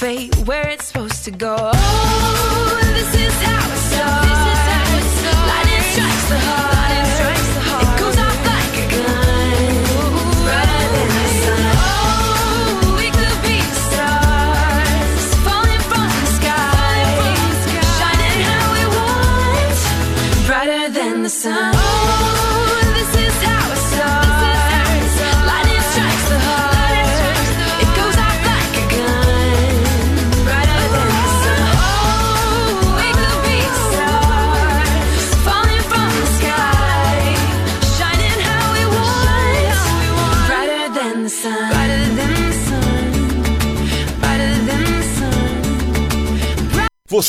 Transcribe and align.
fate 0.00 0.34
where 0.46 0.66
it's 0.66 0.86
supposed 0.86 1.24
to 1.24 1.30
go. 1.30 1.69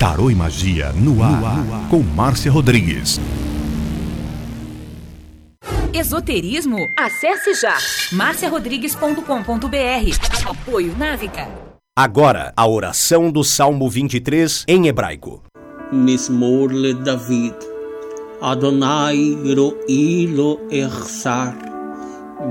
Tarô 0.00 0.30
e 0.30 0.34
Magia 0.34 0.94
no 0.94 1.22
ar, 1.22 1.42
no 1.42 1.74
ar. 1.74 1.88
com 1.90 2.02
Márcia 2.02 2.50
Rodrigues. 2.50 3.20
Esoterismo? 5.92 6.78
Acesse 6.98 7.52
já 7.52 7.76
marciarodrigues.com.br. 8.10 10.48
Apoio 10.48 10.96
Návica. 10.96 11.46
Agora, 11.94 12.50
a 12.56 12.66
oração 12.66 13.30
do 13.30 13.44
Salmo 13.44 13.90
23 13.90 14.64
em 14.66 14.86
hebraico. 14.86 15.42
Mismorle 15.92 16.94
David. 16.94 17.56
Adonai 18.40 19.36
ro'i 19.54 20.26
lo 20.28 20.60
echsar. 20.70 21.54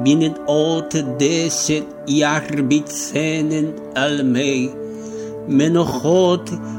Binet 0.04 0.40
ot 0.46 1.02
deset 1.18 1.88
yarbit 2.08 2.92
almei. 3.96 4.72
Menochot 5.48 6.79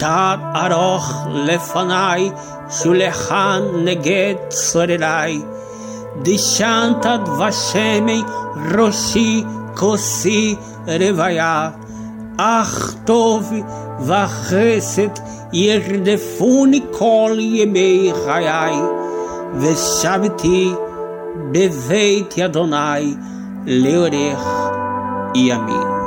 תת 0.00 0.38
ארוך 0.54 1.26
לפניי 1.34 2.30
שולחן 2.70 3.62
נגד 3.84 4.34
צורריי. 4.48 5.40
דשנת 6.22 7.06
דבשמי 7.24 8.22
ראשי 8.78 9.44
כוסי 9.76 10.56
רוויה. 10.86 11.70
אך 12.36 12.94
טוב 13.04 13.52
וחסד 14.00 15.08
ירדפוני 15.52 16.80
כל 16.90 17.36
ימי 17.38 18.12
חיי. 18.24 18.76
ושבתי 19.60 20.72
בבית 21.52 22.38
אדוני 22.38 23.14
לאורך 23.66 24.46
ימים. 25.34 25.99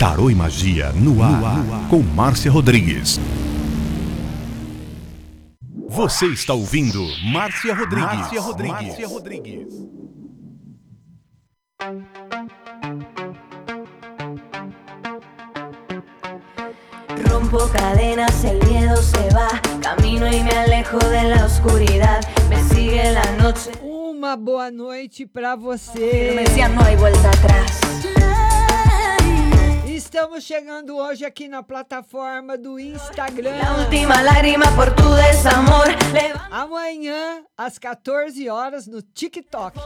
Tarô 0.00 0.30
e 0.30 0.34
Magia 0.34 0.92
no 0.94 1.22
ar, 1.22 1.62
com 1.90 2.02
Márcia 2.02 2.50
Rodrigues. 2.50 3.20
Você 5.90 6.24
está 6.28 6.54
ouvindo 6.54 7.06
Márcia 7.30 7.74
Rodrigues. 7.74 8.06
Márcia 8.06 8.40
Rodrigues. 8.40 8.86
Márcia 8.86 9.08
Rodrigues. 9.08 9.66
Rompo 17.28 17.58
cadenas, 17.68 18.44
el 18.44 18.66
miedo 18.70 18.96
se 18.96 19.28
va. 19.34 19.50
Camino 19.82 20.26
y 20.28 20.42
me 20.42 20.50
alejo 20.50 20.96
de 20.96 21.24
la 21.24 21.44
oscuridad. 21.44 22.22
Me 22.48 22.64
sigue 22.74 23.12
la 23.12 23.32
noche. 23.32 23.70
Uma 23.82 24.34
boa 24.34 24.70
noite 24.70 25.26
para 25.26 25.56
você. 25.56 26.32
Me 26.34 26.44
decía, 26.44 26.70
no 26.70 26.80
hay 26.82 26.96
vuelta 26.96 27.28
atrás. 27.28 27.69
Estamos 30.12 30.42
chegando 30.42 30.96
hoje 30.96 31.24
aqui 31.24 31.46
na 31.46 31.62
plataforma 31.62 32.58
do 32.58 32.80
Instagram. 32.80 33.52
Amanhã, 36.50 37.44
às 37.56 37.78
14 37.78 38.48
horas, 38.48 38.88
no 38.88 39.02
TikTok. 39.02 39.78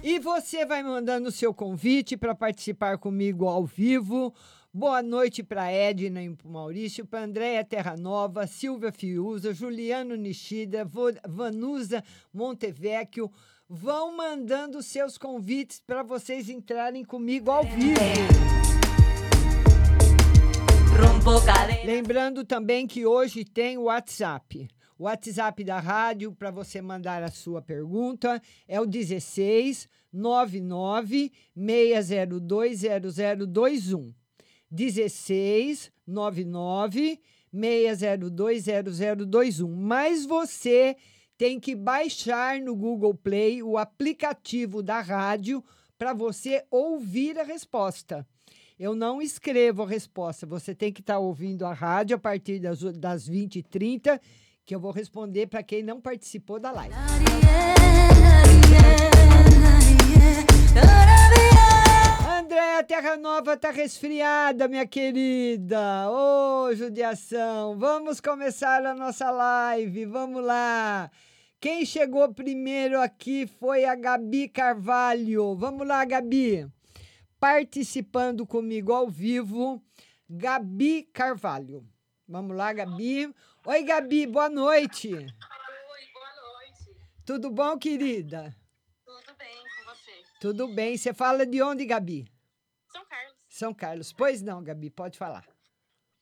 E 0.00 0.20
você 0.20 0.64
vai 0.64 0.84
mandando 0.84 1.28
o 1.28 1.32
seu 1.32 1.52
convite 1.52 2.16
para 2.16 2.32
participar 2.32 2.98
comigo 2.98 3.48
ao 3.48 3.66
vivo. 3.66 4.32
Boa 4.72 5.02
noite 5.02 5.42
para 5.42 5.72
Edna 5.72 6.22
e 6.22 6.30
para 6.30 6.48
Maurício, 6.48 7.04
para 7.04 7.24
Andréia 7.24 7.64
Terra 7.64 7.96
Nova, 7.96 8.46
Silvia 8.46 8.92
Fiuza, 8.92 9.52
Juliano 9.52 10.14
Nishida, 10.14 10.88
Vanusa 11.26 12.04
Montevecchio. 12.32 13.28
Vão 13.70 14.16
mandando 14.16 14.82
seus 14.82 15.18
convites 15.18 15.78
para 15.78 16.02
vocês 16.02 16.48
entrarem 16.48 17.04
comigo 17.04 17.50
ao 17.50 17.62
vivo. 17.64 18.00
Lembrando 21.84 22.46
também 22.46 22.86
que 22.86 23.04
hoje 23.04 23.44
tem 23.44 23.76
o 23.76 23.82
WhatsApp. 23.82 24.66
O 24.98 25.04
WhatsApp 25.04 25.62
da 25.64 25.78
rádio 25.78 26.32
para 26.32 26.50
você 26.50 26.80
mandar 26.80 27.22
a 27.22 27.30
sua 27.30 27.60
pergunta 27.60 28.40
é 28.66 28.80
o 28.80 28.86
16 28.86 29.86
99 30.10 31.30
602 31.54 32.80
0021. 32.80 34.14
16 34.70 35.92
99 36.06 37.20
602 37.52 38.64
0021. 38.64 39.76
Mas 39.76 40.24
você 40.24 40.96
tem 41.38 41.60
que 41.60 41.76
baixar 41.76 42.60
no 42.60 42.74
Google 42.74 43.14
Play 43.14 43.62
o 43.62 43.78
aplicativo 43.78 44.82
da 44.82 45.00
rádio 45.00 45.64
para 45.96 46.12
você 46.12 46.64
ouvir 46.68 47.38
a 47.38 47.44
resposta. 47.44 48.26
Eu 48.76 48.94
não 48.94 49.22
escrevo 49.22 49.84
a 49.84 49.86
resposta. 49.86 50.44
Você 50.46 50.74
tem 50.74 50.92
que 50.92 51.00
estar 51.00 51.20
ouvindo 51.20 51.64
a 51.64 51.72
rádio 51.72 52.16
a 52.16 52.18
partir 52.18 52.58
das, 52.58 52.80
das 52.80 53.30
20h30, 53.30 54.20
que 54.66 54.74
eu 54.74 54.80
vou 54.80 54.90
responder 54.90 55.46
para 55.46 55.62
quem 55.62 55.82
não 55.82 56.00
participou 56.00 56.58
da 56.58 56.72
live. 56.72 56.94
Andréa 62.58 62.82
Terra 62.82 63.16
Nova 63.16 63.56
tá 63.56 63.70
resfriada, 63.70 64.66
minha 64.66 64.84
querida. 64.84 66.10
Ô, 66.10 66.74
judiação. 66.74 67.78
Vamos 67.78 68.20
começar 68.20 68.84
a 68.84 68.96
nossa 68.96 69.30
live. 69.30 70.04
Vamos 70.06 70.44
lá. 70.44 71.08
Quem 71.60 71.86
chegou 71.86 72.34
primeiro 72.34 73.00
aqui 73.00 73.46
foi 73.46 73.84
a 73.84 73.94
Gabi 73.94 74.48
Carvalho. 74.48 75.54
Vamos 75.54 75.86
lá, 75.86 76.04
Gabi. 76.04 76.68
Participando 77.38 78.44
comigo 78.44 78.92
ao 78.92 79.08
vivo, 79.08 79.80
Gabi 80.28 81.04
Carvalho. 81.12 81.86
Vamos 82.26 82.56
lá, 82.56 82.72
Gabi. 82.72 83.32
Oi, 83.66 83.82
Gabi, 83.84 84.26
boa 84.26 84.48
noite. 84.48 85.14
Oi, 85.14 85.26
boa 86.12 86.32
noite. 86.42 86.96
Tudo 87.24 87.50
bom, 87.52 87.78
querida? 87.78 88.52
Tudo 89.04 89.36
bem 89.38 89.54
com 89.54 89.94
você? 89.94 90.12
Tudo 90.40 90.66
bem. 90.66 90.96
Você 90.96 91.14
fala 91.14 91.46
de 91.46 91.62
onde, 91.62 91.86
Gabi? 91.86 92.26
São 93.58 93.74
Carlos. 93.74 94.12
Pois 94.12 94.40
não, 94.40 94.62
Gabi, 94.62 94.88
pode 94.88 95.18
falar. 95.18 95.44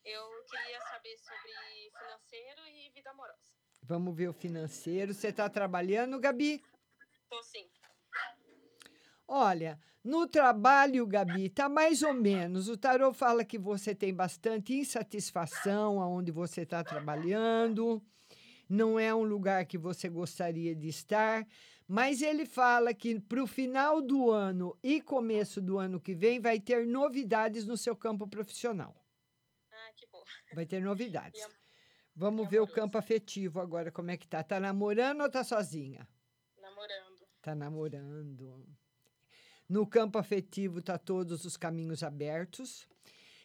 eu 0.03 0.23
queria 0.49 0.81
saber 0.81 1.15
sobre 1.19 1.91
financeiro 1.91 2.61
e 2.67 2.89
vida 2.89 3.11
amorosa. 3.11 3.37
Vamos 3.83 4.15
ver 4.15 4.29
o 4.29 4.33
financeiro. 4.33 5.13
Você 5.13 5.27
está 5.27 5.47
trabalhando, 5.47 6.19
Gabi? 6.19 6.63
Tô 7.29 7.43
sim. 7.43 7.69
Olha, 9.27 9.79
no 10.03 10.25
trabalho, 10.25 11.05
Gabi, 11.05 11.47
tá 11.49 11.69
mais 11.69 12.01
ou 12.01 12.11
menos. 12.11 12.69
O 12.69 12.75
tarô 12.75 13.13
fala 13.13 13.45
que 13.45 13.59
você 13.59 13.93
tem 13.93 14.11
bastante 14.11 14.73
insatisfação 14.73 16.01
aonde 16.01 16.31
você 16.31 16.61
está 16.61 16.83
trabalhando. 16.83 18.01
Não 18.67 18.99
é 18.99 19.13
um 19.13 19.23
lugar 19.23 19.63
que 19.67 19.77
você 19.77 20.09
gostaria 20.09 20.75
de 20.75 20.87
estar, 20.87 21.45
mas 21.87 22.21
ele 22.21 22.45
fala 22.45 22.93
que 22.93 23.19
para 23.19 23.41
o 23.41 23.47
final 23.47 24.01
do 24.01 24.29
ano 24.31 24.77
e 24.83 25.01
começo 25.01 25.61
do 25.61 25.77
ano 25.77 25.99
que 26.01 26.13
vem 26.13 26.39
vai 26.39 26.59
ter 26.59 26.85
novidades 26.85 27.65
no 27.65 27.77
seu 27.77 27.95
campo 27.95 28.27
profissional. 28.27 28.95
Ah, 29.71 29.91
que 29.95 30.05
bom. 30.11 30.21
Vai 30.53 30.65
ter 30.65 30.81
novidades. 30.81 31.41
Am- 31.43 31.51
Vamos 32.19 32.47
e 32.47 32.49
ver 32.49 32.61
o 32.61 32.67
campo 32.67 32.97
afetivo 32.97 33.59
agora, 33.61 33.91
como 33.91 34.09
é 34.09 34.17
que 34.17 34.27
tá. 34.27 34.43
Tá 34.43 34.59
namorando 34.59 35.21
ou 35.21 35.29
tá 35.29 35.43
sozinha? 35.43 36.07
Namorando. 36.59 37.27
Tá 37.43 37.53
namorando. 37.55 38.65
No 39.69 39.85
campo 39.85 40.17
afetivo 40.17 40.81
tá 40.81 40.97
todos 40.97 41.45
os 41.45 41.55
caminhos 41.55 42.01
abertos. 42.01 42.87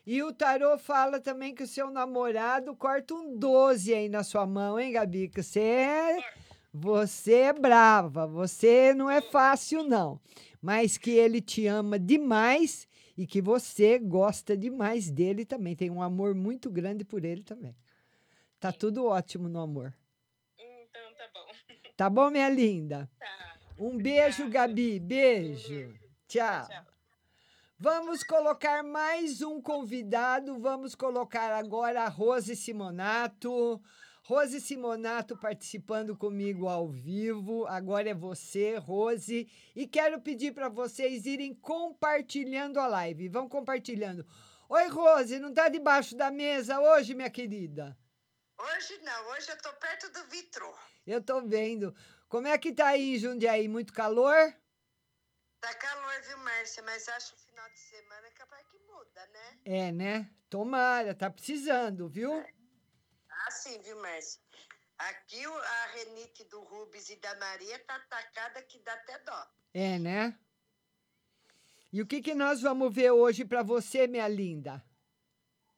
E 0.07 0.23
o 0.23 0.33
tarô 0.33 0.79
fala 0.79 1.21
também 1.21 1.55
que 1.55 1.63
o 1.63 1.67
seu 1.67 1.91
namorado 1.91 2.75
corta 2.75 3.13
um 3.15 3.37
12 3.39 3.93
aí 3.95 4.09
na 4.09 4.25
sua 4.25 4.47
mão, 4.47 4.81
hein, 4.81 4.93
Gabi? 4.93 5.29
Que 5.29 5.43
você 5.43 5.61
é, 5.61 6.17
você 6.73 7.35
é 7.35 7.53
brava, 7.53 8.27
você 8.27 8.95
não 8.95 9.11
é 9.11 9.21
fácil 9.21 9.83
não, 9.83 10.21
mas 10.61 10.97
que 10.97 11.11
ele 11.11 11.41
te 11.41 11.67
ama 11.67 11.99
demais 11.99 12.89
e 13.17 13.27
que 13.27 13.43
você 13.43 13.99
gosta 13.99 14.57
demais 14.57 15.11
dele 15.11 15.45
também, 15.45 15.77
tem 15.77 15.91
um 15.91 16.03
amor 16.03 16.35
muito 16.35 16.71
grande 16.71 17.05
por 17.05 17.25
ele 17.25 17.43
também. 17.43 17.77
Tá 18.59 18.73
tudo 18.73 19.07
ótimo 19.07 19.49
no 19.49 19.61
amor. 19.61 19.93
Então 20.59 21.15
tá 21.15 21.31
bom. 21.35 21.53
Tá 21.95 22.09
bom, 22.09 22.31
minha 22.31 22.49
linda? 22.49 23.09
Tá. 23.19 23.43
Um 23.79 23.99
beijo, 23.99 24.49
Gabi. 24.49 24.99
Beijo. 24.99 25.95
Tchau. 26.27 26.67
Vamos 27.79 28.23
colocar 28.23 28.83
mais 28.83 29.43
um 29.43 29.61
convidado. 29.61 30.59
Vamos 30.59 30.95
colocar 30.95 31.53
agora 31.53 32.05
a 32.05 32.09
Rose 32.09 32.55
Simonato. 32.57 33.83
Rose 34.25 34.61
Simonato 34.61 35.37
participando 35.37 36.17
comigo 36.17 36.69
ao 36.69 36.89
vivo. 36.89 37.67
Agora 37.67 38.09
é 38.09 38.15
você, 38.15 38.77
Rose. 38.77 39.51
E 39.75 39.87
quero 39.89 40.21
pedir 40.21 40.55
para 40.55 40.69
vocês 40.69 41.27
irem 41.27 41.53
compartilhando 41.53 42.79
a 42.79 42.87
live. 42.87 43.29
Vão 43.29 43.49
compartilhando. 43.49 44.25
Oi, 44.69 44.87
Rose, 44.87 45.41
não 45.41 45.53
tá 45.53 45.69
debaixo 45.69 46.17
da 46.17 46.31
mesa 46.31 46.81
hoje, 46.81 47.15
minha 47.15 47.29
querida? 47.29 47.99
Hoje 48.57 48.97
não, 49.03 49.31
hoje 49.33 49.51
eu 49.51 49.61
tô 49.61 49.73
perto 49.73 50.09
do 50.13 50.25
vitro. 50.31 50.73
Eu 51.05 51.21
tô 51.21 51.43
vendo. 51.43 51.93
Como 52.29 52.47
é 52.47 52.57
que 52.57 52.73
tá 52.73 52.89
aí 52.89 53.17
em 53.17 53.19
Jundiaí? 53.19 53.67
Muito 53.67 53.93
calor? 53.93 54.55
Tá 55.61 55.75
calor, 55.75 56.23
viu, 56.29 56.39
Márcia? 56.39 56.83
Mas 56.85 57.09
acho 57.09 57.35
que 57.35 57.43
final 57.43 57.69
de 57.71 57.79
semana 57.81 58.29
é 58.29 58.31
capaz 58.31 58.65
que 58.69 58.79
muda, 58.79 59.27
né? 59.33 59.59
É, 59.65 59.93
né? 59.93 60.31
Tomara, 60.49 61.13
tá 61.13 61.29
precisando, 61.29 62.09
viu? 62.09 62.33
Ah, 62.33 62.62
sim, 63.51 63.81
viu, 63.83 63.97
Márcia? 64.01 64.41
Aqui 64.99 65.45
a 65.45 65.87
renite 65.95 66.45
do 66.45 66.61
Rubens 66.63 67.09
e 67.11 67.17
da 67.17 67.35
Maria 67.37 67.79
tá 67.81 67.97
atacada 67.97 68.63
que 68.63 68.79
dá 68.81 68.93
até 68.93 69.19
dó. 69.21 69.47
É, 69.75 69.99
né? 69.99 70.39
E 71.93 72.01
o 72.01 72.07
que, 72.07 72.23
que 72.23 72.35
nós 72.35 72.63
vamos 72.63 72.95
ver 72.95 73.11
hoje 73.11 73.45
para 73.45 73.63
você, 73.63 74.07
minha 74.07 74.29
linda? 74.29 74.83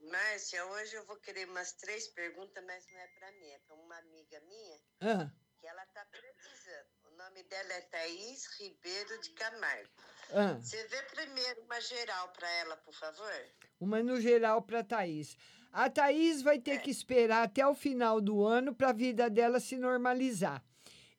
Márcia, 0.00 0.64
hoje 0.66 0.94
eu 0.94 1.04
vou 1.06 1.16
querer 1.16 1.48
umas 1.48 1.72
três 1.72 2.08
perguntas, 2.08 2.62
mas 2.64 2.86
não 2.92 3.00
é 3.00 3.06
pra 3.18 3.32
mim, 3.32 3.48
é 3.50 3.58
pra 3.60 3.74
uma 3.76 3.96
amiga 3.98 4.40
minha 4.40 4.80
Ah, 5.00 5.30
que 5.58 5.66
ela 5.66 5.86
tá 5.86 6.04
precisando. 6.10 6.88
O 7.04 7.10
nome 7.16 7.42
dela 7.44 7.72
é 7.72 7.80
Thaís 7.82 8.46
Ribeiro 8.60 9.20
de 9.22 9.30
Camargo. 9.30 9.90
ah. 10.34 10.54
Você 10.60 10.86
vê 10.88 11.02
primeiro 11.04 11.62
uma 11.62 11.80
geral 11.80 12.28
pra 12.32 12.50
ela, 12.50 12.76
por 12.76 12.94
favor? 12.94 13.46
Uma 13.80 14.02
no 14.02 14.20
geral 14.20 14.62
para 14.62 14.84
Thaís. 14.84 15.36
A 15.76 15.90
Thaís 15.90 16.40
vai 16.40 16.60
ter 16.60 16.80
que 16.80 16.88
esperar 16.88 17.42
até 17.42 17.66
o 17.66 17.74
final 17.74 18.20
do 18.20 18.44
ano 18.44 18.72
para 18.72 18.90
a 18.90 18.92
vida 18.92 19.28
dela 19.28 19.58
se 19.58 19.76
normalizar. 19.76 20.64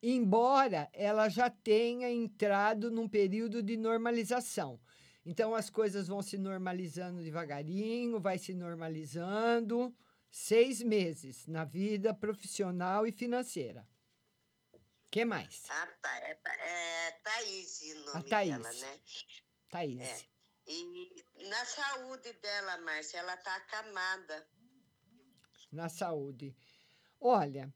Embora 0.01 0.89
ela 0.93 1.27
já 1.27 1.49
tenha 1.49 2.09
entrado 2.09 2.89
num 2.89 3.07
período 3.09 3.61
de 3.61 3.75
normalização. 3.75 4.79
Então 5.25 5.53
as 5.53 5.69
coisas 5.69 6.07
vão 6.07 6.21
se 6.21 6.37
normalizando 6.37 7.21
devagarinho, 7.21 8.17
vai 8.17 8.37
se 8.37 8.53
normalizando. 8.53 9.93
Seis 10.31 10.81
meses 10.81 11.45
na 11.47 11.65
vida 11.65 12.13
profissional 12.13 13.05
e 13.05 13.11
financeira. 13.11 13.85
que 15.11 15.25
mais? 15.25 15.63
Ah, 15.69 15.87
tá. 16.01 16.17
É, 16.19 16.33
Tha- 16.35 16.53
é 16.53 17.11
Thaís 17.23 17.81
o 17.93 18.05
nome 18.13 18.29
Thaís. 18.29 18.51
dela, 18.51 18.71
né? 18.73 18.99
Thaís. 19.69 19.99
É. 20.01 20.34
E 20.67 21.25
na 21.47 21.65
saúde 21.65 22.33
dela, 22.33 22.77
Márcia, 22.79 23.19
ela 23.19 23.37
tá 23.37 23.55
acamada. 23.55 24.47
na 25.71 25.89
saúde. 25.89 26.55
Olha, 27.19 27.73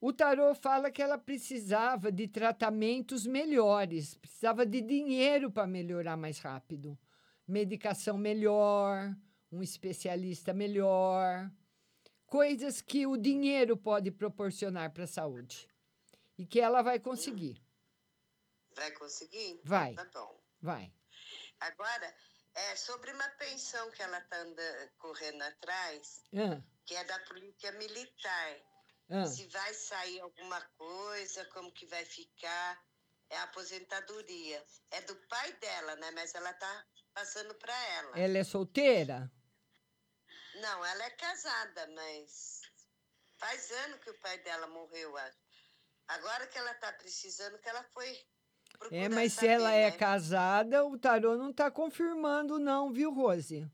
o 0.00 0.12
tarô 0.12 0.54
fala 0.54 0.90
que 0.90 1.02
ela 1.02 1.18
precisava 1.18 2.10
de 2.10 2.26
tratamentos 2.26 3.26
melhores, 3.26 4.16
precisava 4.16 4.64
de 4.66 4.80
dinheiro 4.80 5.50
para 5.50 5.66
melhorar 5.66 6.16
mais 6.16 6.38
rápido. 6.38 6.98
Medicação 7.46 8.16
melhor, 8.16 9.14
um 9.50 9.62
especialista 9.62 10.52
melhor, 10.52 11.50
coisas 12.26 12.80
que 12.80 13.06
o 13.06 13.16
dinheiro 13.16 13.76
pode 13.76 14.10
proporcionar 14.10 14.90
para 14.92 15.04
a 15.04 15.06
saúde. 15.06 15.68
E 16.38 16.46
que 16.46 16.58
ela 16.60 16.80
vai 16.80 16.98
conseguir. 16.98 17.62
Vai 18.74 18.90
conseguir? 18.92 19.60
Vai. 19.64 19.94
Tá 19.94 20.08
bom. 20.14 20.40
Vai. 20.60 20.92
Agora, 21.60 22.14
é 22.54 22.76
sobre 22.76 23.12
uma 23.12 23.28
pensão 23.30 23.90
que 23.90 24.02
ela 24.02 24.20
tá 24.22 24.36
anda, 24.36 24.92
correndo 24.98 25.42
atrás, 25.42 26.22
Ah, 26.34 26.62
que 26.86 26.94
é 26.94 27.04
da 27.04 27.18
polícia 27.20 27.72
militar. 27.72 28.62
ah. 29.10 29.26
Se 29.26 29.46
vai 29.48 29.74
sair 29.74 30.20
alguma 30.20 30.60
coisa, 30.76 31.44
como 31.46 31.72
que 31.72 31.86
vai 31.86 32.04
ficar. 32.04 32.82
É 33.30 33.38
a 33.38 33.44
aposentadoria. 33.44 34.62
É 34.90 35.00
do 35.02 35.16
pai 35.26 35.52
dela, 35.54 35.96
né? 35.96 36.10
Mas 36.10 36.34
ela 36.34 36.52
tá 36.52 36.86
passando 37.14 37.54
para 37.54 37.74
ela. 37.94 38.18
Ela 38.18 38.38
é 38.38 38.44
solteira? 38.44 39.32
Não, 40.56 40.84
ela 40.84 41.04
é 41.04 41.10
casada, 41.10 41.86
mas 41.94 42.60
faz 43.38 43.70
ano 43.70 43.98
que 44.00 44.10
o 44.10 44.20
pai 44.20 44.36
dela 44.42 44.66
morreu. 44.66 45.16
acho. 45.16 45.38
Agora 46.08 46.46
que 46.46 46.58
ela 46.58 46.74
tá 46.74 46.92
precisando, 46.92 47.58
que 47.58 47.68
ela 47.70 47.82
foi. 47.94 48.22
É, 48.90 49.08
mas 49.08 49.32
se 49.34 49.46
ela 49.46 49.72
é 49.72 49.90
né? 49.90 49.96
casada, 49.96 50.84
o 50.84 50.98
tarô 50.98 51.36
não 51.36 51.50
está 51.50 51.70
confirmando, 51.70 52.58
não, 52.58 52.92
viu, 52.92 53.12
Rose? 53.12 53.70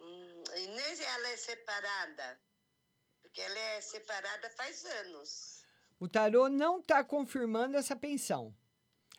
Hum, 0.00 0.42
e 0.56 0.66
nem 0.66 1.02
ela 1.02 1.28
é 1.28 1.36
separada. 1.36 2.40
Porque 3.22 3.40
ela 3.40 3.58
é 3.58 3.80
separada 3.80 4.50
faz 4.50 4.84
anos. 4.84 5.64
O 5.98 6.08
tarô 6.08 6.48
não 6.48 6.80
está 6.80 7.02
confirmando 7.02 7.76
essa 7.76 7.96
pensão. 7.96 8.54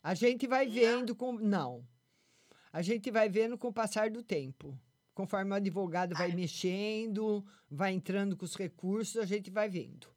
A 0.02 0.14
gente 0.14 0.46
vai 0.46 0.68
vendo 0.68 1.16
com. 1.16 1.34
Não. 1.34 1.88
A 2.72 2.82
gente 2.82 3.10
vai 3.10 3.30
vendo 3.30 3.58
com 3.58 3.70
o 3.70 3.74
passar 3.74 4.10
do 4.10 4.22
tempo. 4.22 4.78
Conforme 5.14 5.52
o 5.52 5.56
advogado 5.56 6.16
vai 6.16 6.32
mexendo, 6.32 7.46
vai 7.70 7.94
entrando 7.94 8.36
com 8.36 8.46
os 8.46 8.56
recursos, 8.56 9.18
a 9.18 9.26
gente 9.26 9.50
vai 9.50 9.70
vendo. 9.70 10.13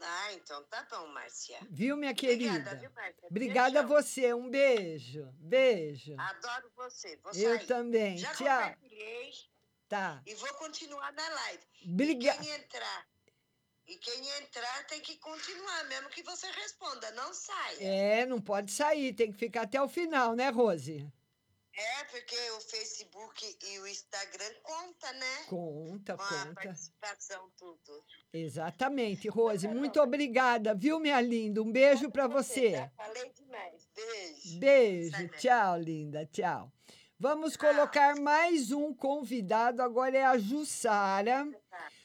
Ah, 0.00 0.32
então 0.34 0.62
tá 0.64 0.86
bom, 0.90 1.06
Márcia. 1.08 1.58
Viu, 1.70 1.96
minha 1.96 2.12
Obrigada, 2.12 2.38
querida? 2.38 2.74
viu, 2.76 2.90
Márcia? 2.92 3.28
Obrigada 3.28 3.80
a 3.80 3.82
você. 3.82 4.32
Um 4.34 4.48
beijo. 4.48 5.28
Beijo. 5.40 6.14
Adoro 6.18 6.70
você. 6.76 7.16
Vou 7.16 7.32
Eu 7.32 7.56
sair. 7.56 7.66
também. 7.66 8.16
Já 8.18 8.32
Tchau. 8.34 8.46
compartilhei 8.46 9.32
Tá. 9.88 10.22
e 10.26 10.34
vou 10.34 10.52
continuar 10.54 11.12
na 11.12 11.28
live. 11.28 11.64
Briga- 11.86 12.34
E 12.34 12.38
quem 12.38 12.50
entrar, 12.54 13.08
e 13.86 13.96
quem 13.96 14.28
entrar 14.40 14.86
tem 14.86 15.00
que 15.00 15.16
continuar, 15.16 15.84
mesmo 15.84 16.08
que 16.10 16.22
você 16.22 16.46
responda, 16.52 17.10
não 17.12 17.32
saia. 17.34 17.82
É, 17.82 18.26
não 18.26 18.40
pode 18.40 18.70
sair, 18.70 19.12
tem 19.14 19.32
que 19.32 19.38
ficar 19.38 19.62
até 19.62 19.80
o 19.82 19.88
final, 19.88 20.34
né, 20.36 20.48
Rose? 20.50 21.10
É, 21.74 22.04
porque 22.04 22.36
o 22.52 22.60
Facebook 22.60 23.56
e 23.62 23.78
o 23.78 23.86
Instagram 23.86 24.52
conta, 24.62 25.12
né? 25.12 25.44
Conta, 25.48 26.16
Com 26.16 26.22
a 26.22 26.28
conta. 26.28 26.54
participação, 26.54 27.50
tudo. 27.56 28.04
Exatamente, 28.32 29.28
Rose. 29.28 29.66
Muito 29.68 30.00
obrigada, 30.00 30.74
viu, 30.74 31.00
minha 31.00 31.20
linda? 31.20 31.62
Um 31.62 31.72
beijo 31.72 32.10
para 32.10 32.26
você. 32.26 32.72
Já 32.72 32.88
falei 32.96 33.32
demais. 33.32 33.88
Beijo. 33.94 34.58
Beijo, 34.58 35.28
tchau, 35.38 35.78
linda, 35.78 36.26
tchau. 36.26 36.72
Vamos 37.18 37.56
colocar 37.56 38.14
mais 38.20 38.70
um 38.70 38.94
convidado, 38.94 39.82
agora 39.82 40.16
é 40.16 40.24
a 40.24 40.38
Jussara. 40.38 41.48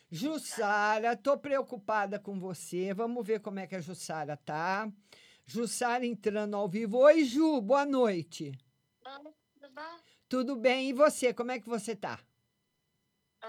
Jussara, 0.09 1.15
tô 1.15 1.37
preocupada 1.37 2.19
com 2.19 2.39
você. 2.39 2.93
Vamos 2.93 3.25
ver 3.25 3.39
como 3.39 3.59
é 3.59 3.67
que 3.67 3.75
a 3.75 3.81
Jussara 3.81 4.37
tá. 4.37 4.91
Jussara 5.45 6.05
entrando 6.05 6.55
ao 6.55 6.67
vivo. 6.67 6.97
Oi, 6.99 7.25
Ju, 7.25 7.61
boa 7.61 7.85
noite. 7.85 8.57
Tudo 9.03 9.73
bom? 9.73 9.99
Tudo 10.29 10.55
bem? 10.55 10.89
E 10.89 10.93
você, 10.93 11.33
como 11.33 11.51
é 11.51 11.59
que 11.59 11.67
você 11.67 11.95
tá? 11.95 12.19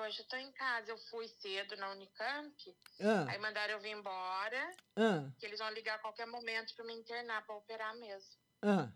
Hoje 0.03 0.21
eu 0.21 0.27
tô 0.27 0.37
em 0.37 0.51
casa, 0.53 0.91
eu 0.91 0.99
fui 1.11 1.29
cedo 1.29 1.77
na 1.77 1.93
Unicamp, 1.93 2.77
Ah. 3.01 3.27
aí 3.31 3.39
mandaram 3.39 3.75
eu 3.75 3.81
vir 3.81 3.91
embora, 3.93 4.73
Ah, 4.97 5.31
que 5.39 5.47
eles 5.47 5.59
vão 5.61 5.71
ligar 5.71 5.95
a 5.97 5.99
qualquer 5.99 6.27
momento 6.27 6.75
pra 6.75 6.85
me 6.85 6.95
internar, 6.95 7.45
pra 7.47 7.55
operar 7.57 7.97
mesmo. 7.97 8.35
ah. 8.63 8.91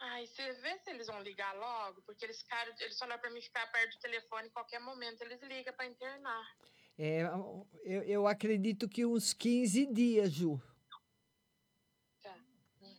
Ai, 0.00 0.26
você 0.28 0.52
vê 0.52 0.78
se 0.78 0.90
eles 0.90 1.08
vão 1.08 1.20
ligar 1.22 1.52
logo, 1.56 2.00
porque 2.02 2.24
eles, 2.24 2.40
ficaram, 2.40 2.72
eles 2.78 2.96
falaram 2.96 3.20
pra 3.20 3.30
mim 3.30 3.42
ficar 3.42 3.66
perto 3.72 3.96
do 3.96 4.00
telefone, 4.00 4.48
qualquer 4.50 4.78
momento 4.80 5.20
eles 5.22 5.42
ligam 5.42 5.74
pra 5.74 5.86
internar. 5.86 6.56
É, 6.96 7.22
eu, 7.84 8.02
eu 8.04 8.26
acredito 8.28 8.88
que 8.88 9.04
uns 9.04 9.32
15 9.32 9.86
dias, 9.86 10.30
Ju. 10.32 10.62
Tá. 12.22 12.34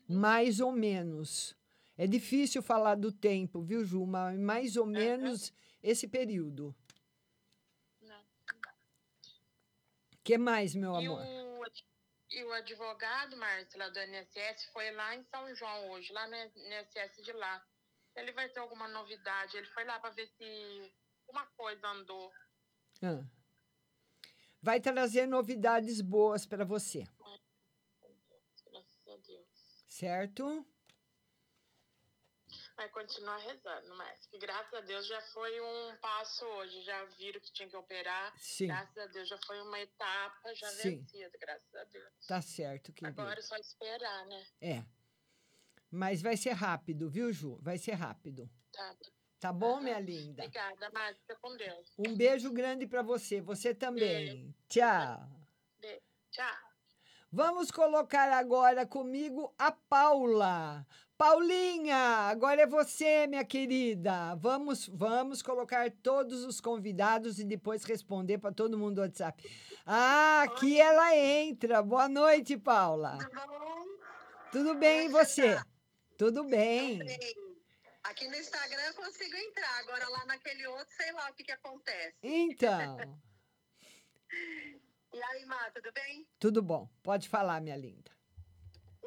Mais 0.09 0.59
ou 0.59 0.73
menos. 0.73 1.55
É 1.97 2.05
difícil 2.05 2.61
falar 2.61 2.95
do 2.95 3.11
tempo, 3.13 3.61
viu, 3.61 3.83
Ju? 3.85 4.05
Mas 4.05 4.37
mais 4.37 4.75
ou 4.75 4.85
menos 4.85 5.53
esse 5.81 6.07
período. 6.07 6.75
Não. 8.01 8.21
O 10.13 10.17
que 10.23 10.37
mais, 10.37 10.75
meu 10.75 10.93
E 10.99 11.05
amor? 11.07 11.21
o, 11.25 11.63
e 12.31 12.43
o 12.43 12.53
advogado, 12.53 13.35
Márcio, 13.37 13.79
lá 13.79 13.89
do 13.89 13.99
INSS, 13.99 14.65
foi 14.71 14.91
lá 14.91 15.15
em 15.15 15.23
São 15.25 15.53
João 15.55 15.91
hoje, 15.91 16.11
lá 16.13 16.27
no 16.27 16.35
INSS 16.35 17.23
de 17.23 17.31
lá. 17.33 17.65
Ele 18.15 18.31
vai 18.33 18.49
ter 18.49 18.59
alguma 18.59 18.87
novidade. 18.87 19.55
Ele 19.57 19.67
foi 19.67 19.83
lá 19.85 19.99
pra 19.99 20.09
ver 20.09 20.27
se 20.27 20.93
uma 21.27 21.45
coisa 21.47 21.87
andou. 21.87 22.31
Ah. 23.01 23.23
Vai 24.61 24.81
trazer 24.81 25.25
novidades 25.25 26.01
boas 26.01 26.45
para 26.45 26.65
você, 26.65 27.05
Graças 28.65 29.07
a 29.07 29.15
Deus. 29.17 29.85
certo? 29.87 30.65
Vai 32.79 32.87
continuar 32.91 33.35
rezando, 33.39 33.93
mas 33.97 34.25
que 34.27 34.37
graças 34.37 34.73
a 34.73 34.79
Deus 34.79 35.05
já 35.05 35.19
foi 35.33 35.59
um 35.59 35.97
passo 35.97 36.45
hoje. 36.45 36.81
Já 36.83 37.03
viram 37.17 37.41
que 37.41 37.51
tinha 37.51 37.67
que 37.67 37.75
operar. 37.75 38.33
Sim. 38.37 38.67
Graças 38.67 38.97
a 38.97 39.05
Deus 39.07 39.27
já 39.27 39.37
foi 39.45 39.61
uma 39.63 39.77
etapa 39.81 40.55
já 40.55 40.69
Sim. 40.69 41.01
vencida, 41.01 41.37
graças 41.41 41.75
a 41.75 41.83
Deus. 41.83 42.25
Tá 42.25 42.41
certo, 42.41 42.93
querido. 42.93 43.19
Agora 43.19 43.37
é 43.37 43.41
só 43.41 43.57
esperar, 43.57 44.25
né? 44.27 44.47
É. 44.61 44.85
Mas 45.91 46.21
vai 46.21 46.37
ser 46.37 46.53
rápido, 46.53 47.09
viu, 47.09 47.33
Ju? 47.33 47.59
Vai 47.61 47.77
ser 47.77 47.95
rápido. 47.95 48.49
Tá. 48.71 48.95
Tá 49.41 49.51
bom, 49.51 49.81
minha 49.81 49.99
linda? 49.99 50.43
Obrigada, 50.43 50.89
Márcia. 50.91 51.35
Com 51.41 51.57
Deus. 51.57 51.93
Um 51.97 52.15
beijo 52.15 52.49
grande 52.53 52.87
para 52.87 53.01
você. 53.01 53.41
Você 53.41 53.75
também. 53.75 54.55
Tchau. 54.69 55.29
Beijo. 55.81 56.01
Tchau. 56.31 56.57
Vamos 57.29 57.71
colocar 57.71 58.31
agora 58.31 58.87
comigo 58.87 59.53
a 59.57 59.69
Paula. 59.69 60.87
Paulinha, 61.19 61.97
agora 62.29 62.62
é 62.62 62.65
você, 62.65 63.27
minha 63.27 63.43
querida. 63.43 64.36
Vamos, 64.36 64.88
vamos 64.88 65.41
colocar 65.41 65.91
todos 65.91 66.45
os 66.45 66.62
convidados 66.62 67.39
e 67.39 67.43
depois 67.43 67.84
responder 67.84 68.38
para 68.38 68.53
todo 68.53 68.77
mundo 68.77 68.95
do 68.95 69.01
WhatsApp. 69.01 69.43
Ah, 69.86 70.43
aqui 70.43 70.79
ela 70.79 71.13
entra. 71.13 71.84
Boa 71.84 72.08
noite, 72.08 72.58
Paula. 72.58 73.17
Tudo 74.49 74.75
bem 74.75 75.08
e 75.08 75.10
você? 75.10 75.62
Tudo 76.17 76.45
bem. 76.45 77.01
Aqui 78.03 78.25
no 78.29 78.38
Instagram 78.38 78.84
eu 78.84 78.93
consigo 78.93 79.36
entrar, 79.36 79.79
agora 79.79 80.08
lá 80.08 80.25
naquele 80.25 80.65
outro, 80.67 80.95
sei 80.95 81.12
lá 81.12 81.29
o 81.29 81.34
que, 81.34 81.43
que 81.43 81.51
acontece. 81.51 82.15
Então, 82.23 82.95
E 85.12 85.21
aí, 85.21 85.45
Má, 85.45 85.69
tudo 85.71 85.91
bem? 85.91 86.25
tudo 86.39 86.62
bom. 86.62 86.89
Pode 87.03 87.27
falar, 87.27 87.60
minha 87.60 87.75
linda. 87.75 88.10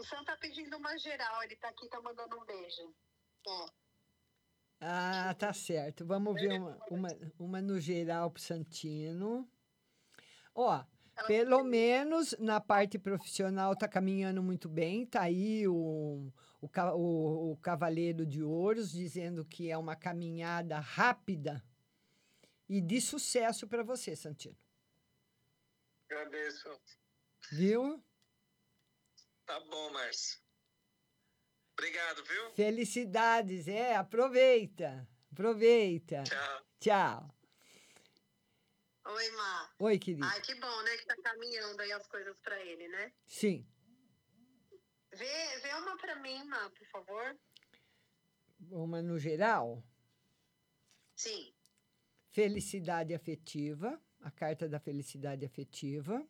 O 0.03 0.05
Sam 0.05 0.25
tá 0.25 0.37
pedindo 0.37 0.77
uma 0.77 0.99
geral, 0.99 1.45
ele 1.45 1.55
tá 1.55 1.69
aqui, 1.69 1.89
tá 1.89 2.01
mandando 2.01 2.37
um 2.37 2.45
beijo. 2.45 2.93
Ó, 3.47 3.69
Ah, 4.81 5.33
tá 5.39 5.53
certo. 5.53 6.05
Vamos 6.05 6.35
ver 6.35 6.59
uma, 6.59 6.77
uma, 6.91 7.09
uma 7.39 7.63
no 7.63 7.79
geral 7.79 8.29
pro 8.29 8.43
Santino. 8.43 9.49
Ó, 10.53 10.85
pelo 11.29 11.63
menos 11.63 12.37
na 12.41 12.61
parte 12.61 12.99
profissional 12.99 13.77
tá 13.77 13.87
caminhando 13.87 14.43
muito 14.43 14.69
bem. 14.69 15.07
Tá 15.07 15.23
aí 15.23 15.69
o, 15.69 16.33
o, 16.61 16.67
o, 16.67 17.53
o 17.53 17.57
Cavaleiro 17.59 18.27
de 18.27 18.43
Ouros 18.43 18.91
dizendo 18.91 19.45
que 19.45 19.71
é 19.71 19.79
uma 19.79 19.95
caminhada 19.95 20.81
rápida 20.81 21.63
e 22.69 22.81
de 22.81 23.01
sucesso 23.01 23.69
para 23.69 23.85
você, 23.85 24.17
Santino. 24.17 24.59
Agradeço. 26.11 26.69
Viu? 27.53 28.03
Tá 29.53 29.61
bom, 29.61 29.93
Márcio. 29.93 30.41
Obrigado, 31.75 32.25
viu? 32.25 32.53
Felicidades, 32.53 33.69
é, 33.69 33.95
aproveita. 33.95 35.07
Aproveita. 35.31 36.23
Tchau. 36.23 36.67
Tchau. 36.81 37.37
Oi, 39.05 39.31
Má. 39.33 39.75
Oi, 39.79 39.99
querida. 39.99 40.27
Ai, 40.27 40.41
que 40.41 40.55
bom, 40.55 40.83
né, 40.85 40.97
que 40.97 41.05
tá 41.05 41.17
caminhando 41.23 41.83
aí 41.83 41.93
as 41.93 42.07
coisas 42.07 42.35
pra 42.39 42.59
ele, 42.65 42.89
né? 42.89 43.13
Sim. 43.27 43.69
Vê, 45.13 45.59
vê 45.59 45.75
uma 45.75 45.99
pra 45.99 46.17
mim, 46.17 46.43
Má, 46.45 46.71
por 46.71 46.87
favor. 46.87 47.39
Uma 48.71 49.03
no 49.03 49.19
geral. 49.19 49.85
Sim. 51.15 51.55
Felicidade 52.31 53.13
afetiva, 53.13 54.03
a 54.23 54.31
carta 54.31 54.67
da 54.67 54.81
felicidade 54.81 55.45
afetiva. 55.45 56.27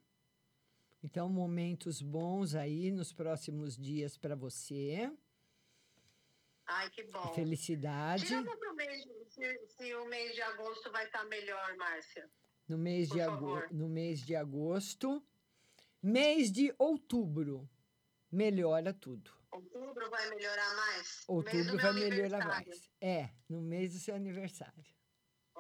Então, 1.03 1.29
momentos 1.29 2.01
bons 2.01 2.55
aí 2.55 2.91
nos 2.93 3.13
próximos 3.13 3.77
dias 3.77 4.17
para 4.17 4.37
você. 4.37 5.11
Ai, 6.67 6.89
que 6.91 7.03
bom. 7.05 7.35
Felicidade. 7.35 8.27
Pro 8.27 8.75
mês, 8.75 9.05
se, 9.29 9.67
se 9.67 9.95
o 9.95 10.07
mês 10.07 10.35
de 10.35 10.43
agosto 10.43 10.93
vai 10.93 11.05
estar 11.05 11.25
melhor, 11.25 11.77
Márcia. 11.77 12.31
No 12.69 12.79
mês, 12.79 13.09
Por 13.09 13.19
de 13.19 13.25
favor. 13.25 13.69
no 13.73 13.89
mês 13.89 14.25
de 14.25 14.37
agosto. 14.37 15.23
Mês 16.01 16.51
de 16.53 16.75
outubro. 16.79 17.69
Melhora 18.31 18.95
tudo. 18.95 19.31
Outubro 19.51 20.09
vai 20.09 20.31
melhorar 20.31 20.75
mais? 20.77 21.25
Outubro 21.29 21.77
vai 21.77 21.93
melhorar 21.93 22.47
mais. 22.47 22.89
É, 23.01 23.31
no 23.49 23.61
mês 23.61 23.93
do 23.93 23.99
seu 23.99 24.15
aniversário. 24.15 24.85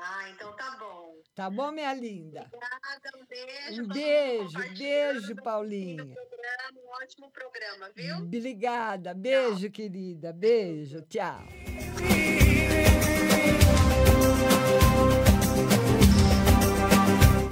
Ah, 0.05 0.29
então 0.31 0.53
tá 0.57 0.77
bom. 0.81 1.15
Tá 1.35 1.49
bom, 1.49 1.71
minha 1.71 1.95
linda? 1.95 2.51
Obrigada, 2.53 3.11
um 3.17 3.25
beijo. 3.27 3.83
Um 3.83 3.87
beijo, 3.89 4.59
beijo, 4.77 5.37
Paulinha. 5.37 6.05
programa, 6.05 6.81
Um 6.85 7.03
ótimo 7.03 7.31
programa, 7.31 7.91
viu? 7.95 8.17
Obrigada. 8.17 9.15
Beijo, 9.15 9.71
querida. 9.71 10.33
Beijo. 10.33 11.01
Tchau. 11.03 11.47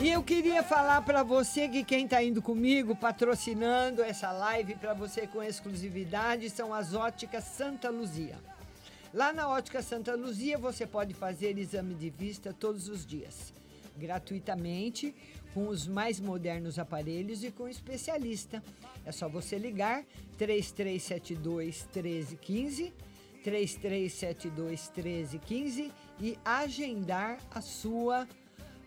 E 0.00 0.08
eu 0.10 0.22
queria 0.22 0.62
falar 0.62 1.02
para 1.02 1.22
você 1.22 1.68
que 1.68 1.84
quem 1.84 2.04
está 2.04 2.22
indo 2.22 2.40
comigo, 2.42 2.96
patrocinando 2.96 4.02
essa 4.02 4.32
live 4.32 4.74
para 4.74 4.94
você 4.94 5.26
com 5.26 5.42
exclusividade, 5.42 6.48
são 6.50 6.72
as 6.72 6.94
óticas 6.94 7.44
Santa 7.44 7.90
Luzia. 7.90 8.38
Lá 9.12 9.32
na 9.32 9.48
Ótica 9.48 9.82
Santa 9.82 10.14
Luzia 10.14 10.56
você 10.56 10.86
pode 10.86 11.14
fazer 11.14 11.58
exame 11.58 11.94
de 11.94 12.10
vista 12.10 12.52
todos 12.52 12.88
os 12.88 13.04
dias, 13.04 13.52
gratuitamente, 13.96 15.12
com 15.52 15.66
os 15.66 15.84
mais 15.84 16.20
modernos 16.20 16.78
aparelhos 16.78 17.42
e 17.42 17.50
com 17.50 17.68
especialista. 17.68 18.62
É 19.04 19.10
só 19.10 19.28
você 19.28 19.58
ligar 19.58 20.04
3372 20.38 21.88
1315, 21.92 22.92
3372 23.42 24.92
1315 24.94 25.92
e 26.20 26.38
agendar 26.44 27.40
a 27.50 27.60
sua 27.60 28.28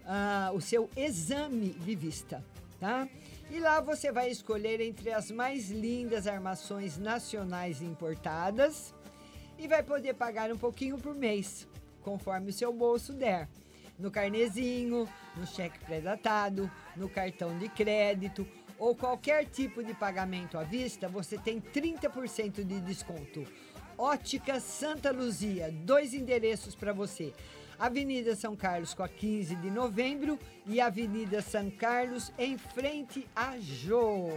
ah, 0.05 0.51
o 0.53 0.61
seu 0.61 0.89
exame 0.95 1.71
de 1.71 1.95
vista, 1.95 2.41
tá? 2.79 3.09
E 3.51 3.59
lá 3.59 3.81
você 3.81 4.09
vai 4.09 4.29
escolher 4.29 4.79
entre 4.79 5.11
as 5.11 5.29
mais 5.29 5.69
lindas 5.69 6.27
armações 6.27 6.97
nacionais 6.97 7.81
importadas 7.81 8.93
e 9.57 9.67
vai 9.67 9.83
poder 9.83 10.13
pagar 10.13 10.51
um 10.51 10.57
pouquinho 10.57 10.97
por 10.97 11.15
mês, 11.15 11.67
conforme 12.01 12.49
o 12.49 12.53
seu 12.53 12.73
bolso 12.73 13.13
der. 13.13 13.47
No 13.97 14.09
carnezinho, 14.09 15.07
no 15.35 15.45
cheque 15.45 15.79
pré-datado, 15.85 16.69
no 16.95 17.07
cartão 17.07 17.57
de 17.57 17.69
crédito 17.69 18.45
ou 18.77 18.95
qualquer 18.95 19.45
tipo 19.45 19.83
de 19.83 19.93
pagamento 19.93 20.57
à 20.57 20.63
vista, 20.63 21.07
você 21.07 21.37
tem 21.37 21.61
30% 21.61 22.63
de 22.63 22.81
desconto. 22.81 23.45
Ótica 23.97 24.59
Santa 24.59 25.11
Luzia, 25.11 25.71
dois 25.71 26.13
endereços 26.13 26.75
para 26.75 26.91
você. 26.91 27.33
Avenida 27.83 28.33
São 28.33 28.55
Carlos 28.55 28.93
com 28.93 29.03
a 29.03 29.09
15 29.09 29.57
de 29.57 29.69
novembro 29.69 30.39
e 30.65 30.79
Avenida 30.79 31.41
São 31.41 31.69
Carlos 31.69 32.31
em 32.39 32.57
frente 32.57 33.27
a 33.35 33.59
Jô. 33.59 34.29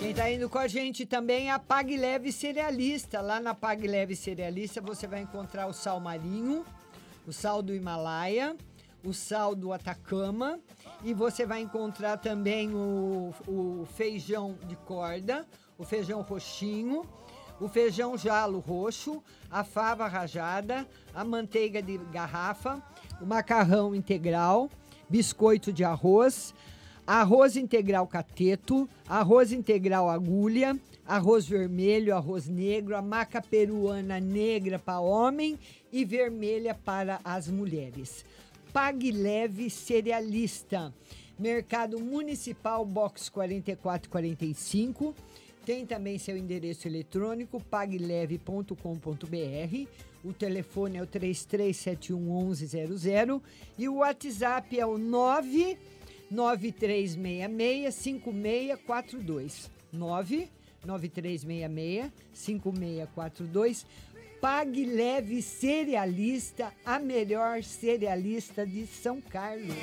Quem 0.00 0.12
tá 0.12 0.28
indo 0.28 0.50
com 0.50 0.58
a 0.58 0.66
gente 0.66 1.06
também 1.06 1.46
é 1.48 1.52
a 1.52 1.60
Pag 1.60 1.96
Leve 1.96 2.32
Cerealista. 2.32 3.20
Lá 3.20 3.38
na 3.38 3.54
Pag 3.54 3.86
Leve 3.86 4.16
Cerealista 4.16 4.80
você 4.80 5.06
vai 5.06 5.20
encontrar 5.20 5.68
o 5.68 5.72
sal 5.72 6.00
marinho, 6.00 6.66
o 7.24 7.32
sal 7.32 7.62
do 7.62 7.72
Himalaia, 7.72 8.56
o 9.04 9.14
sal 9.14 9.54
do 9.54 9.72
Atacama 9.72 10.58
e 11.04 11.14
você 11.14 11.46
vai 11.46 11.60
encontrar 11.60 12.16
também 12.16 12.74
o, 12.74 13.32
o 13.46 13.86
feijão 13.94 14.58
de 14.66 14.74
corda, 14.74 15.46
o 15.78 15.84
feijão 15.84 16.20
roxinho, 16.22 17.04
o 17.60 17.68
feijão 17.68 18.16
jalo 18.16 18.58
roxo, 18.60 19.22
a 19.50 19.64
fava 19.64 20.06
rajada, 20.06 20.86
a 21.14 21.24
manteiga 21.24 21.82
de 21.82 21.98
garrafa, 22.12 22.82
o 23.20 23.26
macarrão 23.26 23.94
integral, 23.94 24.70
biscoito 25.08 25.72
de 25.72 25.84
arroz, 25.84 26.54
arroz 27.06 27.56
integral 27.56 28.06
cateto, 28.06 28.88
arroz 29.08 29.52
integral 29.52 30.08
agulha, 30.08 30.78
arroz 31.06 31.46
vermelho, 31.46 32.14
arroz 32.14 32.46
negro, 32.46 32.96
a 32.96 33.02
maca 33.02 33.40
peruana 33.40 34.20
negra 34.20 34.78
para 34.78 35.00
homem 35.00 35.58
e 35.90 36.04
vermelha 36.04 36.74
para 36.74 37.18
as 37.24 37.48
mulheres. 37.48 38.24
Pague 38.72 39.10
Leve 39.10 39.70
Cerealista. 39.70 40.92
Mercado 41.38 42.00
Municipal 42.00 42.84
Box 42.84 43.28
4445. 43.28 45.14
Tem 45.68 45.84
também 45.84 46.16
seu 46.16 46.34
endereço 46.34 46.88
eletrônico 46.88 47.62
pagleve.com.br. 47.62 48.72
O 50.24 50.32
telefone 50.32 50.96
é 50.96 51.02
o 51.02 51.06
3371 51.06 52.46
1100 52.46 53.42
e 53.76 53.86
o 53.86 53.96
WhatsApp 53.96 54.80
é 54.80 54.86
o 54.86 54.96
99366 54.96 57.94
5642. 57.94 59.70
99366 59.92 62.12
5642. 62.32 63.84
Pague 64.40 64.86
Leve 64.86 65.42
Cerealista, 65.42 66.72
a 66.82 66.98
melhor 66.98 67.62
cerealista 67.62 68.66
de 68.66 68.86
São 68.86 69.20
Carlos. 69.20 69.76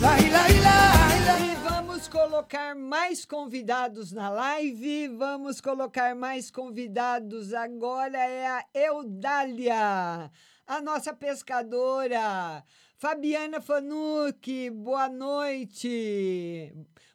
Lai, 0.00 0.30
lai. 0.30 0.56
E 0.56 0.60
vamos 1.96 2.08
colocar 2.08 2.76
mais 2.76 3.24
convidados 3.24 4.12
na 4.12 4.28
live. 4.28 5.08
Vamos 5.16 5.62
colocar 5.62 6.14
mais 6.14 6.50
convidados. 6.50 7.54
Agora 7.54 8.18
é 8.18 8.46
a 8.46 8.64
Eudália, 8.74 10.30
a 10.66 10.82
nossa 10.82 11.14
pescadora. 11.14 12.62
Fabiana 12.98 13.62
Fanucchi, 13.62 14.68
boa 14.68 15.08
noite. 15.08 16.70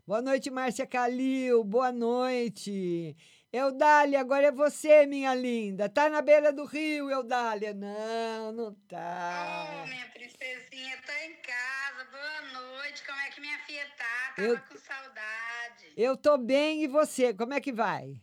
Boa 0.08 0.20
noite, 0.20 0.50
Márcia 0.50 0.88
Calil, 0.88 1.64
boa 1.64 1.92
noite. 1.92 3.16
Eudália, 3.54 4.22
agora 4.22 4.48
é 4.48 4.52
você, 4.52 5.06
minha 5.06 5.36
linda. 5.36 5.90
Tá 5.90 6.10
na 6.10 6.22
beira 6.22 6.54
do 6.54 6.64
rio, 6.64 7.10
Eudália? 7.12 7.74
Não, 7.74 8.52
não 8.54 8.74
tá. 8.88 9.84
Ô, 9.84 9.88
minha 9.88 10.08
princesinha, 10.10 10.98
tô 11.06 11.12
em 11.12 11.36
casa. 11.42 12.06
Boa 12.10 12.42
noite. 12.62 13.04
Como 13.06 13.20
é 13.20 13.30
que 13.30 13.42
minha 13.42 13.60
filha 13.60 13.86
tá? 13.98 14.34
Tava 14.38 14.48
Eu- 14.48 14.60
com 14.62 14.78
saudade. 14.78 15.94
Eu 15.98 16.16
tô 16.16 16.38
bem 16.38 16.84
e 16.84 16.88
você? 16.88 17.34
Como 17.34 17.54
é 17.54 17.60
que 17.60 17.74
vai? 17.74 18.16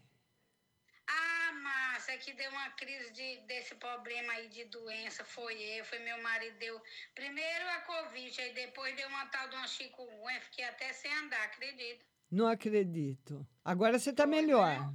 Ah, 1.07 1.53
Márcia, 1.63 2.17
que 2.17 2.33
deu 2.33 2.51
uma 2.51 2.71
crise 2.71 3.11
de, 3.13 3.37
desse 3.47 3.75
problema 3.75 4.33
aí 4.33 4.49
de 4.49 4.65
doença. 4.65 5.25
Foi 5.27 5.61
eu, 5.61 5.85
foi 5.85 5.99
meu 5.99 6.23
marido. 6.23 6.57
Deu 6.59 6.81
primeiro 7.15 7.69
a 7.69 7.81
Covid, 7.83 8.41
aí 8.41 8.55
depois 8.55 8.97
deu 8.97 9.07
uma 9.09 9.27
tal 9.27 9.47
de 9.51 9.57
uma 9.57 9.67
chikungunya. 9.67 10.41
Fiquei 10.41 10.65
até 10.65 10.91
sem 10.95 11.13
andar, 11.19 11.43
acredito. 11.45 12.07
Não 12.31 12.47
acredito. 12.47 13.47
Agora 13.63 13.99
você 13.99 14.11
tá 14.11 14.27
melhor. 14.27 14.91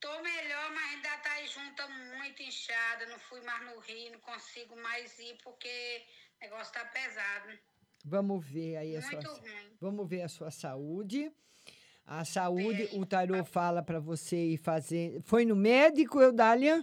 Tô 0.00 0.22
melhor, 0.22 0.70
mas 0.74 0.94
ainda 0.94 1.16
tá 1.18 1.32
aí 1.32 1.46
junta 1.48 1.88
muito 2.16 2.42
inchada. 2.42 3.06
Não 3.06 3.18
fui 3.18 3.40
mais 3.40 3.64
no 3.66 3.80
Rio, 3.80 4.12
não 4.12 4.20
consigo 4.20 4.76
mais 4.76 5.18
ir 5.18 5.36
porque 5.42 6.02
o 6.40 6.44
negócio 6.44 6.72
tá 6.72 6.84
pesado. 6.84 7.58
Vamos 8.04 8.46
ver 8.46 8.76
aí 8.76 8.96
a 8.96 9.02
sua. 9.02 9.12
Muito 9.12 9.30
ruim. 9.30 9.76
Vamos 9.80 10.08
ver 10.08 10.22
a 10.22 10.28
sua 10.28 10.50
saúde. 10.50 11.32
A 12.06 12.24
saúde, 12.24 12.88
o 12.94 13.04
tarô 13.04 13.44
fala 13.44 13.82
para 13.82 14.00
você 14.00 14.36
ir 14.36 14.56
fazer. 14.56 15.20
Foi 15.24 15.44
no 15.44 15.54
médico, 15.54 16.22
Eudália? 16.22 16.82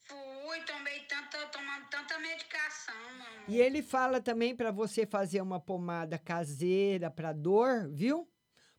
Fui, 0.00 0.60
tomei 0.64 1.00
tanta, 1.00 1.46
tomando 1.48 1.86
tanta 1.90 2.18
medicação, 2.18 2.94
mamãe. 2.94 3.44
E 3.48 3.60
ele 3.60 3.82
fala 3.82 4.22
também 4.22 4.56
para 4.56 4.70
você 4.70 5.04
fazer 5.04 5.42
uma 5.42 5.60
pomada 5.60 6.18
caseira 6.18 7.10
para 7.10 7.34
dor, 7.34 7.90
viu? 7.90 8.26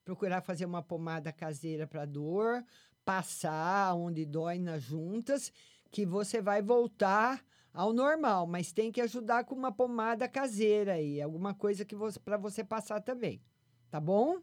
Procurar 0.03 0.41
fazer 0.41 0.65
uma 0.65 0.81
pomada 0.81 1.31
caseira 1.31 1.85
para 1.85 2.05
dor, 2.05 2.65
passar 3.05 3.93
onde 3.93 4.25
dói 4.25 4.57
nas 4.57 4.81
juntas, 4.81 5.53
que 5.91 6.05
você 6.05 6.41
vai 6.41 6.61
voltar 6.61 7.41
ao 7.71 7.93
normal, 7.93 8.47
mas 8.47 8.71
tem 8.71 8.91
que 8.91 8.99
ajudar 9.01 9.43
com 9.43 9.53
uma 9.53 9.71
pomada 9.71 10.27
caseira 10.27 10.93
aí, 10.93 11.21
alguma 11.21 11.53
coisa 11.53 11.85
que 11.85 11.95
você 11.95 12.19
para 12.19 12.37
você 12.37 12.63
passar 12.63 13.01
também. 13.01 13.41
Tá 13.89 13.99
bom? 13.99 14.41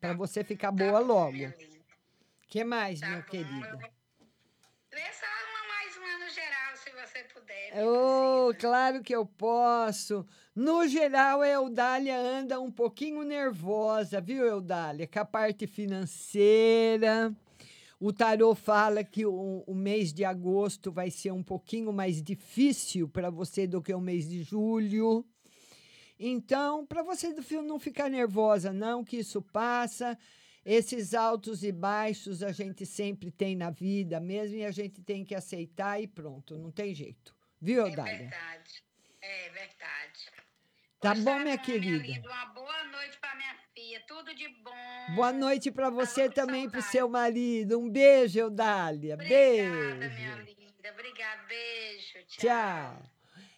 Para 0.00 0.14
você 0.14 0.42
ficar 0.42 0.72
boa 0.72 0.98
logo. 0.98 1.38
Que 2.48 2.64
mais, 2.64 3.00
minha 3.00 3.22
querida? 3.22 3.78
Vê 4.90 5.12
só 5.12 5.26
uma 5.26 5.68
mais 5.68 5.96
uma 5.96 6.24
no 6.24 6.30
geral, 6.30 6.76
se 6.76 6.90
você 6.90 7.24
puder. 7.32 7.84
Oh, 7.84 8.52
claro 8.58 9.02
que 9.02 9.14
eu 9.14 9.24
posso. 9.24 10.26
No 10.54 10.86
geral, 10.86 11.40
a 11.40 11.48
Eudália 11.48 12.18
anda 12.18 12.60
um 12.60 12.70
pouquinho 12.70 13.22
nervosa, 13.22 14.20
viu, 14.20 14.44
Eudália? 14.44 15.06
Com 15.06 15.18
a 15.20 15.24
parte 15.24 15.66
financeira. 15.66 17.34
O 18.04 18.12
tarô 18.12 18.52
fala 18.52 19.04
que 19.04 19.24
o, 19.24 19.62
o 19.64 19.72
mês 19.76 20.12
de 20.12 20.24
agosto 20.24 20.90
vai 20.90 21.08
ser 21.08 21.30
um 21.30 21.40
pouquinho 21.42 21.92
mais 21.92 22.20
difícil 22.20 23.08
para 23.08 23.30
você 23.30 23.64
do 23.64 23.80
que 23.80 23.94
o 23.94 24.00
mês 24.00 24.28
de 24.28 24.42
julho. 24.42 25.24
Então, 26.18 26.84
para 26.84 27.04
você 27.04 27.32
do 27.32 27.44
filme 27.44 27.68
não 27.68 27.78
ficar 27.78 28.08
nervosa, 28.10 28.72
não, 28.72 29.04
que 29.04 29.18
isso 29.18 29.40
passa. 29.40 30.18
Esses 30.64 31.14
altos 31.14 31.62
e 31.62 31.70
baixos 31.70 32.42
a 32.42 32.50
gente 32.50 32.84
sempre 32.84 33.30
tem 33.30 33.54
na 33.54 33.70
vida 33.70 34.18
mesmo 34.18 34.56
e 34.56 34.64
a 34.64 34.72
gente 34.72 35.00
tem 35.00 35.24
que 35.24 35.34
aceitar 35.36 36.02
e 36.02 36.08
pronto, 36.08 36.58
não 36.58 36.72
tem 36.72 36.92
jeito. 36.92 37.32
Viu, 37.60 37.86
É 37.86 37.90
Eudália? 37.90 38.18
verdade. 38.18 38.82
É 39.20 39.48
verdade. 39.50 40.41
Tá 41.02 41.14
bom, 41.14 41.32
minha 41.34 41.42
Minha 41.44 41.58
querida? 41.58 42.28
uma 42.28 42.46
boa 42.46 42.84
noite 42.84 43.18
pra 43.20 43.34
minha 43.34 43.54
filha. 43.74 44.00
Tudo 44.06 44.32
de 44.34 44.48
bom. 44.62 44.70
Boa 45.16 45.32
noite 45.32 45.70
para 45.72 45.90
você 45.90 46.30
também, 46.30 46.70
para 46.70 46.78
o 46.78 46.82
seu 46.82 47.08
marido. 47.08 47.78
Um 47.78 47.90
beijo, 47.90 48.38
Eudália. 48.38 49.16
Beijo. 49.16 49.96
Minha 49.98 50.36
linda. 50.36 50.92
Obrigada. 50.92 51.42
Beijo. 51.48 52.18
Tchau. 52.28 52.38
Tchau. 52.38 53.02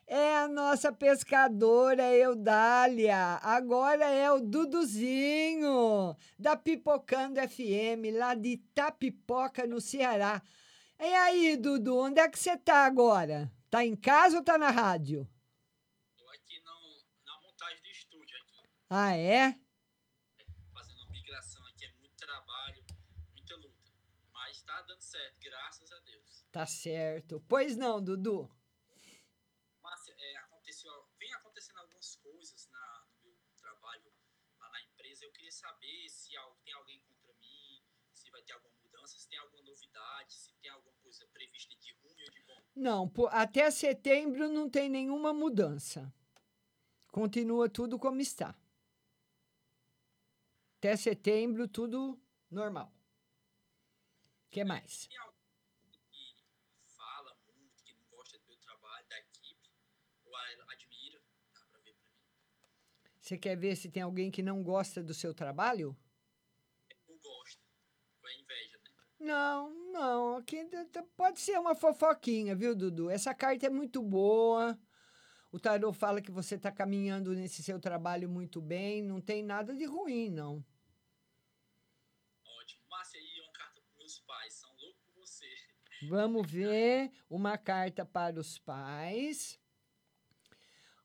É 0.07 0.37
a 0.39 0.49
nossa 0.49 0.91
pescadora 0.93 2.03
Eudália. 2.15 3.39
Agora 3.43 4.05
é 4.07 4.31
o 4.31 4.41
Duduzinho, 4.41 6.15
da 6.39 6.57
Pipocando 6.57 7.41
FM, 7.41 8.13
lá 8.17 8.35
de 8.35 8.51
Itapipoca, 8.51 9.67
no 9.67 9.81
Ceará. 9.81 10.43
E 11.01 11.05
aí, 11.05 11.57
Dudu, 11.57 11.97
onde 11.99 12.21
é 12.21 12.29
que 12.29 12.39
você 12.39 12.57
tá 12.57 12.85
agora? 12.87 13.51
Tá 13.71 13.85
em 13.85 13.97
casa 13.97 14.37
ou 14.37 14.43
tá 14.45 14.57
na 14.59 14.71
rádio? 14.71 15.27
Tô 16.19 16.25
aqui 16.29 16.59
no, 16.63 16.71
na 17.27 17.41
montagem 17.41 17.83
do 17.83 17.89
estúdio 17.91 18.37
aqui, 18.43 18.69
Ah, 18.97 19.17
é? 19.17 19.59
fazendo 20.73 21.03
uma 21.03 21.11
migração 21.11 21.67
aqui, 21.67 21.85
é 21.85 21.93
muito 21.95 22.15
trabalho, 22.15 22.85
muita 23.33 23.57
luta. 23.57 23.93
Mas 24.33 24.63
tá 24.63 24.83
dando 24.83 25.01
certo, 25.01 25.37
graças 25.41 25.91
a 25.91 25.99
Deus. 25.99 26.45
Tá 26.53 26.65
certo. 26.65 27.45
Pois 27.49 27.77
não, 27.77 28.01
Dudu. 28.01 28.49
Márcia, 29.83 30.15
é, 30.17 30.37
aconteceu, 30.37 30.93
vem 31.19 31.35
acontecendo 31.35 31.79
algumas 31.79 32.15
coisas 32.15 32.69
na, 32.69 33.07
no 33.25 33.33
meu 33.33 33.53
trabalho 33.57 34.13
lá 34.61 34.71
na 34.71 34.81
empresa. 34.83 35.25
Eu 35.25 35.33
queria 35.33 35.51
saber 35.51 36.09
se 36.09 36.31
tem 36.65 36.75
alguém 36.75 37.01
contra 37.01 37.35
mim, 37.35 37.83
se 38.13 38.31
vai 38.31 38.43
ter 38.43 38.53
alguma 38.53 38.77
mudança, 38.81 39.19
se 39.19 39.29
tem 39.29 39.41
alguma 39.41 39.63
novidade, 39.65 40.35
se 40.35 40.53
tem 40.63 40.71
alguma 40.71 40.95
coisa 41.03 41.27
prevista 41.33 41.75
de 41.81 41.93
ruim 41.95 42.23
ou 42.23 42.31
de 42.31 42.43
bom. 42.45 42.63
Não, 42.77 43.13
até 43.33 43.69
setembro 43.73 44.49
não 44.49 44.71
tem 44.71 44.89
nenhuma 44.89 45.35
mudança. 45.35 46.15
Continua 47.11 47.69
tudo 47.69 47.99
como 47.99 48.21
está. 48.21 48.57
Até 50.85 50.97
setembro, 50.97 51.67
tudo 51.67 52.21
normal. 52.51 52.93
O 54.47 54.51
que 54.51 54.63
mais? 54.63 55.07
Tem 55.07 55.17
alguém 55.17 56.35
que 56.37 56.95
fala 56.95 57.35
muito, 57.47 57.83
que 57.83 57.95
não 57.95 58.05
gosta 58.11 58.39
do 58.39 58.47
meu 58.47 58.59
trabalho, 58.59 59.09
da 59.09 59.19
equipe, 59.19 59.71
ou 60.27 60.37
admira, 60.37 61.23
dá 61.55 61.61
pra 61.71 61.81
ver 61.81 61.95
pra 61.95 62.07
mim. 62.13 63.17
Você 63.19 63.39
quer 63.39 63.57
ver 63.57 63.77
se 63.77 63.91
tem 63.91 64.03
alguém 64.03 64.31
que 64.31 64.43
não 64.43 64.63
gosta 64.63 65.03
do 65.03 65.15
seu 65.15 65.33
trabalho? 65.33 65.97
Ou 67.09 67.19
gosta, 67.19 67.63
com 68.21 68.27
a 68.27 68.35
inveja, 68.35 68.79
né? 68.85 68.91
Não, 69.21 69.71
não. 69.91 70.37
Aqui 70.37 70.69
pode 71.17 71.41
ser 71.41 71.59
uma 71.59 71.75
fofoquinha, 71.75 72.55
viu, 72.55 72.77
Dudu? 72.77 73.09
Essa 73.09 73.35
carta 73.35 73.65
é 73.69 73.71
muito 73.71 74.03
boa. 74.03 74.79
O 75.51 75.59
tarô 75.59 75.95
fala 75.95 76.21
que 76.21 76.31
você 76.31 76.57
está 76.57 76.71
caminhando 76.71 77.35
nesse 77.35 77.63
seu 77.63 77.81
trabalho 77.81 78.29
muito 78.29 78.61
bem. 78.61 79.03
Não 79.03 79.19
tem 79.19 79.43
nada 79.43 79.75
de 79.75 79.87
ruim, 79.87 80.29
não. 80.29 80.63
Ótimo. 82.45 82.83
Márcia, 82.89 83.21
aí 83.21 83.39
é 83.39 83.43
uma 83.43 83.53
carta 83.53 83.81
pros 83.81 83.97
meus 83.97 84.19
pais, 84.35 84.55
são 84.55 84.75
loucos 84.77 85.03
por 85.05 85.15
você. 85.15 85.49
Vamos 86.09 86.47
ver 86.51 87.13
uma 87.31 87.57
carta 87.57 88.05
para 88.05 88.39
os 88.41 88.59
pais. 88.59 89.61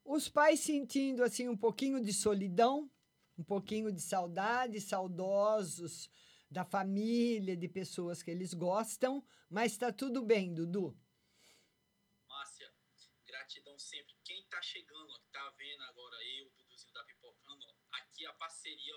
Os 0.03 0.27
pais 0.27 0.59
sentindo 0.59 1.23
assim 1.23 1.47
um 1.47 1.57
pouquinho 1.57 2.03
de 2.03 2.11
solidão, 2.11 2.89
um 3.38 3.43
pouquinho 3.43 3.91
de 3.91 4.01
saudade, 4.01 4.82
saudosos 4.82 6.09
da 6.49 6.65
família, 6.65 7.55
de 7.55 7.67
pessoas 7.67 8.23
que 8.23 8.32
eles 8.32 8.55
gostam, 8.55 9.23
mas 9.47 9.73
está 9.73 9.93
tudo 9.93 10.23
bem, 10.23 10.51
Dudu. 10.51 10.97
Márcia, 12.27 12.73
gratidão 13.27 13.77
sempre. 13.77 14.15
Quem 14.23 14.43
tá 14.47 14.59
chegando, 14.63 15.11
ó, 15.11 15.19
que 15.19 15.30
tá 15.30 15.47
vendo 15.51 15.84
agora 15.84 16.15
eu, 16.39 16.49
Duduzinho 16.57 16.93
da 16.93 17.03
Pipocando, 17.03 17.67
aqui 17.91 18.25
a 18.25 18.34
parceria 18.34 18.95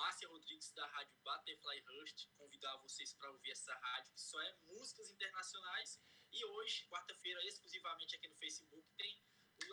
Márcia 0.00 0.28
Rodrigues 0.28 0.72
da 0.72 0.86
Rádio 0.86 1.14
Butterfly 1.22 1.80
Rust, 1.80 2.26
convidar 2.38 2.74
vocês 2.78 3.12
para 3.12 3.30
ouvir 3.30 3.50
essa 3.50 3.74
rádio 3.74 4.12
que 4.14 4.20
só 4.20 4.40
é 4.40 4.56
músicas 4.62 5.10
internacionais. 5.10 6.00
E 6.32 6.42
hoje, 6.44 6.86
quarta-feira, 6.88 7.44
exclusivamente 7.44 8.16
aqui 8.16 8.26
no 8.28 8.34
Facebook, 8.36 8.88
tem 8.96 9.22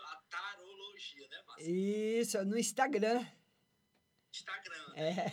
a 0.04 0.16
tarologia, 0.30 1.28
né, 1.30 1.42
Márcia? 1.44 1.72
Isso, 1.72 2.46
no 2.46 2.58
Instagram. 2.58 3.26
Instagram, 4.34 4.94
É. 4.96 5.14
né? 5.14 5.30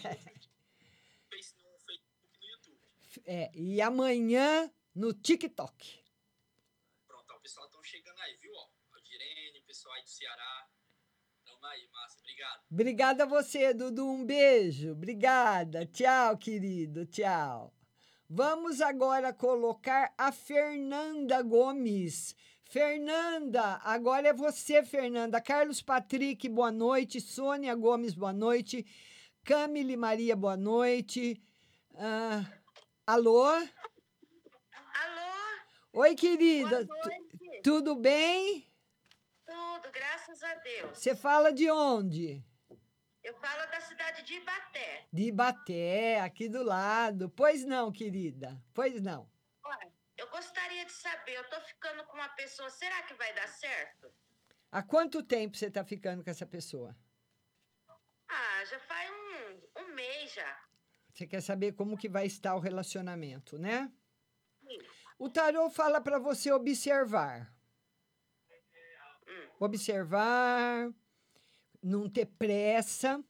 Face- 1.28 1.56
no 1.60 1.78
Facebook 1.80 2.30
e 2.32 2.38
no 2.38 2.46
YouTube. 2.46 2.80
É, 3.26 3.50
e 3.52 3.82
amanhã 3.82 4.72
no 4.94 5.12
TikTok. 5.12 6.04
Pronto, 7.08 7.30
ó, 7.32 7.36
o 7.36 7.40
pessoal 7.40 7.66
estão 7.66 7.82
chegando 7.82 8.18
aí, 8.20 8.36
viu? 8.36 8.52
Ó, 8.54 8.70
o 8.92 9.00
Direne, 9.00 9.58
o 9.58 9.64
pessoal 9.64 9.92
aí 9.96 10.02
do 10.04 10.08
Ceará. 10.10 10.70
Tamo 11.44 11.66
aí. 11.66 11.88
Obrigado. 12.34 12.60
Obrigada 12.70 13.22
a 13.24 13.26
você, 13.26 13.72
Dudu. 13.72 14.06
Um 14.08 14.24
beijo. 14.24 14.92
Obrigada. 14.92 15.86
Tchau, 15.86 16.36
querido. 16.36 17.06
Tchau. 17.06 17.72
Vamos 18.28 18.80
agora 18.80 19.32
colocar 19.32 20.12
a 20.18 20.32
Fernanda 20.32 21.40
Gomes. 21.42 22.34
Fernanda, 22.64 23.78
agora 23.84 24.28
é 24.28 24.32
você, 24.32 24.82
Fernanda. 24.82 25.40
Carlos 25.40 25.80
Patrick, 25.82 26.48
boa 26.48 26.72
noite. 26.72 27.20
Sônia 27.20 27.74
Gomes, 27.74 28.14
boa 28.14 28.32
noite. 28.32 28.84
Camille 29.44 29.96
Maria, 29.96 30.34
boa 30.34 30.56
noite. 30.56 31.40
Ah, 31.96 32.44
alô? 33.06 33.44
Alô? 33.44 33.68
Oi, 35.92 36.14
querida. 36.16 36.84
Boa 36.84 37.04
noite. 37.04 37.38
Tu- 37.38 37.62
Tudo 37.62 37.94
bem? 37.94 38.66
Tudo, 39.46 39.92
graças 39.92 40.42
a 40.42 40.54
Deus. 40.54 40.98
Você 40.98 41.14
fala 41.14 41.52
de 41.52 41.70
onde? 41.70 42.44
Eu 43.22 43.34
falo 43.34 43.70
da 43.70 43.80
cidade 43.80 44.22
de 44.22 44.34
Ibaté. 44.34 45.06
De 45.12 45.22
Ibaté, 45.24 46.20
aqui 46.20 46.48
do 46.48 46.62
lado. 46.62 47.30
Pois 47.30 47.64
não, 47.64 47.90
querida. 47.90 48.62
Pois 48.74 49.00
não. 49.00 49.30
Olha, 49.62 49.92
eu 50.16 50.28
gostaria 50.28 50.84
de 50.84 50.92
saber, 50.92 51.36
eu 51.36 51.48
tô 51.48 51.60
ficando 51.62 52.04
com 52.04 52.16
uma 52.16 52.28
pessoa, 52.30 52.68
será 52.68 53.02
que 53.02 53.14
vai 53.14 53.34
dar 53.34 53.48
certo? 53.48 54.12
Há 54.70 54.82
quanto 54.82 55.22
tempo 55.22 55.56
você 55.56 55.66
está 55.66 55.84
ficando 55.84 56.22
com 56.22 56.30
essa 56.30 56.44
pessoa? 56.44 56.96
Ah, 58.28 58.64
já 58.64 58.78
faz 58.80 59.10
um, 59.10 59.82
um 59.82 59.94
mês 59.94 60.34
já. 60.34 60.60
Você 61.12 61.26
quer 61.26 61.40
saber 61.40 61.72
como 61.72 61.96
que 61.96 62.08
vai 62.08 62.26
estar 62.26 62.56
o 62.56 62.60
relacionamento, 62.60 63.56
né? 63.56 63.90
O 65.16 65.30
tarô 65.30 65.70
fala 65.70 66.00
para 66.00 66.18
você 66.18 66.50
observar. 66.50 67.53
Observar, 69.58 70.92
não 71.82 72.08
ter 72.08 72.26
pressa, 72.26 73.22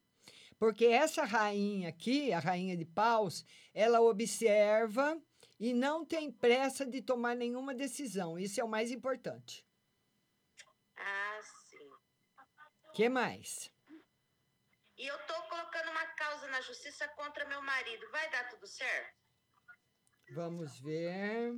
porque 0.58 0.86
essa 0.86 1.24
rainha 1.24 1.88
aqui, 1.88 2.32
a 2.32 2.38
rainha 2.38 2.76
de 2.76 2.84
paus, 2.84 3.44
ela 3.72 4.00
observa 4.00 5.20
e 5.58 5.72
não 5.72 6.04
tem 6.04 6.30
pressa 6.30 6.86
de 6.86 7.02
tomar 7.02 7.34
nenhuma 7.34 7.74
decisão. 7.74 8.38
Isso 8.38 8.60
é 8.60 8.64
o 8.64 8.68
mais 8.68 8.90
importante. 8.90 9.66
Ah, 10.96 11.40
sim. 11.42 11.90
que 12.94 13.08
mais? 13.08 13.70
E 14.96 15.06
eu 15.06 15.18
tô 15.26 15.34
colocando 15.48 15.90
uma 15.90 16.06
causa 16.14 16.46
na 16.48 16.60
justiça 16.60 17.08
contra 17.08 17.48
meu 17.48 17.60
marido. 17.62 18.08
Vai 18.10 18.30
dar 18.30 18.48
tudo 18.48 18.66
certo? 18.66 19.14
Vamos 20.30 20.78
ver. 20.80 21.52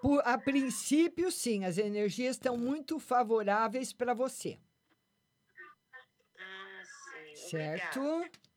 Por, 0.00 0.22
a 0.24 0.38
princípio, 0.38 1.30
sim, 1.30 1.64
as 1.64 1.76
energias 1.76 2.36
estão 2.36 2.56
muito 2.56 2.98
favoráveis 3.00 3.92
para 3.92 4.14
você, 4.14 4.58
Ah, 6.38 6.82
sim. 6.84 7.34
certo? 7.48 8.00
Obrigada. 8.00 8.48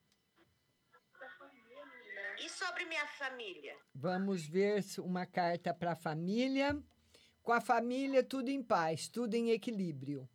E 2.40 2.50
sobre 2.50 2.86
minha 2.86 3.06
família? 3.08 3.76
Vamos 3.94 4.46
ver 4.48 4.84
uma 5.00 5.26
carta 5.26 5.74
para 5.74 5.92
a 5.92 5.96
família. 5.96 6.82
Com 7.44 7.52
a 7.54 7.62
família, 7.62 8.24
tudo 8.24 8.50
em 8.50 8.62
paz, 8.62 9.08
tudo 9.08 9.36
em 9.36 9.50
equilíbrio. 9.52 10.30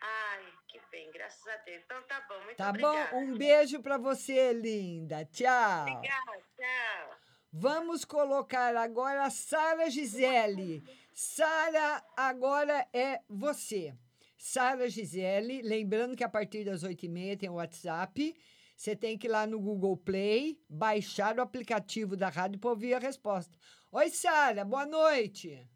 Ai, 0.00 0.44
que 0.68 0.80
bem, 0.90 1.10
graças 1.12 1.46
a 1.46 1.56
Deus. 1.58 1.82
Então 1.84 2.02
tá 2.04 2.20
bom, 2.28 2.42
muito 2.44 2.56
Tá 2.56 2.70
obrigada. 2.70 3.10
bom? 3.10 3.24
Um 3.24 3.36
beijo 3.36 3.80
para 3.80 3.96
você, 3.98 4.52
linda. 4.52 5.24
Tchau. 5.26 5.82
Obrigada, 5.82 6.42
tchau. 6.56 7.19
Vamos 7.52 8.04
colocar 8.04 8.76
agora 8.76 9.24
a 9.24 9.30
Sara 9.30 9.90
Gisele. 9.90 10.84
Sara, 11.12 12.04
agora 12.16 12.88
é 12.92 13.20
você. 13.28 13.92
Sara 14.38 14.88
Gisele, 14.88 15.60
lembrando 15.60 16.16
que 16.16 16.22
a 16.22 16.28
partir 16.28 16.64
das 16.64 16.84
8h30 16.84 17.40
tem 17.40 17.48
o 17.50 17.54
WhatsApp. 17.54 18.34
Você 18.76 18.94
tem 18.94 19.18
que 19.18 19.26
ir 19.26 19.30
lá 19.30 19.46
no 19.48 19.60
Google 19.60 19.96
Play, 19.96 20.58
baixar 20.68 21.36
o 21.38 21.42
aplicativo 21.42 22.16
da 22.16 22.28
rádio 22.28 22.60
para 22.60 22.70
ouvir 22.70 22.94
a 22.94 22.98
resposta. 23.00 23.58
Oi, 23.90 24.08
Sara, 24.10 24.64
boa 24.64 24.86
noite. 24.86 25.68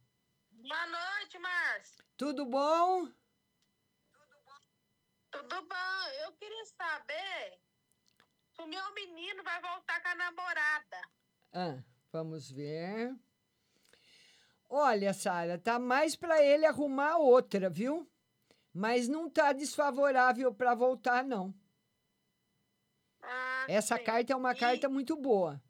Boa 0.53 0.87
noite, 0.87 1.39
Márcio. 1.41 2.05
Tudo 2.17 2.47
bom? 2.47 3.09
Tudo 5.33 5.63
bom? 5.69 6.09
Eu 6.25 6.33
queria 6.35 6.65
saber 6.67 7.59
se 8.55 8.63
o 8.63 8.67
meu 8.67 8.95
menino 8.95 9.43
vai 9.43 9.61
voltar 9.61 10.01
com 10.01 10.09
a 10.09 10.15
namorada. 10.15 11.01
Ah, 11.55 11.83
vamos 12.13 12.51
ver. 12.51 13.15
Olha, 14.69 15.13
Sara, 15.15 15.57
tá 15.57 15.79
mais 15.79 16.17
para 16.17 16.43
ele 16.43 16.67
arrumar 16.67 17.17
outra, 17.19 17.71
viu? 17.71 18.11
Mas 18.73 19.07
não 19.07 19.31
tá 19.31 19.53
desfavorável 19.53 20.53
para 20.53 20.75
voltar, 20.75 21.23
não. 21.25 21.55
Ah, 23.23 23.67
Essa 23.69 23.97
sim. 23.97 24.05
carta 24.05 24.33
é 24.33 24.37
uma 24.37 24.53
E- 24.53 24.59
carta 24.59 24.89
muito 24.89 25.17
boa. 25.17 25.63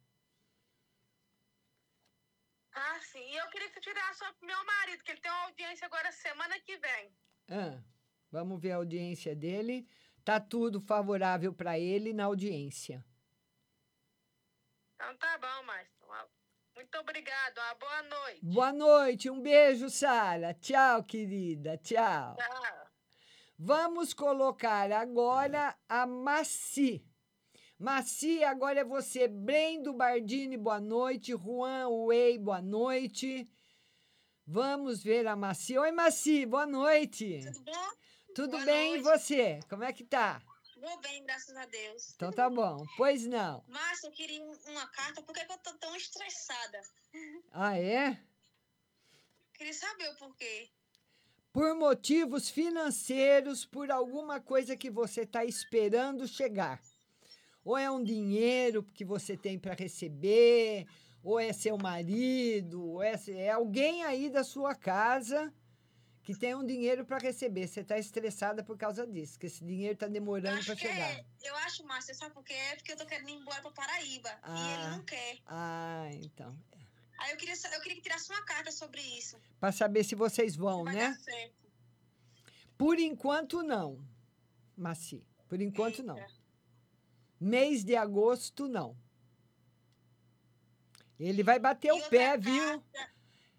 Ah, 2.72 2.99
sim. 3.01 3.20
E 3.20 3.37
eu 3.37 3.49
queria 3.51 3.68
que 3.68 3.74
você 3.74 3.80
tirasse 3.80 4.18
só 4.18 4.32
pro 4.32 4.47
meu 4.47 4.64
marido, 4.64 5.05
que 5.05 5.11
ele 5.12 5.20
tem 5.20 5.30
uma 5.30 5.45
audiência 5.45 5.87
agora 5.87 6.11
semana 6.11 6.59
que 6.61 6.76
vem. 6.78 7.12
Ah, 7.51 7.78
vamos 8.32 8.61
ver 8.61 8.72
a 8.72 8.76
audiência 8.76 9.37
dele. 9.37 9.87
Tá 10.24 10.41
tudo 10.41 10.80
favorável 10.80 11.53
para 11.53 11.78
ele 11.78 12.12
na 12.14 12.24
audiência. 12.24 13.05
Então 14.95 15.17
tá 15.17 15.39
bom, 15.39 15.67
Márcio. 15.67 15.93
Muito 16.75 16.99
obrigado. 16.99 17.59
Uma 17.59 17.75
boa 17.75 18.03
noite. 18.03 18.41
Boa 18.45 18.73
noite, 18.73 19.31
um 19.31 19.41
beijo, 19.41 19.89
Sara. 19.91 20.55
Tchau, 20.55 21.05
querida. 21.05 21.77
Tchau. 21.79 22.37
Tchau. 22.37 22.87
Vamos 23.59 24.13
colocar 24.13 24.91
agora 24.93 25.77
a 25.89 26.07
Maci. 26.07 27.05
Maci, 27.79 28.43
agora 28.43 28.81
é 28.81 28.85
você. 28.85 29.29
Brendo 29.29 29.93
Bardini, 29.93 30.57
boa 30.57 30.81
noite. 30.81 31.33
Juan 31.33 31.89
Wei, 31.89 32.39
boa 32.39 32.61
noite. 32.61 33.49
Vamos 34.47 35.03
ver 35.03 35.27
a 35.27 35.37
Maci. 35.37 35.79
Oi, 35.79 35.93
Maci, 35.93 36.45
boa 36.47 36.67
noite. 36.67 37.41
Tudo 37.45 37.65
bom? 37.65 37.89
Tudo 38.35 38.51
Boa 38.51 38.65
bem, 38.65 38.97
e 38.97 39.01
noite. 39.01 39.05
você? 39.05 39.61
Como 39.71 39.85
é 39.85 39.93
que 39.93 40.03
tá? 40.03 40.43
Vou 40.85 41.01
bem, 41.01 41.24
graças 41.24 41.57
a 41.57 41.64
Deus. 41.64 42.12
Então 42.14 42.30
tá 42.30 42.51
bom. 42.51 42.85
Pois 42.99 43.26
não. 43.26 43.64
Márcio, 43.68 44.09
eu 44.09 44.12
queria 44.12 44.43
um- 44.43 44.59
uma 44.72 44.87
carta. 44.89 45.22
Por 45.22 45.35
que 45.35 45.41
eu 45.41 45.59
tô 45.59 45.72
tão 45.78 45.97
estressada? 45.97 46.78
Ah, 47.51 47.78
é? 47.78 48.20
Queria 49.55 49.72
saber 49.72 50.11
o 50.11 50.16
porquê. 50.16 50.68
Por 51.55 51.74
motivos 51.74 52.51
financeiros, 52.51 53.64
por 53.64 53.91
alguma 53.91 54.41
coisa 54.43 54.76
que 54.76 54.91
você 54.91 55.22
está 55.22 55.43
esperando 55.43 56.28
chegar. 56.28 56.82
Ou 57.64 57.78
é 57.78 57.91
um 57.91 58.05
dinheiro 58.05 58.82
que 58.82 59.07
você 59.07 59.39
tem 59.39 59.59
para 59.59 59.72
receber, 59.72 60.87
ou 61.22 61.41
é 61.41 61.51
seu 61.55 61.78
marido, 61.78 62.85
ou 62.85 63.03
é, 63.03 63.14
é 63.28 63.51
alguém 63.53 64.05
aí 64.05 64.28
da 64.28 64.45
sua 64.45 64.74
casa 64.74 65.51
que 66.25 66.35
tem 66.35 66.55
um 66.55 66.64
dinheiro 66.64 67.05
para 67.05 67.18
receber. 67.18 67.68
Você 67.68 67.81
está 67.81 67.99
estressada 67.99 68.64
por 68.64 68.77
causa 68.79 69.07
disso, 69.07 69.39
que 69.39 69.47
esse 69.47 69.62
dinheiro 69.62 69.93
está 69.95 70.09
demorando 70.09 70.64
para 70.64 70.75
chegar. 70.75 71.11
É, 71.12 71.25
eu 71.43 71.55
acho, 71.57 71.85
Márcio, 71.85 72.14
sabe 72.14 72.33
por 72.35 72.43
quê? 72.43 72.55
É 72.55 72.77
porque 72.77 72.93
eu 72.93 72.97
tô 72.97 73.05
querendo 73.07 73.29
ir 73.29 73.35
embora 73.35 73.61
pra 73.61 73.70
Paraíba. 73.70 74.31
E 74.31 74.35
Ah. 74.43 74.75
ele 74.81 74.97
não 74.97 75.05
quer. 75.05 75.39
Ah, 75.47 76.09
então. 76.14 76.59
Aí 77.18 77.31
eu 77.31 77.37
queria, 77.37 77.55
eu 77.55 77.81
queria 77.83 77.97
que 77.97 78.03
tirasse 78.03 78.31
uma 78.31 78.43
carta 78.43 78.72
sobre 78.72 79.01
isso. 79.03 79.39
Para 79.61 79.70
saber 79.70 80.03
se 80.03 80.14
vocês 80.14 80.57
vão, 80.57 80.83
Vai 80.85 80.95
né? 80.95 81.09
dar 81.11 81.18
certo. 81.20 81.55
Por 82.77 82.99
enquanto, 82.99 83.62
não, 83.62 84.05
Maci. 84.77 85.22
Por 85.47 85.61
enquanto, 85.61 86.03
não. 86.03 86.18
Mês 87.39 87.85
de 87.85 87.95
agosto, 87.95 88.66
não. 88.66 88.97
Ele 91.20 91.43
vai 91.45 91.59
bater 91.61 91.93
o 91.93 92.09
pé, 92.09 92.37
viu? 92.37 92.83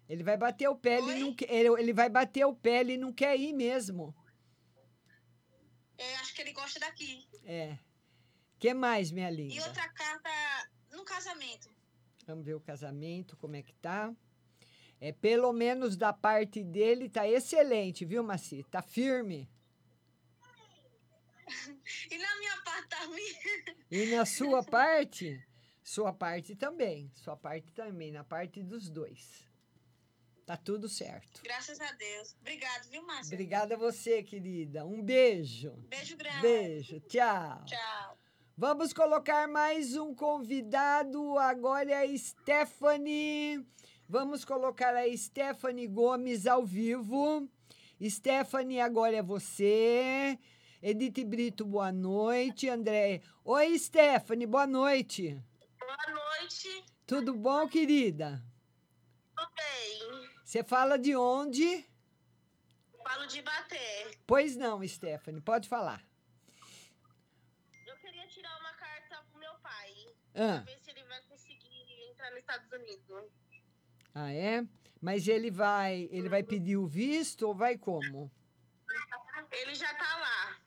Ele 0.08 0.22
vai 0.22 0.36
bater 0.36 0.68
o 0.68 0.76
pé, 0.76 0.98
ele 0.98 1.18
não 1.20 1.34
quer, 1.34 1.50
ele, 1.50 1.68
ele 1.80 1.92
vai 1.92 2.08
bater 2.08 2.44
o 2.44 2.54
pé, 2.54 2.80
ele 2.80 2.96
não 2.96 3.12
quer 3.12 3.36
ir 3.38 3.52
mesmo. 3.52 4.14
Eu 5.98 6.14
acho 6.20 6.34
que 6.34 6.42
ele 6.42 6.52
gosta 6.52 6.78
daqui. 6.78 7.26
É. 7.44 7.78
que 8.58 8.72
mais, 8.74 9.10
minha 9.10 9.30
E 9.30 9.34
linda? 9.34 9.66
outra 9.66 9.88
carta 9.88 10.30
no 10.92 11.04
casamento. 11.04 11.68
Vamos 12.26 12.44
ver 12.44 12.54
o 12.54 12.60
casamento, 12.60 13.36
como 13.36 13.56
é 13.56 13.62
que 13.62 13.72
tá. 13.74 14.14
É, 15.00 15.12
pelo 15.12 15.52
menos 15.52 15.96
da 15.96 16.12
parte 16.12 16.62
dele, 16.64 17.08
tá 17.08 17.28
excelente, 17.28 18.04
viu, 18.04 18.22
Maci? 18.22 18.64
Tá 18.70 18.82
firme. 18.82 19.48
E 22.10 22.18
na 22.18 22.38
minha 22.38 22.56
parte 22.62 22.88
também. 22.88 23.76
E 23.90 24.06
na 24.06 24.26
sua 24.26 24.62
parte, 24.66 25.40
sua 25.82 26.12
parte 26.12 26.56
também. 26.56 27.08
Sua 27.14 27.36
parte 27.36 27.72
também, 27.72 28.10
na 28.10 28.24
parte 28.24 28.62
dos 28.64 28.90
dois. 28.90 29.45
Tá 30.46 30.56
tudo 30.56 30.88
certo. 30.88 31.42
Graças 31.42 31.80
a 31.80 31.90
Deus. 31.90 32.36
Obrigado, 32.40 32.88
viu, 32.88 33.04
Márcio? 33.04 33.34
Obrigada 33.34 33.74
a 33.74 33.78
você, 33.78 34.22
querida. 34.22 34.86
Um 34.86 35.02
beijo. 35.02 35.72
Beijo 35.88 36.16
grande. 36.16 36.40
Beijo. 36.40 37.00
Tchau. 37.00 37.64
Tchau. 37.64 38.18
Vamos 38.56 38.92
colocar 38.92 39.48
mais 39.48 39.96
um 39.96 40.14
convidado. 40.14 41.36
Agora 41.36 41.90
é 41.90 42.04
a 42.04 42.18
Stephanie. 42.18 43.66
Vamos 44.08 44.44
colocar 44.44 44.94
a 44.94 45.16
Stephanie 45.16 45.88
Gomes 45.88 46.46
ao 46.46 46.64
vivo. 46.64 47.50
Stephanie, 48.00 48.80
agora 48.80 49.16
é 49.16 49.22
você. 49.22 50.38
Edith 50.80 51.24
Brito, 51.24 51.64
boa 51.64 51.90
noite. 51.90 52.68
André. 52.68 53.20
Oi, 53.44 53.76
Stephanie, 53.80 54.46
boa 54.46 54.66
noite. 54.66 55.42
Boa 55.80 55.96
noite. 56.38 56.84
Tudo 57.04 57.34
bom, 57.34 57.66
querida? 57.66 58.40
Tudo 59.34 59.50
bem. 59.56 60.25
Você 60.46 60.62
fala 60.62 60.96
de 60.96 61.16
onde? 61.16 61.84
Falo 63.02 63.26
de 63.26 63.42
bater. 63.42 64.16
Pois 64.24 64.54
não, 64.54 64.86
Stephanie, 64.86 65.40
pode 65.40 65.68
falar. 65.68 66.00
Eu 67.84 67.96
queria 67.96 68.28
tirar 68.28 68.56
uma 68.60 68.72
carta 68.74 69.24
pro 69.28 69.40
meu 69.40 69.52
pai. 69.58 69.92
Ah. 70.36 70.62
Pra 70.62 70.72
ver 70.72 70.78
se 70.78 70.90
ele 70.92 71.02
vai 71.02 71.20
conseguir 71.22 72.08
entrar 72.08 72.30
nos 72.30 72.38
Estados 72.38 72.70
Unidos. 72.70 73.32
Ah, 74.14 74.32
é? 74.32 74.64
Mas 75.02 75.26
ele 75.26 75.50
vai, 75.50 76.08
ele 76.12 76.28
vai 76.28 76.44
pedir 76.44 76.76
o 76.76 76.86
visto 76.86 77.42
ou 77.48 77.52
vai 77.52 77.76
como? 77.76 78.30
Ele 79.50 79.74
já 79.74 79.92
tá 79.94 80.16
lá. 80.16 80.60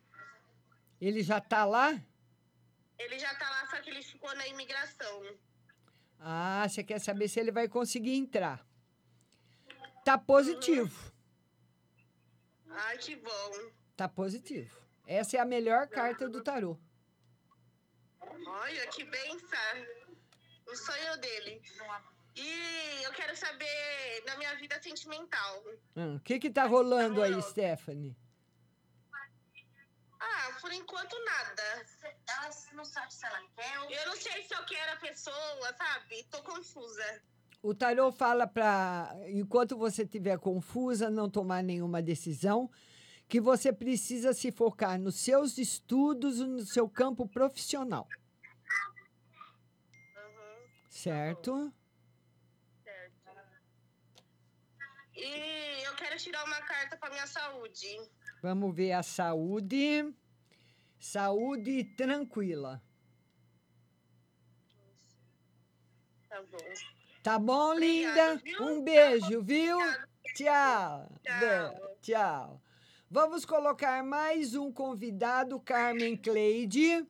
Ele 1.00 1.24
já 1.24 1.40
tá 1.40 1.64
lá? 1.64 2.04
Ele 2.98 3.18
já 3.18 3.34
tá 3.34 3.50
lá, 3.50 3.66
só 3.68 3.80
que 3.80 3.92
ele 3.92 4.04
ficou 4.04 4.36
na 4.36 4.46
imigração. 4.46 5.38
Ah, 6.20 6.68
você 6.68 6.84
quer 6.84 7.00
saber 7.00 7.30
se 7.30 7.40
ele 7.40 7.54
vai 7.54 7.70
conseguir 7.70 8.18
entrar? 8.18 8.69
Tá 10.10 10.18
positivo. 10.18 11.14
Ai, 12.68 12.98
que 12.98 13.16
bom. 13.16 13.52
Tá 13.96 14.10
positivo. 14.10 14.76
Essa 15.06 15.38
é 15.38 15.40
a 15.40 15.46
melhor 15.46 15.88
carta 15.88 16.28
do 16.28 16.44
tarô. 16.44 16.80
Olha, 18.20 18.88
que 18.88 19.04
benção. 19.04 19.76
O 20.66 20.76
sonho 20.76 21.16
dele. 21.18 21.62
E 22.36 23.04
eu 23.04 23.12
quero 23.12 23.38
saber 23.38 24.24
da 24.26 24.36
minha 24.38 24.56
vida 24.56 24.82
sentimental. 24.82 25.64
Hum, 25.96 26.16
O 26.16 26.20
que 26.22 26.40
que 26.40 26.50
tá 26.50 26.66
rolando 26.66 27.22
aí, 27.22 27.40
Stephanie? 27.44 28.18
Ah, 30.20 30.58
por 30.60 30.72
enquanto 30.74 31.24
nada. 31.24 31.86
Ela 32.28 32.50
não 32.74 32.84
sabe 32.84 33.14
se 33.14 33.28
ela 33.28 33.44
quer 33.56 33.80
ou... 33.82 33.92
Eu 33.92 34.08
não 34.08 34.16
sei 34.16 34.44
se 34.44 34.56
eu 34.56 34.66
quero 34.66 34.92
a 34.92 34.96
pessoa, 34.96 35.76
sabe? 35.78 36.24
Tô 36.32 36.42
confusa. 36.42 37.22
O 37.62 37.74
tarô 37.74 38.10
fala 38.12 38.48
para, 38.48 39.14
enquanto 39.28 39.78
você 39.78 40.04
estiver 40.04 40.40
confusa, 40.40 41.10
não 41.10 41.30
tomar 41.30 41.62
nenhuma 41.62 42.02
decisão, 42.02 42.72
que 43.28 43.42
você 43.42 43.74
precisa 43.74 44.34
se 44.34 44.50
focar 44.50 44.98
nos 44.98 45.16
seus 45.16 45.58
estudos 45.58 46.40
no 46.40 46.66
seu 46.66 46.90
campo 46.90 47.28
profissional. 47.28 48.08
Certo? 50.90 51.74
E 55.16 55.84
eu 55.86 55.96
quero 55.96 56.18
tirar 56.18 56.46
uma 56.46 56.62
carta 56.62 56.96
pra 56.96 57.10
minha 57.10 57.28
saúde. 57.28 57.88
Vamos 58.42 58.74
ver 58.74 58.94
a 58.94 59.04
saúde. 59.04 60.16
Saúde 60.98 61.84
tranquila. 61.96 62.82
Tá 66.30 66.42
bom. 66.44 66.99
Tá 67.24 67.38
bom, 67.38 67.74
Obrigada, 67.74 68.34
linda? 68.34 68.42
viu? 68.44 68.64
Um 68.64 68.82
beijo, 68.82 69.42
viu? 69.42 69.78
Tchau. 70.36 71.12
Be- 71.24 71.90
Tchau. 72.02 72.62
Vamos 73.12 73.44
colocar 73.46 74.04
mais 74.04 74.56
um 74.56 74.72
convidado, 74.72 75.60
Carmen 75.60 76.16
Cleide. 76.16 77.06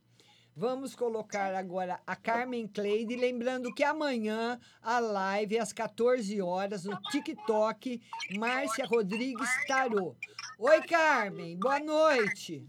Vamos 0.56 0.96
colocar 0.96 1.54
agora 1.56 2.02
a 2.08 2.16
Carmen 2.16 2.68
Cleide. 2.68 3.16
Lembrando 3.16 3.74
que 3.74 3.84
amanhã 3.84 4.60
a 4.82 5.00
live 5.00 5.60
às 5.60 5.72
14 5.72 6.42
horas 6.42 6.86
no 6.86 7.00
TikTok, 7.12 8.02
Márcia 8.38 8.86
Rodrigues 8.86 9.50
Tarô. 9.68 10.16
Oi, 10.58 10.82
Carmen. 10.84 11.58
Boa 11.58 11.80
noite. 11.80 12.66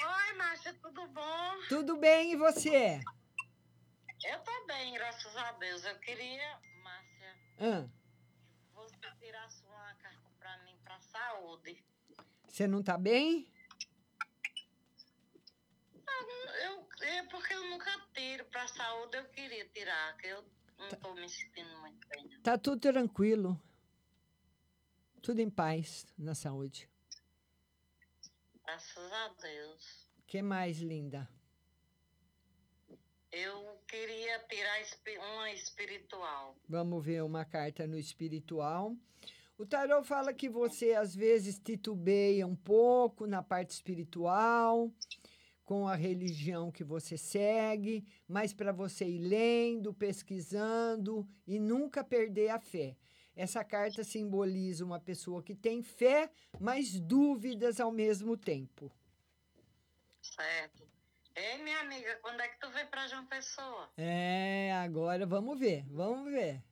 Oi, 0.00 0.36
Márcia, 0.38 0.74
tudo 0.82 1.06
bom? 1.08 1.54
Tudo 1.68 1.96
bem 1.96 2.32
e 2.32 2.36
você? 2.36 3.00
Eu 4.24 4.40
tô 4.40 4.66
bem, 4.66 4.92
graças 4.94 5.36
a 5.36 5.52
Deus. 5.52 5.84
Eu 5.84 5.98
queria, 6.00 6.60
Márcia, 6.82 7.36
Hã? 7.60 7.90
você 8.74 8.96
tirasse 9.20 9.64
uma 9.64 9.94
carta 9.94 10.30
pra 10.38 10.58
mim 10.64 10.76
pra 10.82 11.00
saúde. 11.00 11.84
Você 12.46 12.66
não 12.66 12.82
tá 12.82 12.98
bem? 12.98 13.50
Não, 16.04 16.54
eu, 16.64 16.88
é 17.02 17.22
porque 17.24 17.54
eu 17.54 17.64
nunca 17.70 17.90
tiro 18.14 18.44
pra 18.46 18.66
saúde, 18.68 19.16
eu 19.16 19.24
queria 19.30 19.68
tirar, 19.68 20.16
que 20.16 20.26
eu 20.26 20.44
não 20.78 20.88
tô 20.88 21.14
me 21.14 21.28
sentindo 21.28 21.78
muito 21.80 22.06
bem. 22.08 22.28
Tá 22.42 22.58
tudo 22.58 22.80
tranquilo. 22.80 23.60
Tudo 25.22 25.40
em 25.40 25.50
paz 25.50 26.06
na 26.16 26.34
saúde. 26.34 26.88
Graças 28.64 29.12
a 29.12 29.28
Deus. 29.40 30.10
que 30.26 30.42
mais, 30.42 30.78
linda? 30.78 31.28
Eu 33.30 33.78
queria 33.86 34.38
tirar 34.48 34.80
uma 35.18 35.52
espiritual. 35.52 36.56
Vamos 36.68 37.04
ver 37.04 37.22
uma 37.22 37.44
carta 37.44 37.86
no 37.86 37.98
espiritual. 37.98 38.96
O 39.58 39.66
tarô 39.66 40.02
fala 40.02 40.32
que 40.32 40.48
você 40.48 40.94
às 40.94 41.14
vezes 41.14 41.58
titubeia 41.58 42.46
um 42.46 42.56
pouco 42.56 43.26
na 43.26 43.42
parte 43.42 43.70
espiritual, 43.70 44.90
com 45.64 45.86
a 45.86 45.94
religião 45.94 46.72
que 46.72 46.82
você 46.82 47.18
segue, 47.18 48.06
mas 48.26 48.54
para 48.54 48.72
você 48.72 49.04
ir 49.04 49.18
lendo, 49.18 49.92
pesquisando 49.92 51.28
e 51.46 51.58
nunca 51.58 52.02
perder 52.02 52.48
a 52.48 52.58
fé. 52.58 52.96
Essa 53.36 53.62
carta 53.62 54.02
simboliza 54.02 54.84
uma 54.84 54.98
pessoa 54.98 55.42
que 55.42 55.54
tem 55.54 55.82
fé, 55.82 56.30
mas 56.58 56.98
dúvidas 56.98 57.78
ao 57.78 57.92
mesmo 57.92 58.36
tempo. 58.36 58.90
Certo. 60.22 60.87
Ei, 61.38 61.58
minha 61.62 61.78
amiga, 61.82 62.16
quando 62.16 62.40
é 62.40 62.48
que 62.48 62.58
tu 62.58 62.68
vem 62.70 62.84
pra 62.88 63.06
João 63.06 63.24
Pessoa? 63.26 63.88
É, 63.96 64.72
agora 64.72 65.24
vamos 65.24 65.56
ver, 65.56 65.84
vamos 65.88 66.32
ver. 66.32 66.64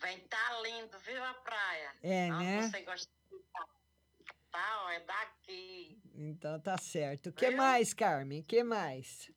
Vem, 0.00 0.20
tá 0.28 0.60
lindo, 0.60 0.96
viu 1.00 1.24
a 1.24 1.34
praia? 1.34 1.92
É, 2.02 2.28
Nossa, 2.28 2.44
né? 2.44 2.62
Você 2.62 2.82
gosta 2.82 3.10
de 3.32 3.38
tá, 4.48 4.84
ó, 4.84 4.90
é 4.90 5.00
daqui. 5.00 6.00
Então 6.14 6.60
tá 6.60 6.78
certo. 6.78 7.30
O 7.30 7.32
que 7.32 7.48
Viu? 7.48 7.56
mais, 7.56 7.92
Carmen? 7.92 8.42
O 8.42 8.44
que 8.44 8.62
mais? 8.62 9.28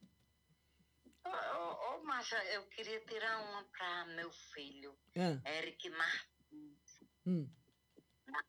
Ô, 1.26 1.30
ô, 1.30 1.96
ô, 1.96 2.04
Márcia, 2.04 2.38
eu 2.54 2.64
queria 2.68 3.00
tirar 3.06 3.40
uma 3.50 3.64
pra 3.64 4.06
meu 4.06 4.32
filho, 4.32 4.96
Ah, 5.18 5.50
Eric 5.50 5.90
Martins. 5.90 7.00
hum. 7.26 7.50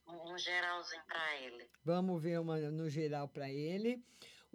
Um 0.06 0.36
geralzinho 0.36 1.04
pra 1.06 1.36
ele. 1.36 1.70
Vamos 1.82 2.22
ver 2.22 2.40
uma 2.40 2.58
no 2.58 2.90
geral 2.90 3.26
para 3.28 3.48
ele. 3.48 4.04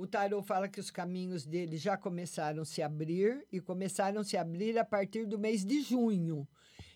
O 0.02 0.08
tarô 0.08 0.41
fala 0.41 0.68
que 0.68 0.80
os 0.80 0.89
caminhos 0.89 1.45
dele 1.45 1.78
já 1.78 1.95
começaram 1.95 2.64
a 2.64 2.66
se 2.66 2.82
abrir 2.82 3.45
e 3.52 3.62
começaram 3.62 4.22
a 4.22 4.24
se 4.24 4.36
abrir 4.36 4.76
a 4.80 4.84
partir 4.84 5.28
do 5.28 5.38
mês 5.38 5.64
de 5.64 5.80
junho. 5.84 6.47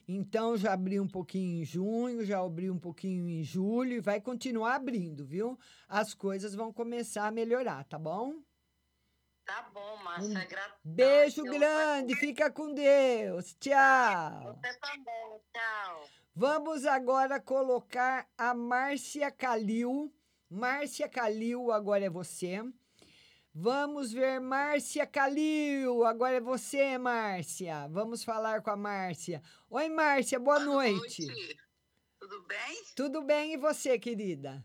Então 0.08 0.58
já 0.58 0.74
abriu 0.74 1.04
um 1.04 1.08
pouquinho 1.08 1.62
em 1.62 1.64
junho, 1.64 2.26
já 2.26 2.40
abriu 2.40 2.74
um 2.74 2.80
pouquinho 2.80 3.30
em 3.30 3.44
julho 3.44 3.92
e 3.94 4.00
vai 4.00 4.20
continuar 4.20 4.74
abrindo, 4.74 5.24
viu? 5.24 5.56
As 5.88 6.16
coisas 6.16 6.56
vão 6.56 6.74
começar 6.74 7.28
a 7.28 7.32
melhorar, 7.32 7.84
tá 7.84 8.00
bom? 8.00 8.42
Tá 9.46 9.70
bom, 9.72 9.98
Márcia, 10.04 10.28
Um 10.32 10.38
é 10.40 10.46
gratidão. 10.48 10.78
Beijo 10.84 11.46
Eu- 11.46 11.54
grande, 11.54 12.16
fica 12.16 12.50
com 12.50 12.74
Deus. 12.74 13.54
Tchau. 13.60 14.58
Você 14.64 14.80
também, 14.80 15.40
tchau. 15.54 16.10
Vamos 16.34 16.86
agora 16.88 17.40
colocar 17.40 18.28
a 18.36 18.56
Márcia 18.56 19.30
Calil. 19.30 20.12
Márcia 20.50 21.08
Calil, 21.08 21.72
agora 21.72 22.04
é 22.04 22.10
você. 22.10 22.64
Vamos 23.58 24.12
ver 24.12 24.42
Márcia 24.42 25.08
Calil. 25.08 26.04
Agora 26.04 26.36
é 26.36 26.42
você, 26.42 26.98
Márcia. 26.98 27.88
Vamos 27.88 28.22
falar 28.22 28.62
com 28.62 28.70
a 28.70 28.76
Márcia. 28.76 29.42
Oi, 29.70 29.88
Márcia, 29.88 30.38
boa, 30.38 30.60
noite. 30.60 31.26
Tudo 32.20 32.44
bem? 32.44 32.84
Tudo 32.98 33.22
bem 33.22 33.54
e 33.54 33.58
você, 33.58 33.98
querida? 33.98 34.62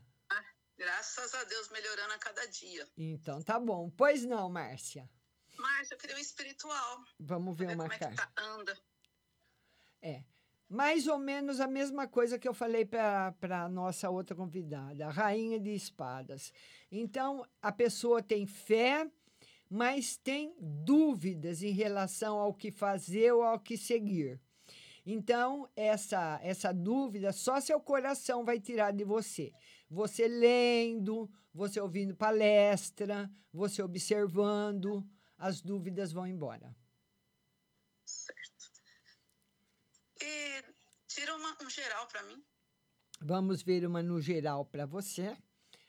Graças 0.76 1.32
a 1.34 1.44
Deus, 1.44 1.68
melhorando 1.68 2.14
a 2.14 2.18
cada 2.18 2.44
dia. 2.46 2.84
Então 2.96 3.40
tá 3.40 3.60
bom. 3.60 3.90
Pois 3.90 4.24
não, 4.24 4.50
Márcia. 4.50 5.08
Márcia, 5.56 5.94
eu 5.94 5.98
queria 5.98 6.16
um 6.16 6.18
espiritual. 6.18 7.04
Vamos 7.20 7.56
ver 7.56 7.66
uma 7.66 7.84
Como 7.88 7.92
é 7.92 7.96
que 7.98 8.04
carta. 8.04 8.26
tá? 8.34 8.42
Anda. 8.42 8.76
É. 10.02 10.24
Mais 10.70 11.08
ou 11.08 11.18
menos 11.18 11.58
a 11.58 11.66
mesma 11.66 12.06
coisa 12.06 12.38
que 12.38 12.46
eu 12.46 12.54
falei 12.54 12.84
para 12.84 13.34
a 13.64 13.68
nossa 13.68 14.08
outra 14.08 14.36
convidada, 14.36 15.04
a 15.04 15.10
Rainha 15.10 15.58
de 15.58 15.74
Espadas. 15.74 16.52
Então, 16.92 17.44
a 17.60 17.72
pessoa 17.72 18.22
tem 18.22 18.46
fé, 18.46 19.10
mas 19.68 20.16
tem 20.16 20.54
dúvidas 20.60 21.64
em 21.64 21.72
relação 21.72 22.38
ao 22.38 22.54
que 22.54 22.70
fazer 22.70 23.32
ou 23.32 23.42
ao 23.42 23.58
que 23.58 23.76
seguir. 23.76 24.40
Então, 25.04 25.68
essa, 25.74 26.38
essa 26.40 26.72
dúvida 26.72 27.32
só 27.32 27.60
seu 27.60 27.80
coração 27.80 28.44
vai 28.44 28.60
tirar 28.60 28.92
de 28.92 29.02
você. 29.02 29.52
Você 29.90 30.28
lendo, 30.28 31.28
você 31.52 31.80
ouvindo 31.80 32.14
palestra, 32.14 33.28
você 33.52 33.82
observando, 33.82 35.04
as 35.36 35.60
dúvidas 35.60 36.12
vão 36.12 36.28
embora. 36.28 36.72
E 40.22 40.64
tira 41.06 41.34
uma- 41.36 41.56
um 41.62 41.70
geral 41.70 42.06
pra 42.06 42.22
mim. 42.22 42.42
Vamos 43.20 43.62
ver 43.62 43.84
uma 43.86 44.02
no 44.02 44.20
geral 44.20 44.64
para 44.64 44.86
você. 44.86 45.36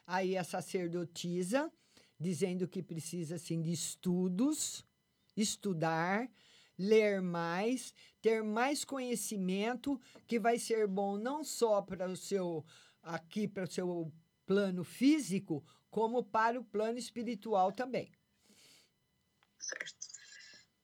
Aí 0.06 0.38
a 0.38 0.44
sacerdotisa 0.44 1.72
dizendo 2.20 2.68
que 2.68 2.84
precisa 2.84 3.36
assim 3.36 3.62
de 3.62 3.72
estudos, 3.72 4.86
estudar, 5.36 6.30
ler 6.78 7.22
mais, 7.22 7.94
ter 8.22 8.44
mais 8.44 8.86
conhecimento, 8.86 10.00
que 10.28 10.40
vai 10.40 10.60
ser 10.60 10.88
bom 10.88 11.18
não 11.18 11.44
só 11.44 11.82
para 11.82 12.10
o 12.10 12.16
seu 12.16 12.66
aqui 13.02 13.48
para 13.48 13.64
o 13.64 13.72
seu 13.72 14.14
plano 14.46 14.84
físico, 14.84 15.66
como 15.90 16.24
para 16.24 16.60
o 16.60 16.64
plano 16.64 17.00
espiritual 17.00 17.72
também. 17.72 18.12
Certo. 19.60 20.08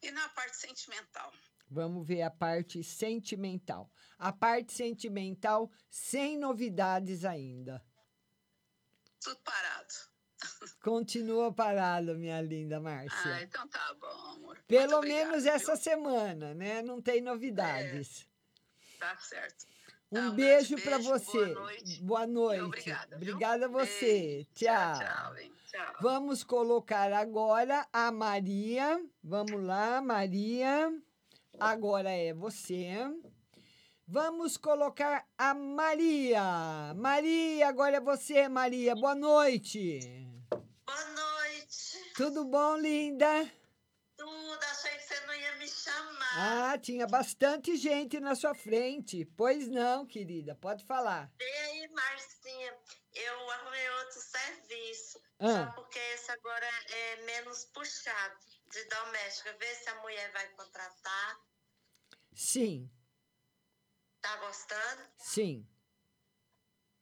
E 0.01 0.11
na 0.11 0.29
parte 0.29 0.57
sentimental? 0.57 1.31
Vamos 1.70 2.07
ver 2.07 2.22
a 2.22 2.32
parte 2.32 2.84
sentimental. 2.84 3.91
A 4.18 4.32
parte 4.32 4.74
sentimental 4.74 5.70
sem 5.89 6.38
novidades 6.38 7.26
ainda. 7.26 7.84
Tudo 9.20 9.38
parado. 9.43 9.93
Continua 10.82 11.51
parado, 11.51 12.15
minha 12.15 12.41
linda 12.41 12.80
Márcia. 12.80 13.36
Ah, 13.36 13.41
então 13.41 13.68
tá 13.68 13.95
bom, 13.99 14.07
amor. 14.36 14.57
Pelo 14.68 14.97
obrigada, 14.97 15.28
menos 15.28 15.45
essa 15.45 15.76
viu? 15.76 15.84
semana, 15.84 16.53
né? 16.53 16.82
Não 16.82 17.01
tem 17.01 17.22
novidades. 17.22 18.28
Tá 18.99 19.18
certo. 19.18 19.65
Um 20.11 20.32
beijo 20.32 20.76
grande 20.76 20.84
para 20.84 20.97
beijo, 20.97 21.09
você. 21.09 21.45
boa 21.53 21.59
noite. 21.59 22.01
Boa 22.01 22.28
noite. 22.28 22.61
obrigada? 22.63 23.15
Obrigada 23.18 23.65
a 23.65 23.70
você. 23.70 24.47
Tchau. 24.53 24.99
Tchau, 24.99 25.38
hein? 25.38 25.53
Tchau. 25.70 25.95
Vamos 25.99 26.43
colocar 26.43 27.11
agora 27.11 27.86
a 27.91 28.11
Maria. 28.11 29.03
Vamos 29.22 29.61
lá, 29.61 30.01
Maria. 30.01 30.93
Agora 31.59 32.11
é 32.11 32.33
você. 32.33 32.93
Vamos 34.07 34.57
colocar 34.57 35.27
a 35.37 35.55
Maria. 35.55 36.93
Maria, 36.95 37.67
agora 37.67 37.97
é 37.97 37.99
você, 37.99 38.47
Maria. 38.47 38.95
Boa 38.95 39.15
noite. 39.15 39.99
Boa 40.85 41.05
noite. 41.05 42.13
Tudo 42.15 42.45
bom, 42.45 42.77
linda? 42.77 43.51
Tudo, 44.15 44.63
achei 44.63 44.91
que 44.97 45.03
você 45.03 45.19
não 45.25 45.33
ia 45.33 45.55
me 45.57 45.67
chamar. 45.67 46.73
Ah, 46.73 46.77
tinha 46.77 47.07
bastante 47.07 47.75
gente 47.75 48.19
na 48.19 48.35
sua 48.35 48.53
frente. 48.53 49.25
Pois 49.35 49.67
não, 49.67 50.05
querida. 50.05 50.55
Pode 50.55 50.85
falar. 50.85 51.31
E 51.39 51.43
aí, 51.43 51.87
Marcinha, 51.89 52.73
eu 53.15 53.49
arrumei 53.51 53.89
outro 54.01 54.19
serviço. 54.21 55.19
Ah. 55.39 55.65
Só 55.65 55.71
porque 55.71 55.99
esse 56.13 56.31
agora 56.31 56.67
é 56.89 57.25
menos 57.25 57.65
puxado 57.65 58.37
de 58.71 58.83
doméstica. 58.85 59.55
Vê 59.59 59.75
se 59.75 59.89
a 59.89 60.01
mulher 60.01 60.31
vai 60.31 60.47
contratar. 60.49 61.46
Sim, 62.38 62.88
Tá 64.21 64.38
gostando? 64.38 65.01
sim. 65.17 65.67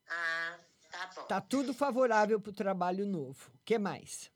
Ah, 0.07 0.57
tá 0.89 1.07
bom. 1.13 1.23
Tá 1.27 1.41
tudo 1.41 1.73
favorável 1.73 2.39
para 2.39 2.51
o 2.51 2.53
trabalho 2.53 3.05
novo. 3.05 3.51
O 3.53 3.57
que 3.65 3.77
mais? 3.77 4.31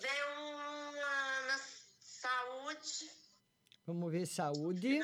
Vem 0.00 0.22
uma 0.38 1.42
na 1.46 1.58
saúde. 2.00 3.10
Vamos 3.86 4.10
ver 4.10 4.26
saúde. 4.26 4.98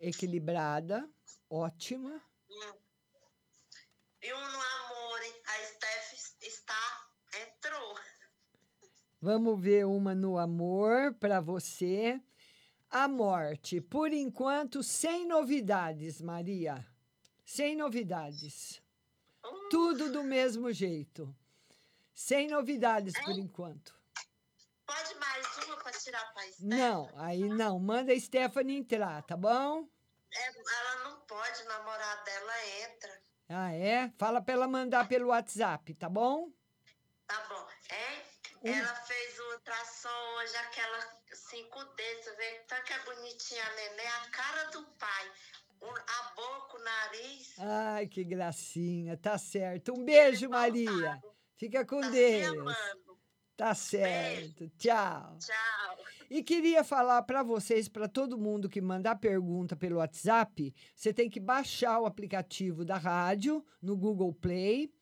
Equilibrada. 0.00 1.08
Ótima. 1.48 2.20
Hum. 2.50 2.74
E 4.20 4.34
um 4.34 4.40
no 4.50 4.60
amor? 4.60 5.20
A 5.46 5.64
Steph 5.64 6.42
está, 6.42 7.08
entrou. 7.40 7.94
Vamos 9.20 9.60
ver 9.60 9.86
uma 9.86 10.12
no 10.12 10.38
amor 10.38 11.14
para 11.20 11.40
você. 11.40 12.20
A 12.90 13.08
morte. 13.08 13.80
Por 13.80 14.12
enquanto, 14.12 14.82
sem 14.82 15.26
novidades, 15.26 16.20
Maria. 16.20 16.86
Sem 17.44 17.76
novidades. 17.76 18.82
Tudo 19.70 20.10
do 20.10 20.22
mesmo 20.22 20.72
jeito. 20.72 21.34
Sem 22.14 22.48
novidades 22.48 23.14
por 23.24 23.36
enquanto. 23.38 23.94
Pode 24.86 25.14
mais 25.16 25.58
uma 25.66 25.76
para 25.76 25.92
tirar 25.92 26.32
pra 26.32 26.42
Steph? 26.44 26.60
Não, 26.60 27.10
aí 27.16 27.48
não. 27.48 27.78
Manda 27.78 28.12
a 28.12 28.20
Stephanie 28.20 28.78
entrar, 28.78 29.22
tá 29.22 29.36
bom? 29.36 29.88
É, 30.32 30.46
ela 30.46 31.04
não 31.04 31.20
pode, 31.20 31.62
o 31.62 31.68
namorado 31.68 32.24
dela 32.24 32.52
entra. 32.84 33.22
Ah, 33.48 33.72
é? 33.72 34.12
Fala 34.16 34.40
para 34.40 34.54
ela 34.54 34.68
mandar 34.68 35.08
pelo 35.08 35.28
WhatsApp, 35.28 35.94
tá 35.94 36.08
bom? 36.08 36.50
Tá 37.26 37.46
bom, 37.48 37.68
hein? 37.90 38.22
Um- 38.54 38.55
Ela 38.68 38.94
fez 38.94 39.38
o 39.38 39.52
ultrassom 39.52 40.34
hoje, 40.38 40.56
aquela 40.56 40.98
5D, 41.32 42.22
você 42.22 42.36
vê 42.36 42.64
tanto 42.68 42.84
que 42.84 42.92
é 42.92 43.04
bonitinha 43.04 43.64
a 43.64 43.74
neném, 43.74 44.06
a 44.06 44.30
cara 44.30 44.64
do 44.70 44.82
pai. 44.98 45.30
A 45.82 46.34
boca, 46.34 46.78
o 46.78 46.82
nariz. 46.82 47.54
Ai, 47.58 48.06
que 48.06 48.24
gracinha. 48.24 49.16
Tá 49.16 49.36
certo. 49.38 49.92
Um 49.92 50.04
beijo, 50.04 50.48
Maria. 50.48 51.22
Fica 51.56 51.84
com 51.84 52.00
Deus. 52.00 52.74
Tá 53.56 53.74
certo. 53.74 54.68
Tchau. 54.78 55.38
Tchau. 55.38 56.04
E 56.28 56.42
queria 56.42 56.82
falar 56.82 57.22
para 57.22 57.42
vocês, 57.42 57.88
para 57.88 58.08
todo 58.08 58.38
mundo 58.38 58.68
que 58.68 58.80
mandar 58.80 59.16
pergunta 59.16 59.76
pelo 59.76 59.98
WhatsApp, 59.98 60.74
você 60.94 61.12
tem 61.12 61.30
que 61.30 61.38
baixar 61.38 62.00
o 62.00 62.06
aplicativo 62.06 62.84
da 62.84 62.96
rádio 62.96 63.64
no 63.80 63.96
Google 63.96 64.34
Play. 64.34 64.92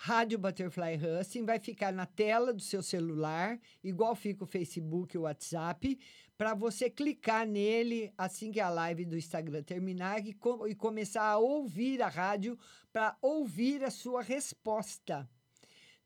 Rádio 0.00 0.38
Butterfly 0.38 0.96
Husting 0.96 1.44
vai 1.44 1.58
ficar 1.58 1.92
na 1.92 2.06
tela 2.06 2.52
do 2.54 2.62
seu 2.62 2.82
celular, 2.84 3.58
igual 3.82 4.14
fica 4.14 4.44
o 4.44 4.46
Facebook 4.46 5.16
e 5.16 5.18
o 5.18 5.22
WhatsApp, 5.22 5.98
para 6.36 6.54
você 6.54 6.88
clicar 6.88 7.44
nele 7.44 8.12
assim 8.16 8.52
que 8.52 8.60
a 8.60 8.70
live 8.70 9.04
do 9.04 9.16
Instagram 9.16 9.60
terminar 9.64 10.24
e, 10.24 10.32
co- 10.34 10.68
e 10.68 10.74
começar 10.76 11.24
a 11.24 11.38
ouvir 11.38 12.00
a 12.00 12.06
rádio 12.08 12.56
para 12.92 13.16
ouvir 13.20 13.82
a 13.82 13.90
sua 13.90 14.22
resposta. 14.22 15.28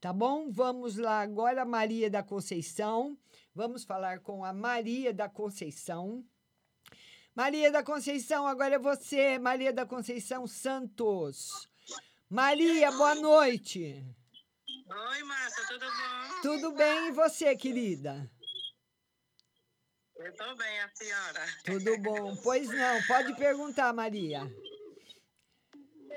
Tá 0.01 0.11
bom? 0.11 0.51
Vamos 0.51 0.97
lá 0.97 1.21
agora, 1.21 1.63
Maria 1.67 2.09
da 2.09 2.23
Conceição. 2.23 3.17
Vamos 3.55 3.85
falar 3.85 4.21
com 4.21 4.43
a 4.43 4.55
Maria 4.55 5.13
da 5.13 5.29
Conceição. 5.29 6.25
Maria 7.35 7.71
da 7.71 7.83
Conceição, 7.83 8.47
agora 8.47 8.77
é 8.77 8.79
você, 8.79 9.39
Maria 9.39 9.73
da 9.73 9.85
Conceição 9.85 10.47
Santos. 10.47 11.69
Maria, 12.33 12.91
boa 12.93 13.15
noite. 13.15 14.03
Oi, 14.89 15.23
Márcia, 15.23 15.67
tudo 15.69 15.85
bom? 15.85 16.41
Tudo 16.41 16.73
bem 16.73 17.09
e 17.09 17.11
você, 17.11 17.55
querida? 17.55 18.27
Eu 20.17 20.35
tô 20.35 20.55
bem, 20.55 20.81
a 20.81 20.89
senhora. 20.95 21.47
Tudo 21.63 21.99
bom? 21.99 22.35
Pois 22.37 22.71
não, 22.71 23.03
pode 23.03 23.37
perguntar, 23.37 23.93
Maria. 23.93 24.51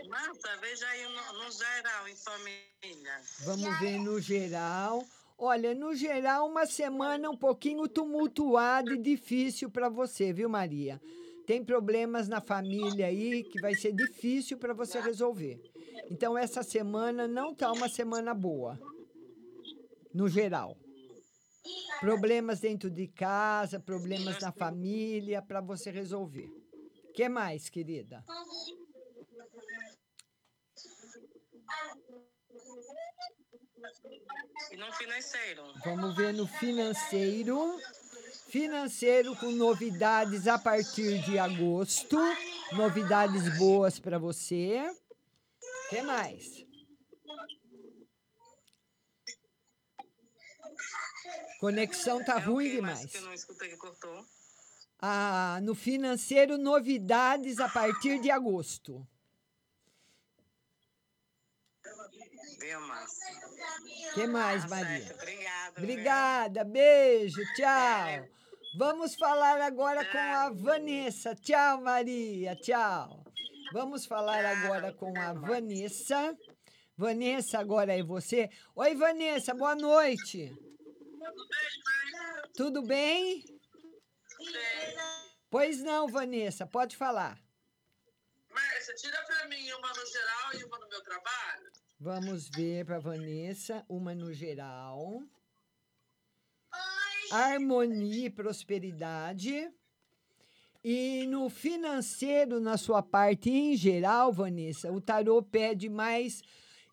Márcia, 0.07 0.57
veja 0.61 0.87
aí 0.87 1.03
no, 1.03 1.43
no 1.43 1.51
geral, 1.51 2.07
em 2.07 2.15
família. 2.15 3.21
Vamos 3.41 3.79
ver 3.81 3.99
no 3.99 4.21
geral. 4.21 5.05
Olha, 5.37 5.75
no 5.75 5.93
geral, 5.93 6.47
uma 6.47 6.65
semana 6.65 7.29
um 7.29 7.35
pouquinho 7.35 7.89
tumultuada 7.89 8.93
e 8.93 8.97
difícil 8.97 9.69
para 9.69 9.89
você, 9.89 10.31
viu, 10.31 10.47
Maria? 10.47 11.01
Tem 11.45 11.61
problemas 11.61 12.29
na 12.29 12.39
família 12.39 13.07
aí 13.07 13.43
que 13.43 13.59
vai 13.59 13.75
ser 13.75 13.91
difícil 13.91 14.57
para 14.57 14.73
você 14.73 15.01
resolver. 15.01 15.74
Então, 16.09 16.37
essa 16.37 16.63
semana 16.63 17.27
não 17.27 17.53
tá 17.53 17.71
uma 17.71 17.89
semana 17.89 18.33
boa, 18.33 18.79
no 20.13 20.27
geral. 20.27 20.77
Problemas 21.99 22.59
dentro 22.59 22.89
de 22.89 23.07
casa, 23.07 23.79
problemas 23.79 24.39
na 24.39 24.51
família 24.51 25.41
para 25.41 25.61
você 25.61 25.89
resolver. 25.89 26.47
O 27.09 27.13
que 27.13 27.27
mais, 27.27 27.69
querida? 27.69 28.23
E 34.71 34.77
no 34.77 34.91
financeiro? 34.93 35.63
Vamos 35.83 36.15
ver 36.15 36.33
no 36.33 36.47
financeiro. 36.47 37.79
Financeiro 38.49 39.35
com 39.35 39.51
novidades 39.51 40.47
a 40.47 40.57
partir 40.59 41.21
de 41.23 41.39
agosto. 41.39 42.17
Novidades 42.73 43.57
boas 43.57 43.99
para 43.99 44.19
você. 44.19 44.81
O 45.85 45.89
que 45.89 46.01
mais? 46.01 46.65
Conexão 51.59 52.23
tá 52.23 52.37
ruim 52.37 52.69
demais. 52.71 53.05
Que 53.11 53.17
eu 53.17 53.21
não 53.21 53.33
escutei 53.33 53.69
que 53.69 53.77
cortou. 53.77 54.25
Ah, 54.99 55.59
no 55.61 55.75
financeiro, 55.75 56.57
novidades 56.57 57.59
a 57.59 57.69
partir 57.69 58.19
de 58.21 58.31
agosto. 58.31 59.05
O 64.11 64.13
que 64.13 64.27
mais, 64.27 64.63
Tá 64.63 64.69
Maria? 64.69 65.05
certo, 65.05 65.21
Obrigada. 65.21 65.79
Obrigada, 65.79 66.63
beijo, 66.63 67.41
tchau. 67.55 68.27
Vamos 68.77 69.15
falar 69.15 69.61
agora 69.61 70.03
com 70.05 70.17
a 70.17 70.49
Vanessa. 70.49 71.35
Tchau, 71.35 71.81
Maria, 71.81 72.55
tchau. 72.55 73.24
Vamos 73.71 74.05
falar 74.05 74.45
agora 74.45 74.93
com 74.93 75.17
a 75.19 75.33
Vanessa. 75.33 76.37
Vanessa, 76.97 77.59
agora 77.59 77.97
é 77.97 78.03
você. 78.03 78.49
Oi, 78.75 78.95
Vanessa, 78.95 79.53
boa 79.53 79.75
noite. 79.75 80.51
Tudo 82.55 82.81
bem? 82.81 83.43
Pois 85.49 85.81
não, 85.81 86.07
Vanessa, 86.07 86.65
pode 86.65 86.95
falar. 86.95 87.37
Márcia, 88.49 88.95
tira 88.95 89.21
pra 89.23 89.47
mim 89.47 89.71
uma 89.73 89.89
no 89.89 90.05
geral 90.05 90.53
e 90.53 90.63
uma 90.63 90.79
no 90.79 90.87
meu 90.87 91.03
trabalho. 91.03 91.71
Vamos 91.99 92.49
ver 92.49 92.85
para 92.85 92.99
Vanessa, 92.99 93.85
uma 93.89 94.13
no 94.13 94.33
geral. 94.33 95.21
Oi, 96.73 97.31
harmonia 97.31 98.27
e 98.27 98.29
prosperidade. 98.29 99.69
E 100.87 101.25
no 101.25 101.49
financeiro, 101.49 102.59
na 102.59 102.77
sua 102.77 103.01
parte 103.01 103.49
em 103.49 103.75
geral, 103.75 104.31
Vanessa, 104.31 104.91
o 104.91 105.01
tarô 105.01 105.41
pede 105.41 105.89
mais 105.89 106.43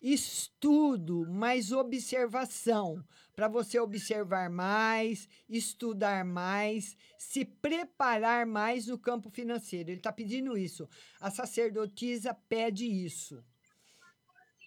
estudo, 0.01 1.29
mais 1.29 1.71
observação, 1.71 3.05
para 3.35 3.47
você 3.47 3.79
observar 3.79 4.49
mais, 4.49 5.29
estudar 5.47 6.25
mais, 6.25 6.97
se 7.19 7.45
preparar 7.45 8.47
mais 8.47 8.87
no 8.87 8.97
campo 8.97 9.29
financeiro. 9.29 9.91
Ele 9.91 9.97
está 9.97 10.11
pedindo 10.11 10.57
isso. 10.57 10.89
A 11.21 11.29
sacerdotisa 11.29 12.33
pede 12.49 12.87
isso. 12.87 13.45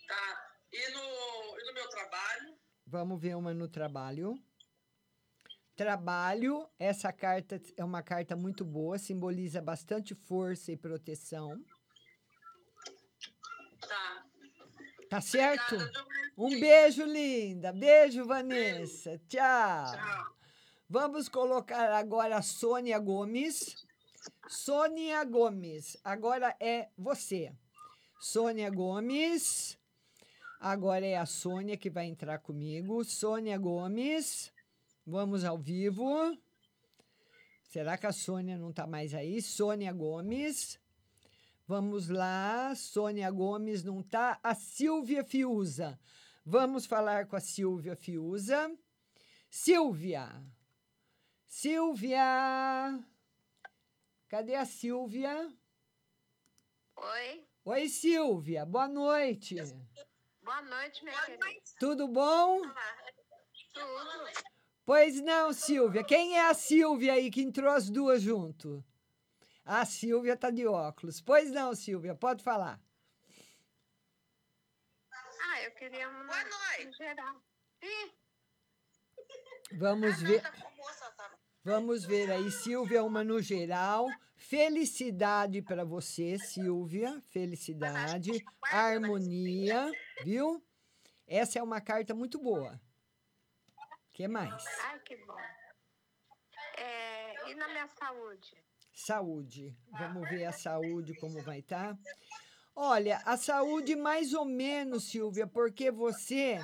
Tá. 0.06 0.56
E 0.72 0.90
no, 0.92 1.58
e 1.58 1.66
no 1.66 1.74
meu 1.74 1.88
trabalho? 1.88 2.54
Vamos 2.86 3.20
ver 3.20 3.36
uma 3.36 3.52
no 3.52 3.66
trabalho. 3.66 4.40
Trabalho, 5.76 6.66
essa 6.78 7.12
carta 7.12 7.60
é 7.76 7.84
uma 7.84 8.02
carta 8.02 8.34
muito 8.34 8.64
boa, 8.64 8.98
simboliza 8.98 9.60
bastante 9.60 10.14
força 10.14 10.72
e 10.72 10.76
proteção. 10.76 11.62
Tá. 13.86 14.26
Tá 15.10 15.20
certo? 15.20 15.76
Um 16.36 16.58
beijo, 16.58 17.04
linda. 17.04 17.74
Beijo, 17.74 18.24
Vanessa. 18.24 19.20
Tchau. 19.28 19.92
Vamos 20.88 21.28
colocar 21.28 21.92
agora 21.92 22.38
a 22.38 22.42
Sônia 22.42 22.98
Gomes. 22.98 23.86
Sônia 24.48 25.22
Gomes, 25.24 25.96
agora 26.02 26.56
é 26.58 26.88
você. 26.96 27.52
Sônia 28.18 28.70
Gomes. 28.70 29.78
Agora 30.58 31.04
é 31.04 31.16
a 31.16 31.26
Sônia 31.26 31.76
que 31.76 31.90
vai 31.90 32.06
entrar 32.06 32.38
comigo. 32.38 33.04
Sônia 33.04 33.58
Gomes. 33.58 34.55
Vamos 35.06 35.44
ao 35.44 35.56
vivo. 35.56 36.36
Será 37.62 37.96
que 37.96 38.06
a 38.06 38.12
Sônia 38.12 38.58
não 38.58 38.70
está 38.70 38.88
mais 38.88 39.14
aí? 39.14 39.40
Sônia 39.40 39.92
Gomes. 39.92 40.80
Vamos 41.64 42.08
lá. 42.08 42.74
Sônia 42.74 43.30
Gomes 43.30 43.84
não 43.84 44.00
está. 44.00 44.40
A 44.42 44.52
Silvia 44.52 45.22
Fiuza. 45.22 45.96
Vamos 46.44 46.86
falar 46.86 47.26
com 47.26 47.36
a 47.36 47.40
Silvia 47.40 47.94
Fiuza. 47.94 48.76
Silvia. 49.48 50.28
Silvia. 51.46 52.98
Cadê 54.28 54.56
a 54.56 54.66
Silvia? 54.66 55.52
Oi. 56.96 57.46
Oi, 57.64 57.88
Silvia. 57.88 58.66
Boa 58.66 58.88
noite. 58.88 59.54
Boa 60.42 60.62
noite, 60.62 61.04
minha 61.04 61.22
querida. 61.22 61.62
Tudo 61.78 62.08
bom? 62.08 62.60
Tudo. 63.72 64.55
Pois 64.86 65.20
não, 65.20 65.52
Silvia. 65.52 66.04
Quem 66.04 66.38
é 66.38 66.48
a 66.48 66.54
Silvia 66.54 67.14
aí 67.14 67.28
que 67.28 67.42
entrou 67.42 67.72
as 67.72 67.90
duas 67.90 68.22
junto? 68.22 68.84
A 69.64 69.84
Silvia 69.84 70.36
tá 70.36 70.48
de 70.48 70.64
óculos. 70.64 71.20
Pois 71.20 71.50
não, 71.50 71.74
Silvia, 71.74 72.14
pode 72.14 72.44
falar. 72.44 72.80
Ah, 75.12 75.62
eu 75.64 75.72
queria 75.72 76.08
uma. 76.08 76.24
Boa 76.24 76.44
noite. 76.44 76.96
Geral. 76.96 77.42
Vamos 79.72 80.22
ver. 80.22 80.42
Vamos 81.64 82.04
ver 82.04 82.30
aí, 82.30 82.48
Silvia, 82.52 83.02
uma 83.02 83.24
no 83.24 83.42
geral. 83.42 84.06
Felicidade 84.36 85.62
para 85.62 85.84
você, 85.84 86.38
Silvia. 86.38 87.20
Felicidade, 87.32 88.44
harmonia, 88.62 89.90
viu? 90.22 90.64
Essa 91.26 91.58
é 91.58 91.62
uma 91.62 91.80
carta 91.80 92.14
muito 92.14 92.38
boa. 92.38 92.80
Que 94.16 94.26
mais? 94.26 94.64
Ai, 94.84 94.98
que 95.00 95.14
bom. 95.26 95.36
É, 96.78 97.50
e 97.50 97.54
na 97.54 97.68
minha 97.68 97.86
saúde? 97.86 98.56
Saúde. 98.94 99.76
Vamos 99.92 100.26
ver 100.30 100.46
a 100.46 100.52
saúde 100.52 101.12
como 101.20 101.42
vai 101.42 101.58
estar. 101.58 101.94
Olha, 102.74 103.20
a 103.26 103.36
saúde 103.36 103.94
mais 103.94 104.32
ou 104.32 104.46
menos, 104.46 105.04
Silvia, 105.10 105.46
porque 105.46 105.90
você 105.90 106.58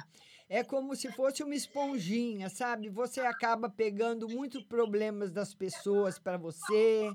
é 0.48 0.64
como 0.64 0.96
se 0.96 1.12
fosse 1.12 1.42
uma 1.42 1.54
esponjinha, 1.54 2.48
sabe? 2.48 2.88
Você 2.88 3.20
acaba 3.20 3.68
pegando 3.68 4.26
muitos 4.30 4.64
problemas 4.64 5.30
das 5.30 5.54
pessoas 5.54 6.18
para 6.18 6.38
você, 6.38 7.14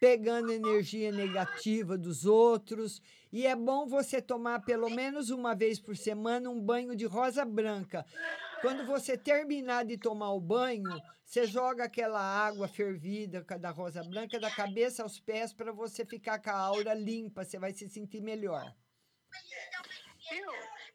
pegando 0.00 0.52
energia 0.52 1.10
negativa 1.10 1.98
dos 1.98 2.24
outros. 2.24 3.02
E 3.32 3.44
é 3.44 3.56
bom 3.56 3.88
você 3.88 4.22
tomar 4.22 4.60
pelo 4.60 4.88
menos 4.88 5.30
uma 5.30 5.52
vez 5.52 5.80
por 5.80 5.96
semana 5.96 6.48
um 6.48 6.60
banho 6.60 6.94
de 6.94 7.06
rosa 7.06 7.44
branca. 7.44 8.06
Quando 8.64 8.86
você 8.86 9.18
terminar 9.18 9.84
de 9.84 9.98
tomar 9.98 10.32
o 10.32 10.40
banho, 10.40 10.90
você 11.22 11.46
joga 11.46 11.84
aquela 11.84 12.18
água 12.18 12.66
fervida 12.66 13.42
da 13.58 13.70
rosa 13.70 14.02
branca 14.02 14.40
da 14.40 14.50
cabeça 14.50 15.02
aos 15.02 15.20
pés 15.20 15.52
para 15.52 15.70
você 15.70 16.02
ficar 16.06 16.38
com 16.42 16.48
a 16.48 16.54
aura 16.54 16.94
limpa, 16.94 17.44
você 17.44 17.58
vai 17.58 17.74
se 17.74 17.86
sentir 17.90 18.22
melhor. 18.22 18.74
Viu? 20.30 20.50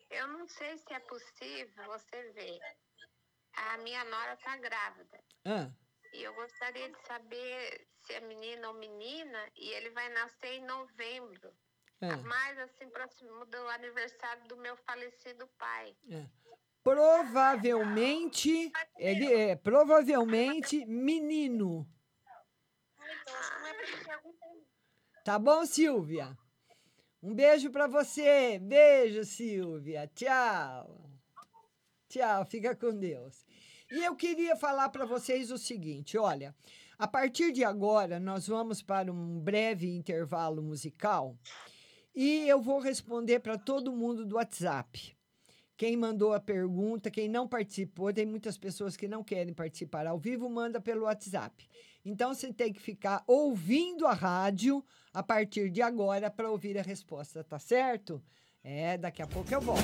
Eu 0.09 0.27
não 0.29 0.47
sei 0.47 0.77
se 0.79 0.91
é 0.91 0.99
possível 1.01 1.85
você 1.85 2.31
ver. 2.31 2.59
A 3.53 3.77
minha 3.77 4.03
nora 4.05 4.35
tá 4.37 4.57
grávida. 4.57 5.23
Ah, 5.45 5.69
E 6.11 6.23
eu 6.23 6.33
gostaria 6.33 6.89
de 6.89 6.99
saber 7.05 7.87
se 8.01 8.13
é 8.13 8.19
menina 8.21 8.67
ou 8.69 8.73
menina. 8.73 9.47
E 9.55 9.69
ele 9.73 9.91
vai 9.91 10.09
nascer 10.09 10.53
em 10.53 10.65
novembro. 10.65 11.53
ah, 12.01 12.17
Mais 12.17 12.57
assim, 12.57 12.89
próximo 12.89 13.45
do 13.45 13.67
aniversário 13.69 14.47
do 14.47 14.57
meu 14.57 14.75
falecido 14.77 15.47
pai. 15.49 15.95
ah. 16.11 16.38
Provavelmente, 16.83 18.71
ele 18.97 19.33
é 19.33 19.55
provavelmente 19.55 20.85
menino. 20.85 21.87
Tá 25.23 25.37
bom, 25.37 25.65
Silvia? 25.65 26.37
Um 27.21 27.35
beijo 27.35 27.69
para 27.69 27.87
você. 27.87 28.57
Beijo, 28.59 29.25
Silvia. 29.25 30.09
Tchau. 30.15 31.09
Tchau, 32.07 32.45
fica 32.45 32.75
com 32.75 32.97
Deus. 32.97 33.45
E 33.91 34.03
eu 34.03 34.15
queria 34.15 34.55
falar 34.55 34.89
para 34.89 35.05
vocês 35.05 35.51
o 35.51 35.57
seguinte: 35.57 36.17
olha, 36.17 36.55
a 36.97 37.07
partir 37.07 37.51
de 37.51 37.63
agora 37.63 38.19
nós 38.19 38.47
vamos 38.47 38.81
para 38.81 39.11
um 39.11 39.39
breve 39.39 39.89
intervalo 39.89 40.61
musical 40.61 41.37
e 42.15 42.47
eu 42.47 42.61
vou 42.61 42.79
responder 42.79 43.39
para 43.39 43.57
todo 43.57 43.91
mundo 43.91 44.25
do 44.25 44.35
WhatsApp. 44.35 45.15
Quem 45.79 45.95
mandou 45.95 46.33
a 46.33 46.41
pergunta, 46.41 47.09
quem 47.09 47.29
não 47.29 47.47
participou, 47.47 48.11
tem 48.11 48.25
muitas 48.25 48.57
pessoas 48.57 48.97
que 48.97 49.07
não 49.07 49.23
querem 49.23 49.53
participar 49.53 50.05
ao 50.05 50.19
vivo, 50.19 50.49
manda 50.49 50.81
pelo 50.81 51.05
WhatsApp. 51.05 51.69
Então 52.03 52.35
você 52.35 52.51
tem 52.51 52.73
que 52.73 52.81
ficar 52.81 53.23
ouvindo 53.25 54.05
a 54.05 54.11
rádio 54.13 54.83
a 55.13 55.23
partir 55.23 55.69
de 55.69 55.81
agora 55.81 56.29
para 56.29 56.51
ouvir 56.51 56.77
a 56.77 56.81
resposta, 56.81 57.45
tá 57.45 57.57
certo? 57.57 58.21
É, 58.61 58.97
daqui 58.97 59.21
a 59.21 59.27
pouco 59.27 59.53
eu 59.53 59.61
volto. 59.61 59.81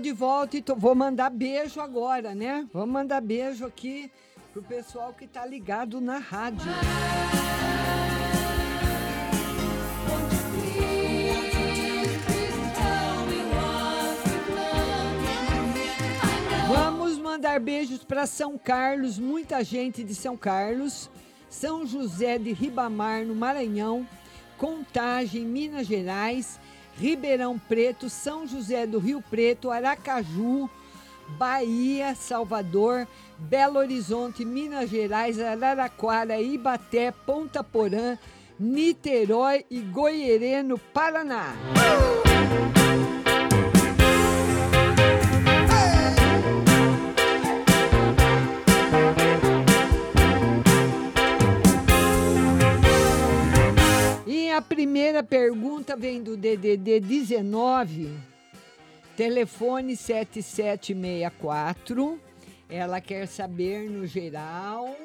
De 0.00 0.12
volta 0.12 0.56
e 0.56 0.62
tô- 0.62 0.74
vou 0.74 0.94
mandar 0.94 1.30
beijo 1.30 1.80
agora, 1.80 2.34
né? 2.34 2.66
Vamos 2.72 2.92
mandar 2.92 3.20
beijo 3.20 3.64
aqui 3.66 4.10
pro 4.52 4.62
pessoal 4.62 5.12
que 5.12 5.26
tá 5.26 5.46
ligado 5.46 6.00
na 6.00 6.18
rádio. 6.18 6.70
Vamos 16.68 17.18
mandar 17.18 17.58
beijos 17.60 18.04
para 18.04 18.26
São 18.26 18.56
Carlos, 18.56 19.18
muita 19.18 19.64
gente 19.64 20.04
de 20.04 20.14
São 20.14 20.36
Carlos, 20.36 21.10
São 21.48 21.86
José 21.86 22.38
de 22.38 22.52
Ribamar, 22.52 23.24
no 23.24 23.34
Maranhão, 23.34 24.06
Contagem, 24.56 25.44
Minas 25.44 25.86
Gerais, 25.86 26.60
Ribeirão 27.00 27.58
Preto, 27.58 28.10
São 28.10 28.46
José 28.46 28.86
do 28.86 28.98
Rio 28.98 29.24
Preto, 29.30 29.70
Aracaju, 29.70 30.68
Bahia, 31.38 32.14
Salvador, 32.14 33.08
Belo 33.38 33.78
Horizonte, 33.78 34.44
Minas 34.44 34.90
Gerais, 34.90 35.40
Araraquara, 35.40 36.38
Ibaté, 36.42 37.10
Ponta 37.10 37.64
Porã, 37.64 38.18
Niterói 38.58 39.64
e 39.70 39.80
Goierê, 39.80 40.62
no 40.62 40.76
Paraná. 40.76 41.54
Pergunta 55.30 55.96
vem 55.96 56.20
do 56.20 56.36
DDD 56.36 56.98
19, 56.98 58.10
telefone 59.16 59.96
7764. 59.96 62.20
Ela 62.68 63.00
quer 63.00 63.28
saber 63.28 63.88
no 63.88 64.04
geral, 64.08 64.96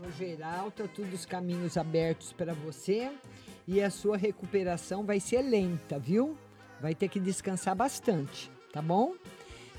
no 0.00 0.12
geral, 0.12 0.70
tá 0.70 0.84
todos 0.94 1.12
os 1.12 1.26
caminhos 1.26 1.76
abertos 1.76 2.32
para 2.32 2.54
você 2.54 3.10
e 3.66 3.82
a 3.82 3.90
sua 3.90 4.16
recuperação 4.16 5.04
vai 5.04 5.18
ser 5.18 5.42
lenta, 5.42 5.98
viu? 5.98 6.38
Vai 6.80 6.94
ter 6.94 7.08
que 7.08 7.18
descansar 7.18 7.74
bastante, 7.74 8.48
tá 8.72 8.80
bom? 8.80 9.16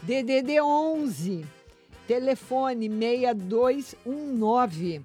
DDD 0.03 0.59
11, 0.59 1.45
telefone 2.05 2.89
6219. 2.89 5.01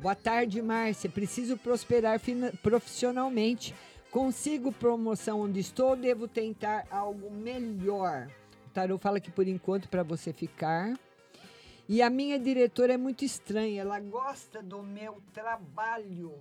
Boa 0.00 0.14
tarde, 0.14 0.62
Márcia. 0.62 1.10
Preciso 1.10 1.56
prosperar 1.56 2.20
profissionalmente. 2.62 3.74
Consigo 4.10 4.72
promoção 4.72 5.42
onde 5.42 5.60
estou? 5.60 5.94
Devo 5.94 6.26
tentar 6.26 6.86
algo 6.90 7.30
melhor. 7.30 8.28
O 8.66 8.70
Tarô 8.70 8.96
fala 8.96 9.20
que 9.20 9.30
por 9.30 9.46
enquanto 9.46 9.88
para 9.88 10.02
você 10.02 10.32
ficar. 10.32 10.98
E 11.86 12.00
a 12.00 12.08
minha 12.08 12.38
diretora 12.38 12.94
é 12.94 12.96
muito 12.96 13.24
estranha. 13.24 13.82
Ela 13.82 14.00
gosta 14.00 14.62
do 14.62 14.82
meu 14.82 15.22
trabalho. 15.32 16.34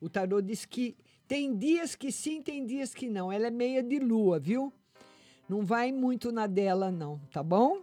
O 0.00 0.08
Tarô 0.08 0.40
diz 0.40 0.64
que 0.64 0.96
tem 1.28 1.54
dias 1.54 1.94
que 1.94 2.10
sim, 2.10 2.40
tem 2.42 2.64
dias 2.64 2.94
que 2.94 3.06
não. 3.06 3.30
Ela 3.30 3.48
é 3.48 3.50
meia 3.50 3.82
de 3.82 3.98
lua, 3.98 4.38
viu? 4.38 4.72
Não 5.46 5.64
vai 5.64 5.92
muito 5.92 6.32
na 6.32 6.46
dela, 6.46 6.90
não, 6.90 7.18
tá 7.32 7.42
bom? 7.42 7.82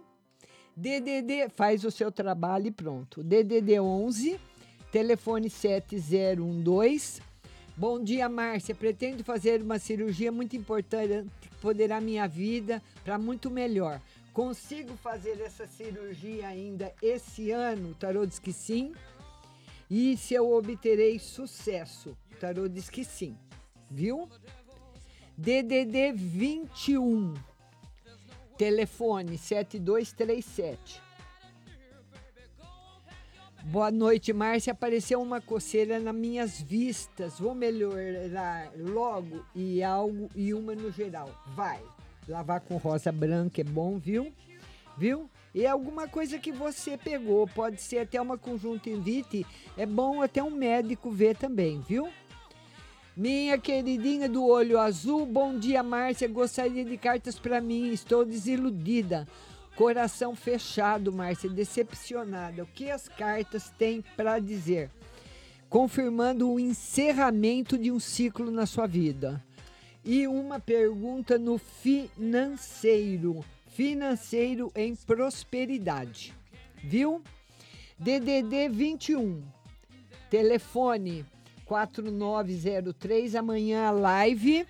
DDD, 0.76 1.48
faz 1.50 1.84
o 1.84 1.90
seu 1.90 2.10
trabalho 2.10 2.68
e 2.68 2.70
pronto. 2.70 3.22
DDD 3.22 3.78
11, 3.78 4.40
telefone 4.90 5.50
7012. 5.50 7.27
Bom 7.78 8.02
dia, 8.02 8.28
Márcia. 8.28 8.74
Pretendo 8.74 9.22
fazer 9.22 9.62
uma 9.62 9.78
cirurgia 9.78 10.32
muito 10.32 10.56
importante 10.56 11.30
que 11.40 11.48
poderá 11.60 12.00
minha 12.00 12.26
vida 12.26 12.82
para 13.04 13.16
muito 13.16 13.48
melhor. 13.48 14.00
Consigo 14.32 14.96
fazer 14.96 15.40
essa 15.40 15.64
cirurgia 15.64 16.48
ainda 16.48 16.92
esse 17.00 17.52
ano? 17.52 17.90
O 17.90 17.94
tarô 17.94 18.26
diz 18.26 18.40
que 18.40 18.52
sim. 18.52 18.92
E 19.88 20.16
se 20.16 20.34
eu 20.34 20.50
obterei 20.50 21.20
sucesso? 21.20 22.16
O 22.32 22.36
tarô 22.40 22.66
diz 22.66 22.90
que 22.90 23.04
sim. 23.04 23.38
Viu? 23.88 24.28
DDD 25.36 26.10
21. 26.14 27.34
Telefone 28.56 29.38
7237. 29.38 31.00
Boa 33.64 33.90
noite, 33.90 34.32
Márcia. 34.32 34.72
Apareceu 34.72 35.20
uma 35.20 35.40
coceira 35.40 35.98
nas 35.98 36.14
minhas 36.14 36.60
vistas. 36.60 37.38
Vou 37.38 37.54
melhorar 37.54 38.70
logo 38.76 39.44
e 39.54 39.82
algo 39.82 40.30
e 40.34 40.54
uma 40.54 40.74
no 40.74 40.90
geral. 40.90 41.28
Vai. 41.54 41.80
Lavar 42.28 42.60
com 42.60 42.76
rosa 42.76 43.10
branca 43.10 43.60
é 43.60 43.64
bom, 43.64 43.98
viu? 43.98 44.32
Viu? 44.96 45.28
E 45.54 45.66
alguma 45.66 46.06
coisa 46.06 46.38
que 46.38 46.52
você 46.52 46.96
pegou, 46.96 47.46
pode 47.48 47.80
ser 47.80 47.98
até 47.98 48.20
uma 48.20 48.36
conjuntivite, 48.36 49.46
é 49.76 49.86
bom 49.86 50.22
até 50.22 50.42
um 50.42 50.50
médico 50.50 51.10
ver 51.10 51.36
também, 51.36 51.80
viu? 51.80 52.08
Minha 53.16 53.58
queridinha 53.58 54.28
do 54.28 54.46
olho 54.46 54.78
azul, 54.78 55.26
bom 55.26 55.58
dia, 55.58 55.82
Márcia. 55.82 56.28
Gostaria 56.28 56.84
de 56.84 56.96
cartas 56.96 57.38
para 57.38 57.60
mim, 57.60 57.92
estou 57.92 58.24
desiludida. 58.24 59.26
Coração 59.78 60.34
fechado, 60.34 61.12
Márcia, 61.12 61.48
decepcionada. 61.48 62.64
O 62.64 62.66
que 62.66 62.90
as 62.90 63.06
cartas 63.08 63.70
têm 63.78 64.02
para 64.16 64.40
dizer? 64.40 64.90
Confirmando 65.68 66.50
o 66.50 66.58
encerramento 66.58 67.78
de 67.78 67.92
um 67.92 68.00
ciclo 68.00 68.50
na 68.50 68.66
sua 68.66 68.88
vida. 68.88 69.40
E 70.04 70.26
uma 70.26 70.58
pergunta 70.58 71.38
no 71.38 71.58
financeiro. 71.58 73.44
Financeiro 73.68 74.72
em 74.74 74.96
prosperidade. 74.96 76.34
Viu? 76.82 77.22
DDD 77.96 78.68
21. 78.70 79.44
Telefone 80.28 81.24
4903. 81.64 83.36
Amanhã 83.36 83.92
live 83.92 84.66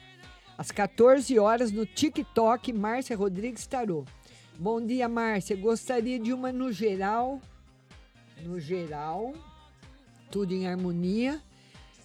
às 0.58 0.70
14 0.70 1.38
horas 1.38 1.72
no 1.72 1.86
TikTok 1.86 2.74
Márcia 2.74 3.16
Rodrigues 3.16 3.66
Tarô. 3.66 4.04
Bom 4.60 4.84
dia, 4.84 5.08
Márcia. 5.08 5.54
Gostaria 5.54 6.18
de 6.18 6.32
uma 6.32 6.50
no 6.50 6.72
geral. 6.72 7.40
No 8.42 8.58
geral. 8.58 9.32
Tudo 10.32 10.52
em 10.52 10.66
harmonia. 10.66 11.40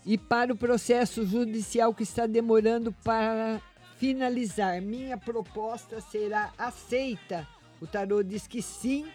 E 0.05 0.19
para 0.19 0.53
o 0.53 0.55
processo 0.55 1.25
judicial 1.25 1.95
que 1.95 2.03
está 2.03 2.27
demorando 2.27 2.91
para 3.03 3.59
finalizar, 3.97 4.79
minha 4.83 5.17
proposta 5.17 5.99
será 5.99 6.53
aceita. 6.55 7.47
O 7.81 7.87
tarô 7.87 8.21
diz 8.21 8.45
que 8.45 8.61
sim, 8.61 9.07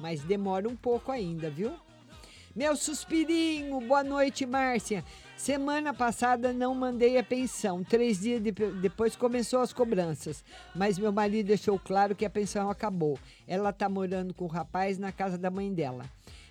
mas 0.00 0.22
demora 0.22 0.66
um 0.66 0.74
pouco 0.74 1.12
ainda, 1.12 1.50
viu? 1.50 1.72
Meu 2.56 2.74
suspirinho, 2.74 3.78
boa 3.82 4.02
noite, 4.02 4.46
Márcia. 4.46 5.04
Semana 5.36 5.92
passada 5.92 6.54
não 6.54 6.74
mandei 6.74 7.18
a 7.18 7.22
pensão. 7.22 7.84
Três 7.84 8.18
dias 8.20 8.42
de- 8.42 8.50
depois 8.50 9.14
começou 9.14 9.60
as 9.60 9.74
cobranças. 9.74 10.42
Mas 10.74 10.98
meu 10.98 11.12
marido 11.12 11.48
deixou 11.48 11.78
claro 11.78 12.14
que 12.16 12.24
a 12.24 12.30
pensão 12.30 12.70
acabou. 12.70 13.18
Ela 13.46 13.74
tá 13.74 13.90
morando 13.90 14.32
com 14.32 14.46
o 14.46 14.48
rapaz 14.48 14.96
na 14.98 15.12
casa 15.12 15.36
da 15.36 15.50
mãe 15.50 15.70
dela. 15.74 16.06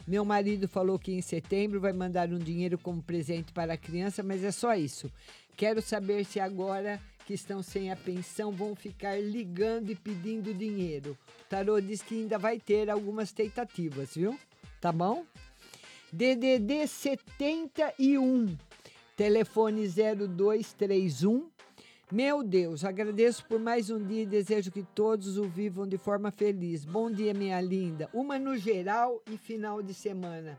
Meu 0.07 0.23
marido 0.23 0.67
falou 0.67 0.99
que 0.99 1.11
em 1.11 1.21
setembro 1.23 1.81
vai 1.81 1.91
mandar 1.91 2.29
um 2.29 2.37
dinheiro 2.37 2.77
como 2.77 3.01
presente 3.01 3.51
para 3.51 3.73
a 3.73 3.77
criança, 3.77 4.21
mas 4.21 4.43
é 4.43 4.51
só 4.51 4.75
isso. 4.75 5.11
Quero 5.57 5.81
saber 5.81 6.23
se 6.23 6.39
agora 6.39 7.01
que 7.25 7.33
estão 7.33 7.63
sem 7.63 7.91
a 7.91 7.95
pensão 7.95 8.51
vão 8.51 8.75
ficar 8.75 9.19
ligando 9.19 9.89
e 9.89 9.95
pedindo 9.95 10.53
dinheiro. 10.53 11.17
O 11.41 11.49
tarô 11.49 11.81
diz 11.81 12.03
que 12.03 12.13
ainda 12.13 12.37
vai 12.37 12.59
ter 12.59 12.91
algumas 12.91 13.31
tentativas, 13.31 14.13
viu? 14.13 14.39
Tá 14.79 14.91
bom? 14.91 15.25
DDD 16.15 16.87
71, 16.87 18.55
telefone 19.17 19.85
0231. 19.85 21.49
Meu 22.09 22.41
Deus, 22.41 22.85
agradeço 22.85 23.43
por 23.45 23.59
mais 23.59 23.89
um 23.89 24.01
dia 24.01 24.23
e 24.23 24.25
desejo 24.25 24.71
que 24.71 24.81
todos 24.81 25.37
o 25.37 25.43
vivam 25.43 25.85
de 25.85 25.97
forma 25.97 26.31
feliz. 26.31 26.85
Bom 26.85 27.11
dia, 27.11 27.33
minha 27.33 27.59
linda. 27.59 28.09
Uma 28.13 28.39
no 28.39 28.55
geral 28.55 29.21
e 29.29 29.37
final 29.37 29.83
de 29.83 29.93
semana. 29.93 30.57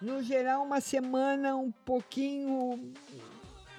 No 0.00 0.22
geral, 0.22 0.64
uma 0.64 0.80
semana 0.80 1.54
um 1.54 1.70
pouquinho 1.84 2.90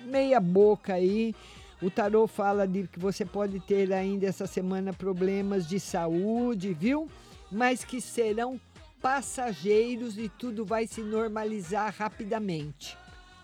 meia 0.01 0.39
boca 0.39 0.93
aí. 0.93 1.33
O 1.81 1.89
tarô 1.89 2.27
fala 2.27 2.67
de 2.67 2.87
que 2.87 2.99
você 2.99 3.25
pode 3.25 3.59
ter 3.61 3.91
ainda 3.91 4.27
essa 4.27 4.45
semana 4.45 4.93
problemas 4.93 5.67
de 5.67 5.79
saúde, 5.79 6.71
viu? 6.71 7.09
Mas 7.51 7.83
que 7.83 7.99
serão 7.99 8.61
passageiros 9.05 10.17
e 10.17 10.27
tudo 10.27 10.65
vai 10.65 10.87
se 10.87 11.01
normalizar 11.01 11.93
rapidamente, 11.95 12.97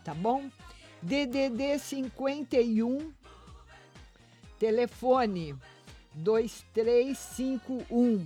tá 0.03 0.11
bom? 0.11 0.49
DDD 1.03 1.77
51 1.77 3.13
telefone 4.57 5.55
2351. 6.15 8.25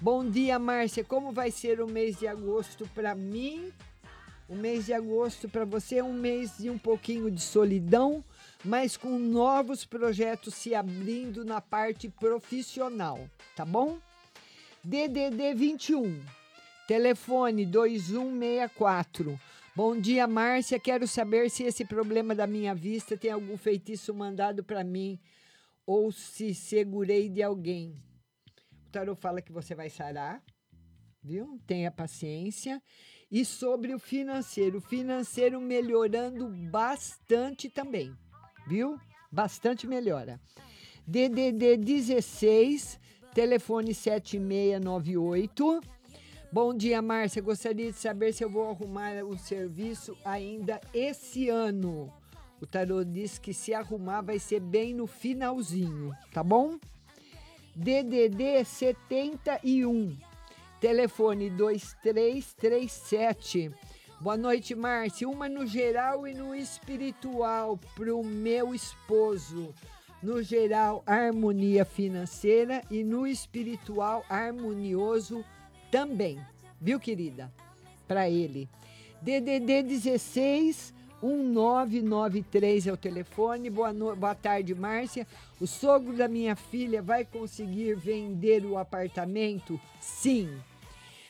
Bom 0.00 0.28
dia, 0.28 0.58
Márcia. 0.58 1.04
Como 1.04 1.30
vai 1.30 1.52
ser 1.52 1.80
o 1.80 1.86
mês 1.86 2.18
de 2.18 2.26
agosto 2.26 2.84
para 2.92 3.14
mim? 3.14 3.72
O 4.48 4.56
mês 4.56 4.86
de 4.86 4.92
agosto 4.92 5.48
para 5.48 5.64
você 5.64 5.98
é 5.98 6.04
um 6.04 6.12
mês 6.12 6.58
de 6.58 6.68
um 6.68 6.78
pouquinho 6.78 7.30
de 7.30 7.42
solidão, 7.42 8.24
mas 8.64 8.96
com 8.96 9.20
novos 9.20 9.84
projetos 9.84 10.54
se 10.54 10.74
abrindo 10.74 11.44
na 11.44 11.60
parte 11.60 12.08
profissional, 12.08 13.20
tá 13.54 13.64
bom? 13.64 14.00
DDD 14.82 15.54
21, 15.54 16.41
telefone 16.86 17.64
2164. 17.66 19.38
Bom 19.74 19.98
dia, 19.98 20.26
Márcia. 20.26 20.78
Quero 20.78 21.06
saber 21.06 21.50
se 21.50 21.62
esse 21.62 21.84
problema 21.84 22.34
da 22.34 22.46
minha 22.46 22.74
vista 22.74 23.16
tem 23.16 23.30
algum 23.30 23.56
feitiço 23.56 24.12
mandado 24.12 24.62
para 24.62 24.84
mim 24.84 25.18
ou 25.86 26.12
se 26.12 26.54
segurei 26.54 27.28
de 27.28 27.42
alguém. 27.42 27.96
O 28.86 28.90
tarô 28.90 29.14
fala 29.14 29.40
que 29.40 29.50
você 29.50 29.74
vai 29.74 29.88
sarar, 29.88 30.42
viu? 31.22 31.58
Tenha 31.66 31.90
paciência. 31.90 32.82
E 33.30 33.44
sobre 33.46 33.94
o 33.94 33.98
financeiro, 33.98 34.76
o 34.76 34.80
financeiro 34.82 35.58
melhorando 35.58 36.48
bastante 36.70 37.70
também, 37.70 38.14
viu? 38.66 38.98
Bastante 39.30 39.86
melhora. 39.86 40.38
DDD 41.06 41.78
16, 41.78 43.00
telefone 43.34 43.94
7698. 43.94 45.80
Bom 46.52 46.74
dia, 46.74 47.00
Márcia. 47.00 47.40
Gostaria 47.40 47.90
de 47.90 47.96
saber 47.96 48.34
se 48.34 48.44
eu 48.44 48.50
vou 48.50 48.68
arrumar 48.68 49.24
o 49.24 49.38
serviço 49.38 50.14
ainda 50.22 50.78
esse 50.92 51.48
ano. 51.48 52.12
O 52.60 52.66
tarô 52.66 53.02
diz 53.02 53.38
que 53.38 53.54
se 53.54 53.72
arrumar 53.72 54.20
vai 54.20 54.38
ser 54.38 54.60
bem 54.60 54.92
no 54.92 55.06
finalzinho, 55.06 56.14
tá 56.30 56.44
bom? 56.44 56.78
DDD 57.74 58.66
71, 58.66 60.14
telefone 60.78 61.48
2337. 61.48 63.70
Boa 64.20 64.36
noite, 64.36 64.74
Márcia. 64.74 65.26
Uma 65.26 65.48
no 65.48 65.66
geral 65.66 66.28
e 66.28 66.34
no 66.34 66.54
espiritual 66.54 67.80
pro 67.94 68.22
meu 68.22 68.74
esposo. 68.74 69.74
No 70.22 70.42
geral, 70.42 71.02
harmonia 71.06 71.86
financeira 71.86 72.82
e 72.90 73.02
no 73.02 73.26
espiritual, 73.26 74.22
harmonioso 74.28 75.42
também. 75.92 76.40
Viu, 76.80 76.98
querida? 76.98 77.52
Para 78.08 78.28
ele. 78.28 78.68
DDD 79.20 79.84
16 79.84 80.92
1993 81.22 82.88
é 82.88 82.92
o 82.92 82.96
telefone. 82.96 83.70
Boa, 83.70 83.92
no... 83.92 84.16
Boa 84.16 84.34
tarde, 84.34 84.74
Márcia. 84.74 85.24
O 85.60 85.66
sogro 85.66 86.16
da 86.16 86.26
minha 86.26 86.56
filha 86.56 87.00
vai 87.00 87.24
conseguir 87.24 87.94
vender 87.94 88.64
o 88.64 88.76
apartamento? 88.76 89.80
Sim. 90.00 90.50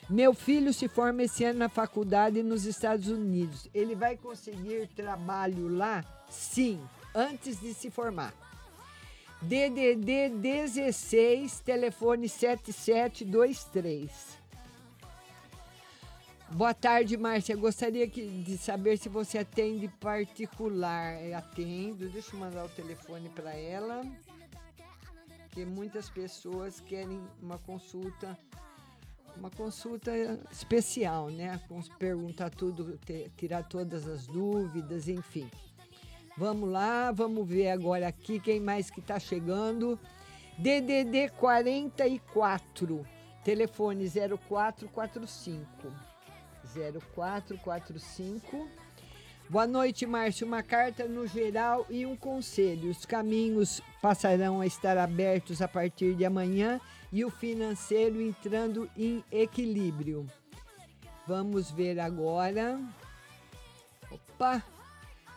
Meu 0.09 0.33
filho 0.33 0.73
se 0.73 0.89
forma 0.89 1.25
esse 1.25 1.45
ano 1.45 1.59
na 1.59 1.69
faculdade 1.69 2.43
nos 2.43 2.65
Estados 2.65 3.09
Unidos. 3.09 3.69
Ele 3.75 3.95
vai 3.95 4.17
conseguir 4.17 4.89
trabalho 4.97 5.69
lá? 5.69 6.03
Sim, 6.31 6.81
antes 7.15 7.61
de 7.61 7.75
se 7.75 7.91
formar. 7.91 8.33
DDD 9.43 10.31
16, 10.31 11.61
telefone 11.61 12.27
7723. 12.29 14.42
Boa 16.55 16.75
tarde, 16.75 17.17
Márcia. 17.17 17.57
Gostaria 17.57 18.07
que- 18.09 18.27
de 18.43 18.59
saber 18.59 18.99
se 18.99 19.09
você 19.09 19.39
atende 19.39 19.89
particular. 19.89 21.15
É, 21.15 21.33
Atendo. 21.35 22.09
Deixa 22.11 22.35
eu 22.37 22.41
mandar 22.41 22.65
o 22.65 22.69
telefone 22.69 23.29
para 23.31 23.55
ela. 23.55 24.03
Porque 25.45 25.65
muitas 25.65 26.09
pessoas 26.11 26.81
querem 26.81 27.21
uma 27.43 27.59
consulta, 27.59 28.37
uma 29.37 29.51
consulta 29.51 30.11
especial, 30.51 31.29
né? 31.31 31.61
Perguntar 31.99 32.51
tudo, 32.51 32.99
tirar 33.37 33.63
todas 33.65 34.07
as 34.09 34.27
dúvidas, 34.27 35.09
enfim. 35.09 35.51
Vamos 36.39 36.71
lá, 36.71 37.13
vamos 37.13 37.47
ver 37.47 37.69
agora 37.71 38.09
aqui 38.09 38.41
quem 38.41 38.59
mais 38.61 38.91
que 38.91 39.01
está 39.01 39.19
chegando. 39.19 39.99
DDD 40.57 41.29
44, 41.39 43.07
telefone 43.45 44.09
0445. 44.09 45.93
0445. 46.75 48.69
Boa 49.49 49.67
noite, 49.67 50.07
Márcio. 50.07 50.47
Uma 50.47 50.63
carta 50.63 51.07
no 51.07 51.27
geral 51.27 51.87
e 51.91 52.07
um 52.07 52.17
conselho. 52.17 52.91
Os 52.91 53.05
caminhos 53.05 53.83
passarão 54.01 54.61
a 54.61 54.67
estar 54.67 54.97
abertos 54.97 55.61
a 55.61 55.69
partir 55.69 56.15
de 56.15 56.25
amanhã 56.25 56.81
e 57.13 57.25
o 57.25 57.31
financeiro 57.31 58.21
entrando 58.21 58.89
em 58.97 59.23
equilíbrio. 59.31 60.27
Vamos 61.27 61.71
ver 61.71 62.01
agora. 62.01 62.81
Opa! 64.11 64.65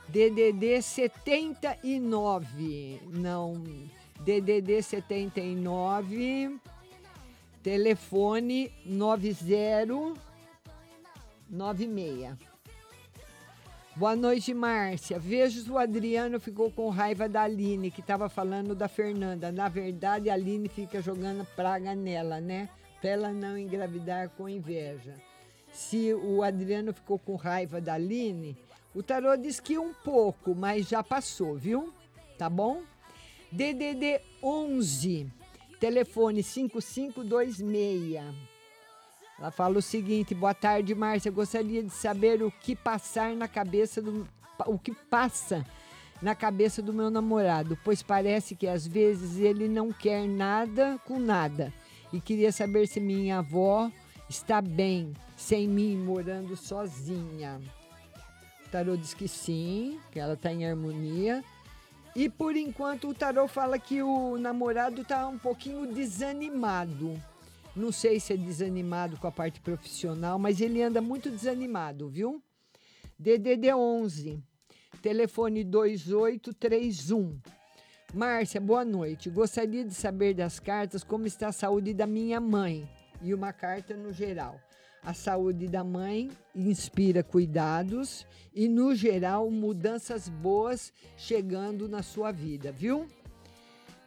DDD 0.08 0.82
79. 0.82 3.02
Não. 3.12 3.62
DDD 4.22 4.82
79. 4.82 6.58
Telefone 7.62 8.72
9096. 11.50 12.56
Boa 13.98 14.14
noite, 14.14 14.54
Márcia. 14.54 15.18
Vejo 15.18 15.72
o 15.72 15.78
Adriano 15.78 16.38
ficou 16.38 16.70
com 16.70 16.90
raiva 16.90 17.30
da 17.30 17.44
Aline, 17.44 17.90
que 17.90 18.02
estava 18.02 18.28
falando 18.28 18.76
da 18.76 18.90
Fernanda. 18.90 19.54
Na 19.54 19.70
verdade, 19.70 20.30
a 20.30 20.34
Aline 20.34 20.68
fica 20.68 21.02
jogando 21.02 21.48
praga 21.56 21.96
nela, 21.96 22.42
né? 22.42 22.68
Pra 23.00 23.12
ela 23.12 23.32
não 23.32 23.58
engravidar 23.58 24.32
com 24.32 24.50
inveja. 24.50 25.16
Se 25.72 26.14
o 26.14 26.44
Adriano 26.44 26.94
ficou 26.94 27.18
com 27.18 27.36
raiva 27.36 27.80
da 27.80 27.94
Aline, 27.94 28.58
o 28.94 29.02
tarô 29.02 29.34
diz 29.38 29.62
que 29.62 29.78
um 29.78 29.94
pouco, 29.94 30.54
mas 30.54 30.90
já 30.90 31.02
passou, 31.02 31.56
viu? 31.56 31.94
Tá 32.38 32.50
bom? 32.50 32.82
DDD 33.50 34.20
11, 34.44 35.32
telefone 35.80 36.44
5526. 36.44 38.55
Ela 39.38 39.52
fala 39.52 39.80
o 39.80 39.82
seguinte: 39.82 40.34
boa 40.34 40.54
tarde, 40.54 40.96
Márcia. 40.96 41.32
Gostaria 41.32 41.84
de 41.84 41.92
saber 41.92 42.42
o 42.42 42.52
que 42.52 42.76
passar 42.76 43.36
na 43.36 43.48
cabeça 43.48 44.02
do. 44.02 44.28
o 44.66 44.80
que 44.80 44.94
passa 44.94 45.66
na 46.22 46.34
cabeça 46.34 46.82
do 46.82 46.94
meu 46.94 47.10
namorado, 47.10 47.78
pois 47.84 48.02
parece 48.02 48.56
que 48.56 48.68
às 48.68 48.88
vezes 48.88 49.38
ele 49.38 49.68
não 49.68 49.92
quer 49.92 50.28
nada 50.28 51.00
com 51.06 51.20
nada. 51.20 51.74
E 52.14 52.22
queria 52.22 52.52
saber 52.52 52.88
se 52.88 53.00
minha 53.00 53.40
avó 53.40 53.92
está 54.30 54.62
bem, 54.62 55.14
sem 55.36 55.68
mim, 55.68 55.98
morando 55.98 56.56
sozinha. 56.56 57.60
O 58.66 58.70
tarô 58.70 58.96
diz 58.96 59.14
que 59.14 59.28
sim, 59.28 60.00
que 60.12 60.20
ela 60.20 60.34
está 60.34 60.52
em 60.52 60.66
harmonia. 60.66 61.44
E 62.16 62.30
por 62.30 62.56
enquanto 62.56 63.10
o 63.10 63.14
tarô 63.14 63.48
fala 63.48 63.78
que 63.78 64.02
o 64.02 64.38
namorado 64.38 65.02
está 65.02 65.28
um 65.28 65.38
pouquinho 65.38 65.86
desanimado. 65.94 67.22
Não 67.76 67.92
sei 67.92 68.22
se 68.22 68.32
é 68.32 68.38
desanimado 68.38 69.18
com 69.18 69.28
a 69.28 69.32
parte 69.32 69.60
profissional, 69.60 70.40
mas 70.40 70.62
ele 70.62 70.82
anda 70.82 71.02
muito 71.02 71.30
desanimado, 71.30 72.08
viu? 72.08 72.42
DDD 73.20 73.74
11, 73.74 74.42
telefone 75.02 75.62
2831. 75.66 77.38
Márcia, 78.14 78.62
boa 78.62 78.86
noite. 78.86 79.30
Gostaria 79.30 79.84
de 79.84 79.94
saber 79.94 80.34
das 80.34 80.58
cartas 80.58 81.04
como 81.04 81.28
está 81.28 81.50
a 81.50 81.52
saúde 81.52 81.94
da 81.94 82.08
minha 82.08 82.40
mãe 82.40 82.90
e 83.22 83.34
uma 83.34 83.52
carta 83.52 83.94
no 83.94 84.14
geral. 84.14 84.58
A 85.04 85.14
saúde 85.14 85.68
da 85.68 85.84
mãe 85.84 86.32
inspira 86.56 87.24
cuidados 87.24 88.26
e, 88.54 88.70
no 88.70 88.96
geral, 88.96 89.52
mudanças 89.52 90.30
boas 90.30 90.94
chegando 91.18 91.90
na 91.90 92.02
sua 92.02 92.32
vida, 92.32 92.72
viu? 92.72 93.06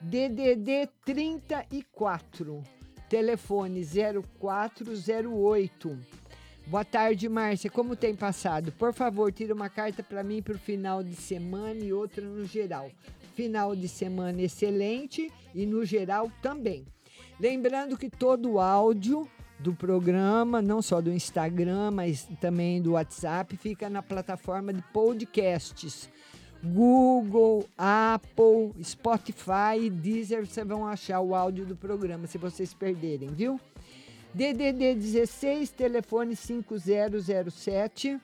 DDD 0.01 0.89
34, 1.05 2.65
telefone 3.09 3.85
0408. 3.85 5.99
Boa 6.67 6.85
tarde, 6.85 7.29
Márcia. 7.29 7.71
Como 7.71 7.97
tem 7.97 8.15
passado? 8.15 8.71
Por 8.73 8.93
favor, 8.93 9.33
tira 9.33 9.55
uma 9.55 9.71
carta 9.71 10.03
para 10.03 10.23
mim 10.23 10.43
para 10.43 10.55
o 10.55 10.59
final 10.59 11.03
de 11.03 11.17
semana 11.17 11.83
e 11.83 11.93
outra 11.93 12.23
no 12.23 12.45
geral. 12.45 12.91
Final 13.35 13.75
de 13.75 13.89
semana 13.89 14.43
excelente 14.43 15.33
e 15.55 15.65
no 15.65 15.85
geral 15.85 16.31
também. 16.43 16.85
Lembrando 17.41 17.97
que 17.97 18.11
todo 18.11 18.53
o 18.53 18.61
áudio 18.61 19.27
do 19.59 19.73
programa, 19.73 20.61
não 20.61 20.83
só 20.83 21.01
do 21.01 21.11
Instagram, 21.11 21.91
mas 21.91 22.29
também 22.41 22.83
do 22.83 22.93
WhatsApp, 22.93 23.57
fica 23.57 23.89
na 23.89 24.03
plataforma 24.03 24.73
de 24.73 24.83
podcasts. 24.93 26.11
Google, 26.63 27.69
Apple, 27.77 28.73
Spotify 28.83 29.89
Deezer, 29.91 30.45
vocês 30.45 30.67
vão 30.67 30.87
achar 30.87 31.21
o 31.21 31.35
áudio 31.35 31.65
do 31.65 31.77
programa 31.77 32.27
se 32.27 32.37
vocês 32.37 32.75
perderem, 32.75 33.29
viu? 33.29 33.61
DDD 34.35 34.95
16, 34.95 35.71
telefone 35.71 36.37
5007. 36.37 38.21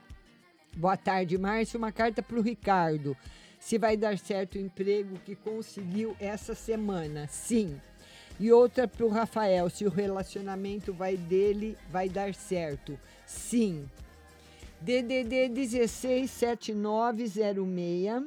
Boa 0.77 0.97
tarde, 0.97 1.39
Márcio. 1.39 1.79
Uma 1.79 1.93
carta 1.93 2.23
para 2.23 2.39
o 2.39 2.43
Ricardo. 2.43 3.17
Se 3.59 3.79
vai 3.79 3.97
dar 3.97 4.19
certo 4.19 4.57
o 4.57 4.61
emprego 4.61 5.17
que 5.25 5.35
conseguiu 5.35 6.15
essa 6.19 6.55
semana. 6.55 7.27
Sim. 7.29 7.81
E 8.39 8.53
outra 8.53 8.87
para 8.89 9.07
o 9.07 9.09
Rafael. 9.09 9.71
Se 9.71 9.87
o 9.87 9.91
relacionamento 9.91 10.93
vai 10.93 11.17
dele, 11.17 11.79
vai 11.91 12.09
dar 12.09 12.35
certo. 12.35 12.99
Sim. 13.25 13.89
DDD 14.85 15.49
16 15.49 16.31
7906. 16.31 18.23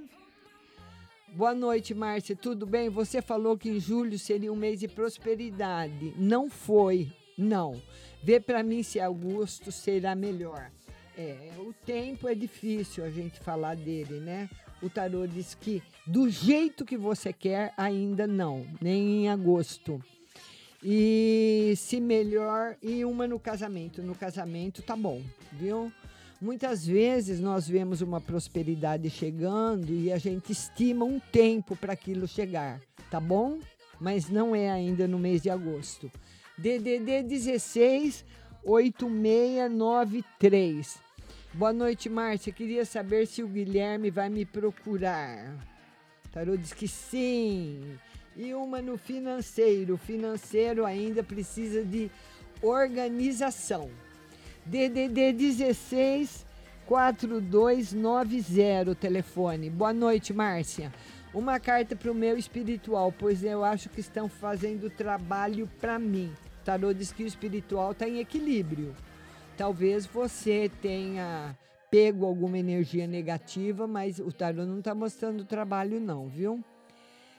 Boa 1.32 1.54
noite, 1.54 1.94
Márcia. 1.94 2.36
Tudo 2.36 2.66
bem? 2.66 2.90
Você 2.90 3.22
falou 3.22 3.56
que 3.56 3.70
em 3.70 3.80
julho 3.80 4.18
seria 4.18 4.52
um 4.52 4.56
mês 4.56 4.80
de 4.80 4.88
prosperidade. 4.88 6.16
Não 6.18 6.50
foi. 6.50 7.14
Não. 7.38 7.80
Vê 8.24 8.40
para 8.40 8.64
mim 8.64 8.82
se 8.82 9.00
agosto 9.00 9.72
será 9.72 10.16
melhor. 10.16 10.72
É, 11.16 11.52
o 11.60 11.72
tempo 11.86 12.28
é 12.28 12.34
difícil 12.34 13.06
a 13.06 13.12
gente 13.12 13.40
falar 13.40 13.76
dele, 13.76 14.20
né? 14.20 14.50
O 14.82 14.90
tarô 14.90 15.28
diz 15.28 15.54
que 15.54 15.84
do 16.08 16.28
jeito 16.28 16.84
que 16.84 16.98
você 16.98 17.32
quer, 17.32 17.72
ainda 17.78 18.26
não, 18.26 18.66
nem 18.82 19.26
em 19.26 19.30
agosto. 19.30 20.04
E 20.84 21.76
se 21.78 22.02
melhor, 22.02 22.76
e 22.82 23.06
uma 23.06 23.28
no 23.28 23.40
casamento. 23.40 24.02
No 24.02 24.16
casamento 24.16 24.82
tá 24.82 24.96
bom, 24.96 25.22
viu? 25.52 25.94
Muitas 26.40 26.86
vezes 26.86 27.40
nós 27.40 27.68
vemos 27.68 28.02
uma 28.02 28.22
prosperidade 28.22 29.10
chegando 29.10 29.92
e 29.92 30.12
a 30.12 30.20
gente 30.20 30.52
estima 30.52 31.04
um 31.04 31.20
tempo 31.20 31.76
para 31.76 31.94
aquilo 31.94 32.28
chegar, 32.28 32.80
tá 33.10 33.20
bom? 33.20 33.58
Mas 34.00 34.30
não 34.30 34.56
é 34.56 34.70
ainda 34.70 35.08
no 35.08 35.18
mês 35.18 35.42
de 35.42 35.50
agosto. 35.50 36.12
DDD 36.56 37.24
16 37.24 38.24
8693. 38.64 41.00
Boa 41.56 41.74
noite, 41.74 42.08
Márcia. 42.08 42.54
Queria 42.54 42.86
saber 42.86 43.26
se 43.26 43.42
o 43.42 43.48
Guilherme 43.48 44.12
vai 44.12 44.30
me 44.30 44.46
procurar. 44.46 45.58
Tarô 46.32 46.56
diz 46.56 46.72
que 46.72 46.88
sim. 46.88 47.98
E 48.36 48.54
uma 48.54 48.80
no 48.80 48.96
financeiro. 48.96 49.96
O 49.96 49.98
financeiro 49.98 50.86
ainda 50.86 51.24
precisa 51.24 51.84
de 51.84 52.12
organização. 52.62 53.90
DDD 54.70 55.32
16 55.32 56.46
4290 56.86 58.94
telefone. 58.96 59.70
Boa 59.70 59.94
noite, 59.94 60.34
Márcia. 60.34 60.92
Uma 61.34 61.58
carta 61.58 61.96
para 61.96 62.12
o 62.12 62.16
meu 62.16 62.38
espiritual, 62.38 63.14
pois 63.18 63.46
eu 63.46 63.64
acho 63.64 63.88
que 63.88 64.02
estão 64.02 64.28
fazendo 64.28 64.90
trabalho 64.90 65.70
para 65.80 65.98
mim. 65.98 66.34
Tarô 66.66 66.94
diz 66.94 67.14
que 67.14 67.24
o 67.24 67.28
espiritual 67.28 67.94
está 67.94 68.10
em 68.10 68.20
equilíbrio. 68.20 68.94
Talvez 69.56 70.06
você 70.06 70.70
tenha 70.82 71.58
pego 71.90 72.26
alguma 72.26 72.60
energia 72.60 73.08
negativa, 73.08 73.88
mas 73.88 74.20
o 74.20 74.34
tarô 74.34 74.66
não 74.66 74.80
está 74.80 74.94
mostrando 74.94 75.46
trabalho 75.46 76.02
não, 76.02 76.28
viu? 76.28 76.62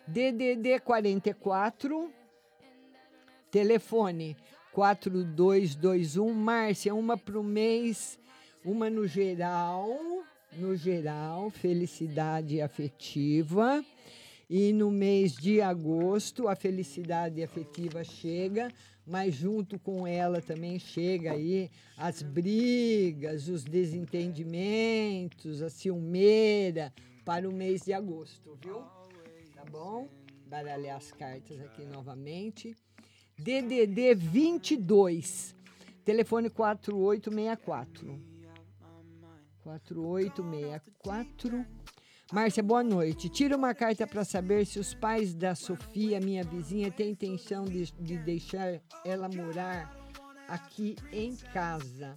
DDD 0.06 0.80
44 0.80 2.10
telefone 3.50 4.34
4221 4.78 6.32
Márcia, 6.32 6.94
uma 6.94 7.18
para 7.18 7.36
o 7.36 7.42
mês, 7.42 8.16
uma 8.64 8.88
no 8.88 9.08
geral, 9.08 9.90
no 10.52 10.76
geral, 10.76 11.50
felicidade 11.50 12.62
afetiva. 12.62 13.84
E 14.48 14.72
no 14.72 14.88
mês 14.88 15.32
de 15.32 15.60
agosto, 15.60 16.46
a 16.46 16.54
felicidade 16.54 17.42
afetiva 17.42 18.04
chega, 18.04 18.72
mas 19.04 19.34
junto 19.34 19.80
com 19.80 20.06
ela 20.06 20.40
também 20.40 20.78
chega 20.78 21.32
aí 21.32 21.68
as 21.96 22.22
brigas, 22.22 23.48
os 23.48 23.64
desentendimentos, 23.64 25.60
a 25.60 25.68
ciumeira 25.68 26.94
para 27.24 27.48
o 27.48 27.52
mês 27.52 27.82
de 27.82 27.92
agosto, 27.92 28.56
viu? 28.62 28.84
Tá 29.56 29.64
bom? 29.68 30.08
Baralhar 30.46 30.98
as 30.98 31.10
cartas 31.10 31.60
aqui 31.62 31.84
novamente. 31.84 32.76
DDD 33.38 34.16
22, 34.16 35.54
telefone 36.04 36.50
4864. 36.50 38.20
4864. 39.62 41.64
Márcia, 42.32 42.62
boa 42.62 42.82
noite. 42.82 43.28
Tira 43.28 43.56
uma 43.56 43.74
carta 43.74 44.08
para 44.08 44.24
saber 44.24 44.66
se 44.66 44.80
os 44.80 44.92
pais 44.92 45.34
da 45.34 45.54
Sofia, 45.54 46.20
minha 46.20 46.42
vizinha, 46.42 46.90
têm 46.90 47.12
intenção 47.12 47.64
de, 47.64 47.92
de 47.92 48.18
deixar 48.18 48.80
ela 49.04 49.28
morar 49.28 49.96
aqui 50.48 50.96
em 51.12 51.36
casa. 51.36 52.16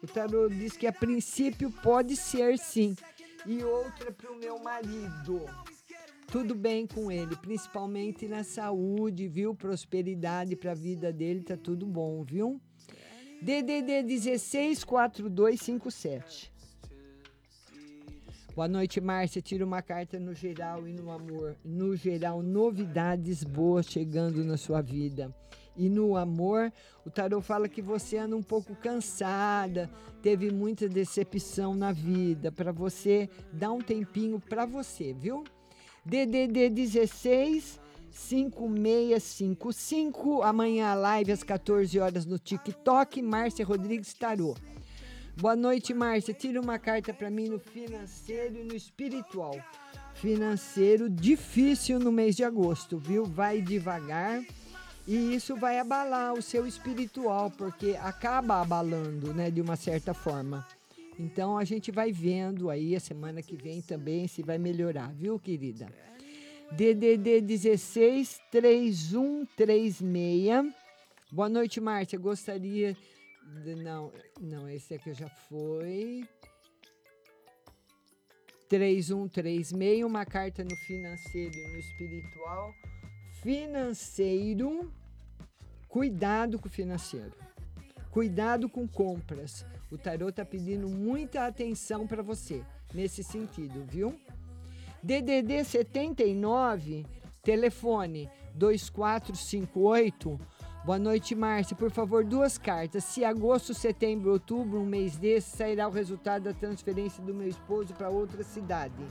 O 0.00 0.06
tarô 0.06 0.48
diz 0.48 0.76
que 0.76 0.86
a 0.86 0.92
princípio 0.92 1.72
pode 1.82 2.14
ser 2.14 2.56
sim. 2.56 2.94
E 3.44 3.64
outra 3.64 4.12
para 4.12 4.30
o 4.30 4.38
meu 4.38 4.60
marido. 4.60 5.44
Tudo 6.32 6.54
bem 6.54 6.86
com 6.86 7.12
ele, 7.12 7.36
principalmente 7.36 8.26
na 8.26 8.42
saúde, 8.42 9.28
viu? 9.28 9.54
Prosperidade 9.54 10.56
para 10.56 10.70
a 10.70 10.74
vida 10.74 11.12
dele, 11.12 11.42
tá 11.42 11.58
tudo 11.58 11.84
bom, 11.84 12.24
viu? 12.24 12.58
DDD 13.42 14.02
16 14.02 14.82
4257. 14.82 16.50
Boa 18.56 18.66
noite, 18.66 18.98
Márcia. 18.98 19.42
Tira 19.42 19.62
uma 19.62 19.82
carta 19.82 20.18
no 20.18 20.32
geral 20.32 20.88
e 20.88 20.94
no 20.94 21.10
amor. 21.10 21.54
No 21.62 21.94
geral, 21.94 22.42
novidades 22.42 23.44
boas 23.44 23.84
chegando 23.84 24.42
na 24.42 24.56
sua 24.56 24.80
vida. 24.80 25.30
E 25.76 25.90
no 25.90 26.16
amor, 26.16 26.72
o 27.04 27.10
tarô 27.10 27.42
fala 27.42 27.68
que 27.68 27.82
você 27.82 28.16
anda 28.16 28.34
um 28.34 28.42
pouco 28.42 28.74
cansada, 28.74 29.90
teve 30.22 30.50
muita 30.50 30.88
decepção 30.88 31.74
na 31.74 31.92
vida, 31.92 32.50
para 32.50 32.72
você 32.72 33.28
dar 33.52 33.70
um 33.72 33.82
tempinho 33.82 34.40
para 34.40 34.64
você, 34.64 35.12
viu? 35.12 35.44
DDD 36.04 36.68
16 36.70 37.80
5655. 38.10 40.42
Amanhã 40.42 40.92
live 40.94 41.30
às 41.32 41.42
14 41.42 41.98
horas 41.98 42.26
no 42.26 42.38
TikTok. 42.38 43.22
Márcia 43.22 43.64
Rodrigues 43.64 44.12
Tarô. 44.12 44.54
Boa 45.36 45.56
noite, 45.56 45.94
Márcia. 45.94 46.34
Tira 46.34 46.60
uma 46.60 46.78
carta 46.78 47.14
para 47.14 47.30
mim 47.30 47.48
no 47.48 47.58
financeiro 47.58 48.58
e 48.58 48.64
no 48.64 48.74
espiritual. 48.74 49.58
Financeiro 50.14 51.08
difícil 51.08 51.98
no 51.98 52.12
mês 52.12 52.36
de 52.36 52.44
agosto, 52.44 52.98
viu? 52.98 53.24
Vai 53.24 53.62
devagar 53.62 54.42
e 55.06 55.34
isso 55.34 55.56
vai 55.56 55.78
abalar 55.78 56.34
o 56.34 56.42
seu 56.42 56.66
espiritual, 56.66 57.50
porque 57.50 57.98
acaba 58.00 58.60
abalando, 58.60 59.34
né, 59.34 59.50
de 59.50 59.60
uma 59.60 59.74
certa 59.74 60.14
forma. 60.14 60.64
Então 61.18 61.58
a 61.58 61.64
gente 61.64 61.90
vai 61.90 62.12
vendo 62.12 62.70
aí 62.70 62.96
a 62.96 63.00
semana 63.00 63.42
que 63.42 63.56
vem 63.56 63.82
também 63.82 64.26
se 64.26 64.42
vai 64.42 64.56
melhorar, 64.58 65.12
viu, 65.14 65.38
querida? 65.38 65.86
DDD 66.72 67.42
16 67.42 68.40
3136. 68.50 70.74
Boa 71.30 71.48
noite, 71.48 71.80
Márcia. 71.80 72.18
Gostaria 72.18 72.96
de, 73.62 73.74
não, 73.74 74.10
não, 74.40 74.68
esse 74.68 74.94
aqui 74.94 75.12
já 75.12 75.28
foi. 75.28 76.26
3136, 78.68 80.02
uma 80.02 80.24
carta 80.24 80.64
no 80.64 80.74
financeiro 80.76 81.54
e 81.54 81.72
no 81.72 81.78
espiritual. 81.78 82.72
Financeiro, 83.42 84.90
cuidado 85.88 86.58
com 86.58 86.68
o 86.68 86.70
financeiro. 86.70 87.34
Cuidado 88.10 88.70
com 88.70 88.88
compras. 88.88 89.66
O 89.92 89.98
tarô 89.98 90.30
está 90.30 90.42
pedindo 90.42 90.88
muita 90.88 91.46
atenção 91.46 92.06
para 92.06 92.22
você 92.22 92.64
nesse 92.94 93.22
sentido, 93.22 93.84
viu? 93.86 94.18
DDD 95.02 95.62
79, 95.64 97.04
telefone 97.42 98.30
2458. 98.54 100.40
Boa 100.86 100.98
noite, 100.98 101.34
Márcia. 101.34 101.76
Por 101.76 101.90
favor, 101.90 102.24
duas 102.24 102.56
cartas. 102.56 103.04
Se 103.04 103.22
agosto, 103.22 103.74
setembro, 103.74 104.32
outubro, 104.32 104.80
um 104.80 104.86
mês 104.86 105.18
desse, 105.18 105.58
sairá 105.58 105.86
o 105.86 105.92
resultado 105.92 106.44
da 106.44 106.54
transferência 106.54 107.22
do 107.22 107.34
meu 107.34 107.46
esposo 107.46 107.92
para 107.92 108.08
outra 108.08 108.42
cidade. 108.42 109.04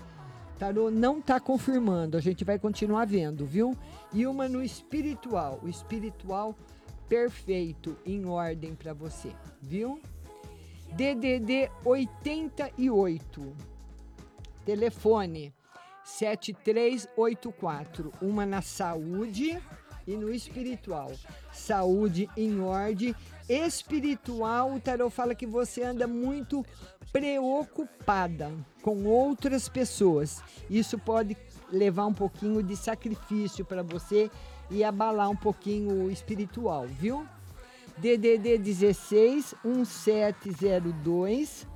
Tarô 0.58 0.90
não 0.90 1.20
está 1.20 1.40
confirmando, 1.40 2.18
a 2.18 2.22
gente 2.22 2.44
vai 2.44 2.58
continuar 2.58 3.06
vendo, 3.06 3.46
viu? 3.46 3.78
E 4.12 4.26
uma 4.26 4.50
no 4.50 4.64
espiritual, 4.64 5.60
o 5.62 5.70
espiritual 5.70 6.56
perfeito, 7.08 7.96
em 8.04 8.26
ordem 8.26 8.74
para 8.74 8.94
você, 8.94 9.32
viu? 9.62 10.02
DDD 10.94 11.70
88, 11.86 13.56
telefone 14.66 15.54
7384, 16.04 18.12
uma 18.22 18.46
na 18.46 18.62
saúde 18.62 19.58
e 20.06 20.18
no 20.18 20.34
espiritual. 20.34 21.14
Saúde 21.54 22.30
em 22.36 22.60
ordem. 22.60 23.16
Espiritual, 23.48 24.74
o 24.74 24.80
tarô 24.80 25.10
fala 25.10 25.34
que 25.36 25.48
você 25.48 25.84
anda 25.84 26.08
muito 26.08 26.66
preocupada 27.12 28.52
com 28.82 29.06
outras 29.06 29.70
pessoas. 29.70 30.42
Isso 30.70 30.98
pode 30.98 31.38
levar 31.72 32.06
um 32.06 32.14
pouquinho 32.14 32.64
de 32.64 32.76
sacrifício 32.76 33.66
para 33.66 33.84
você 33.84 34.30
e 34.70 34.84
abalar 34.84 35.30
um 35.30 35.36
pouquinho 35.36 36.06
o 36.06 36.12
espiritual, 36.12 36.88
viu? 36.88 37.26
DDD 38.02 38.58
16 38.58 39.54
1702 39.64 41.68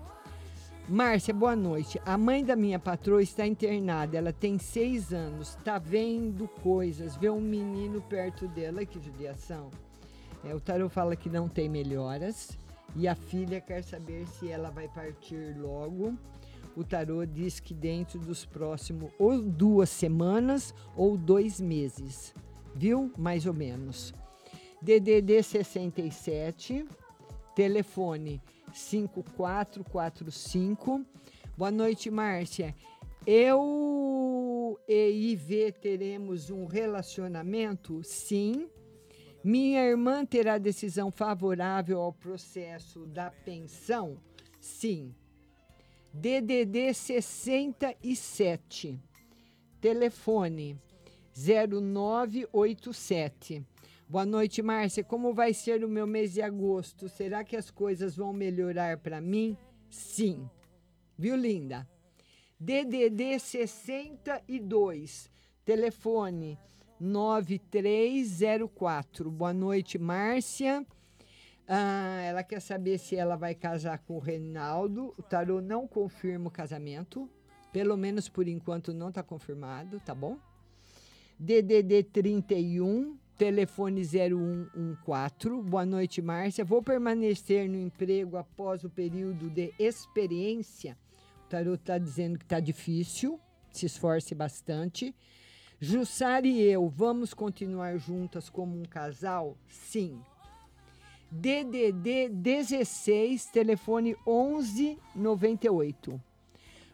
Márcia, 0.90 1.32
boa 1.32 1.56
noite. 1.56 2.02
A 2.04 2.18
mãe 2.18 2.44
da 2.44 2.56
minha 2.56 2.80
patroa 2.80 3.22
está 3.22 3.46
internada. 3.46 4.18
Ela 4.18 4.34
tem 4.34 4.58
seis 4.58 5.14
anos. 5.14 5.50
Está 5.50 5.78
vendo 5.78 6.48
coisas. 6.48 7.16
Vê 7.16 7.30
um 7.30 7.40
menino 7.40 8.02
perto 8.02 8.48
dela. 8.48 8.84
Que 8.86 9.00
judiação. 9.00 9.70
É, 10.44 10.56
o 10.56 10.60
tarô 10.60 10.90
fala 10.90 11.16
que 11.16 11.30
não 11.30 11.48
tem 11.48 11.70
melhoras. 11.70 12.58
E 12.96 13.08
a 13.08 13.14
filha 13.14 13.62
quer 13.62 13.84
saber 13.84 14.26
se 14.28 14.50
ela 14.50 14.72
vai 14.72 14.88
partir 14.88 15.56
logo. 15.58 16.18
O 16.76 16.84
tarô 16.84 17.24
diz 17.24 17.60
que 17.60 17.76
dentro 17.76 18.18
dos 18.18 18.46
próximos 18.46 19.12
ou 19.20 19.44
duas 19.44 19.92
semanas 19.92 20.74
ou 20.96 21.18
dois 21.18 21.62
meses. 21.62 22.34
Viu? 22.76 23.12
Mais 23.16 23.46
ou 23.46 23.54
menos. 23.54 24.12
DDD 24.82 25.44
67, 25.44 26.86
telefone 27.56 28.42
5445. 28.74 31.06
Boa 31.58 31.72
noite, 31.72 32.12
Márcia. 32.12 32.76
Eu 33.26 34.78
e 34.88 35.32
IV 35.32 35.72
teremos 35.82 36.50
um 36.50 36.66
relacionamento? 36.66 38.04
Sim. 38.04 38.70
Minha 39.44 39.84
irmã 39.84 40.26
terá 40.26 40.58
decisão 40.58 41.12
favorável 41.12 42.00
ao 42.02 42.14
processo 42.14 43.06
da 43.06 43.30
pensão? 43.32 44.18
Sim. 44.60 45.14
DDD 46.14 46.94
67, 46.94 49.00
telefone 49.80 50.78
0987. 51.36 53.64
Boa 54.08 54.24
noite, 54.24 54.62
Márcia. 54.62 55.04
Como 55.04 55.34
vai 55.34 55.52
ser 55.52 55.84
o 55.84 55.90
meu 55.90 56.06
mês 56.06 56.34
de 56.34 56.42
agosto? 56.44 57.10
Será 57.10 57.44
que 57.44 57.58
as 57.58 57.72
coisas 57.72 58.16
vão 58.16 58.32
melhorar 58.32 59.00
para 59.00 59.20
mim? 59.20 59.58
Sim. 59.90 60.48
Viu, 61.18 61.36
linda? 61.36 61.90
DDD 62.60 63.40
62, 63.40 65.32
telefone 65.66 66.60
9304. 67.00 69.32
Boa 69.32 69.52
noite, 69.52 69.98
Márcia. 69.98 70.86
Ah, 71.68 72.22
ela 72.22 72.44
quer 72.44 72.62
saber 72.62 73.00
se 73.00 73.16
ela 73.16 73.36
vai 73.36 73.56
casar 73.56 73.98
com 73.98 74.18
o 74.18 74.20
Reinaldo. 74.20 75.16
O 75.18 75.24
tarô 75.24 75.62
não 75.62 75.88
confirma 75.88 76.50
o 76.50 76.52
casamento. 76.52 77.28
Pelo 77.74 77.98
menos 77.98 78.30
por 78.30 78.48
enquanto 78.48 78.94
não 78.94 79.10
está 79.10 79.24
confirmado, 79.24 80.00
tá 80.00 80.14
bom? 80.14 80.38
DDD 81.40 82.04
31, 82.04 83.18
telefone 83.38 84.04
0114. 84.04 85.62
Boa 85.62 85.86
noite, 85.86 86.22
Márcia. 86.22 86.64
Vou 86.64 86.82
permanecer 86.82 87.70
no 87.70 87.78
emprego 87.78 88.38
após 88.38 88.84
o 88.84 88.90
período 88.90 89.50
de 89.50 89.74
experiência. 89.78 90.98
O 91.46 91.50
tarô 91.50 91.76
está 91.76 91.98
dizendo 91.98 92.38
que 92.40 92.46
está 92.46 92.60
difícil. 92.60 93.40
Se 93.72 93.86
esforce 93.86 94.34
bastante. 94.34 95.14
Jussara 95.80 96.48
e 96.48 96.62
eu, 96.62 96.88
vamos 96.88 97.34
continuar 97.34 97.98
juntas 97.98 98.50
como 98.50 98.80
um 98.80 98.86
casal? 98.86 99.58
Sim. 99.68 100.22
DDD 101.30 102.30
16, 102.30 103.48
telefone 103.48 104.16
1198. 104.26 106.22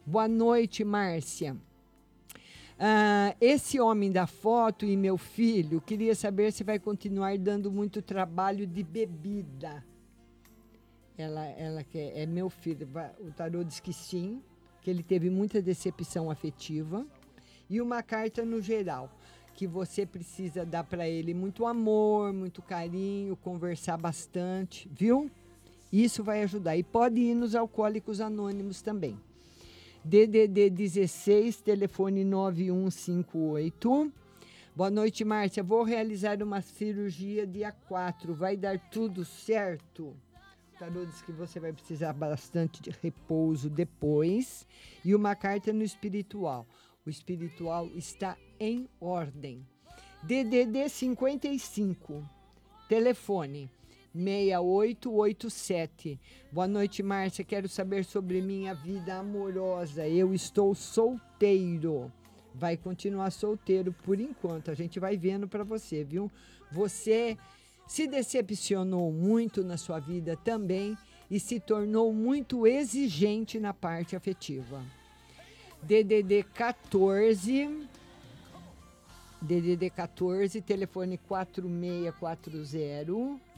Boa 0.04 0.28
noite, 0.28 0.84
Márcia. 0.84 1.56
Ah, 2.84 3.36
esse 3.40 3.80
homem 3.80 4.12
da 4.12 4.26
foto 4.26 4.88
e 4.88 4.98
meu 4.98 5.16
filho 5.16 5.80
queria 5.80 6.16
saber 6.16 6.52
se 6.52 6.64
vai 6.64 6.80
continuar 6.80 7.38
dando 7.38 7.72
muito 7.72 8.02
trabalho 8.02 8.66
de 8.66 8.82
bebida. 8.82 9.86
Ela, 11.16 11.46
ela 11.46 11.84
quer, 11.84 12.18
é 12.18 12.26
meu 12.26 12.50
filho. 12.50 12.90
O 13.20 13.32
tarô 13.32 13.64
diz 13.64 13.80
que 13.80 13.94
sim, 13.94 14.42
que 14.82 14.90
ele 14.90 15.04
teve 15.04 15.30
muita 15.30 15.62
decepção 15.62 16.32
afetiva 16.32 17.06
e 17.70 17.80
uma 17.80 18.02
carta 18.02 18.44
no 18.44 18.60
geral 18.60 19.12
que 19.54 19.68
você 19.68 20.04
precisa 20.04 20.66
dar 20.66 20.84
para 20.84 21.08
ele 21.08 21.36
muito 21.36 21.68
amor, 21.68 22.34
muito 22.34 22.64
carinho, 22.64 23.36
conversar 23.36 23.96
bastante, 23.96 24.90
viu? 24.92 25.30
Isso 25.94 26.24
vai 26.24 26.42
ajudar. 26.42 26.76
E 26.76 26.82
pode 26.82 27.20
ir 27.20 27.36
nos 27.36 27.54
alcoólicos 27.54 28.20
anônimos 28.20 28.82
também. 28.82 29.20
DDD 30.04 30.72
16, 30.72 31.62
telefone 31.62 32.24
9158. 32.24 34.12
Boa 34.76 34.90
noite, 34.90 35.24
Márcia. 35.24 35.62
Vou 35.62 35.84
realizar 35.84 36.42
uma 36.42 36.60
cirurgia 36.60 37.46
dia 37.46 37.72
4. 37.72 38.34
Vai 38.34 38.58
dar 38.58 38.80
tudo 38.90 39.24
certo? 39.24 40.16
O 40.74 40.80
tarô 40.80 41.06
diz 41.06 41.22
que 41.22 41.32
você 41.32 41.60
vai 41.60 41.72
precisar 41.72 42.14
bastante 42.14 42.82
de 42.82 42.90
repouso 42.90 43.70
depois. 43.70 44.66
E 45.06 45.14
uma 45.14 45.36
carta 45.36 45.72
no 45.72 45.84
espiritual. 45.84 46.66
O 47.06 47.10
espiritual 47.10 47.86
está 47.96 48.36
em 48.60 48.90
ordem. 49.00 49.64
DDD 50.24 50.90
55. 50.90 52.28
Telefone 52.90 53.70
6887. 54.14 56.20
Boa 56.52 56.68
noite, 56.68 57.02
Márcia. 57.02 57.46
Quero 57.46 57.70
saber 57.70 58.06
sobre 58.06 58.42
minha 58.42 58.74
vida 58.74 59.16
amorosa. 59.16 60.08
Eu 60.08 60.34
estou 60.34 60.74
solteiro. 60.76 62.12
Vai 62.54 62.76
continuar 62.76 63.32
solteiro 63.32 63.96
por 64.04 64.20
enquanto. 64.20 64.70
A 64.70 64.74
gente 64.74 65.00
vai 65.00 65.16
vendo 65.18 65.48
para 65.48 65.64
você, 65.64 66.04
viu? 66.04 66.30
Você 66.72 67.38
se 67.88 68.06
decepcionou 68.08 69.12
muito 69.12 69.64
na 69.64 69.78
sua 69.78 70.00
vida 70.00 70.36
também 70.38 70.98
e 71.30 71.40
se 71.40 71.60
tornou 71.60 72.12
muito 72.14 72.66
exigente 72.68 73.60
na 73.60 73.74
parte 73.74 74.16
afetiva. 74.16 74.84
DDD 75.84 76.44
14 76.54 77.90
DDD 79.42 79.90
14, 79.90 80.62
telefone 80.62 81.18
4640. 81.18 83.51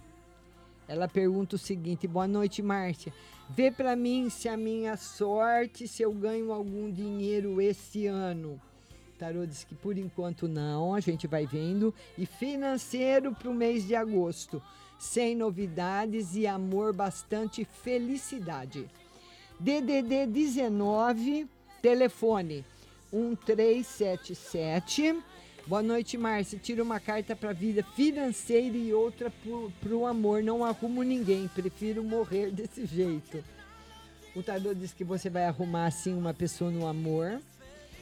Ela 0.87 1.07
pergunta 1.07 1.55
o 1.55 1.59
seguinte: 1.59 2.07
Boa 2.07 2.27
noite, 2.27 2.61
Márcia. 2.61 3.13
Vê 3.49 3.71
para 3.71 3.95
mim 3.95 4.29
se 4.29 4.49
a 4.49 4.57
minha 4.57 4.97
sorte, 4.97 5.87
se 5.87 6.01
eu 6.01 6.11
ganho 6.13 6.51
algum 6.51 6.91
dinheiro 6.91 7.61
esse 7.61 8.07
ano. 8.07 8.59
Tarô 9.17 9.45
diz 9.45 9.63
que 9.63 9.75
por 9.75 9.97
enquanto 9.97 10.45
não, 10.47 10.93
a 10.93 10.99
gente 10.99 11.27
vai 11.27 11.45
vendo. 11.45 11.93
E 12.17 12.25
financeiro 12.25 13.33
para 13.33 13.49
o 13.49 13.53
mês 13.53 13.87
de 13.87 13.95
agosto. 13.95 14.61
Sem 14.97 15.35
novidades 15.35 16.35
e 16.35 16.47
amor, 16.47 16.93
bastante 16.93 17.63
felicidade. 17.65 18.89
DDD 19.59 20.25
19, 20.27 21.47
telefone 21.81 22.65
1377. 23.11 25.21
Boa 25.65 25.81
noite, 25.81 26.17
Márcia. 26.17 26.59
Tira 26.59 26.83
uma 26.83 26.99
carta 26.99 27.37
para 27.37 27.51
a 27.51 27.53
vida 27.53 27.81
financeira 27.95 28.75
e 28.75 28.93
outra 28.93 29.31
para 29.79 29.95
o 29.95 30.05
amor. 30.05 30.43
Não 30.43 30.65
arrumo 30.65 31.03
ninguém, 31.03 31.47
prefiro 31.47 32.03
morrer 32.03 32.51
desse 32.51 32.85
jeito. 32.85 33.41
O 34.35 34.43
tarô 34.43 34.73
diz 34.73 34.91
que 34.91 35.05
você 35.05 35.29
vai 35.29 35.45
arrumar 35.45 35.85
assim 35.85 36.13
uma 36.13 36.33
pessoa 36.33 36.69
no 36.69 36.85
amor. 36.85 37.39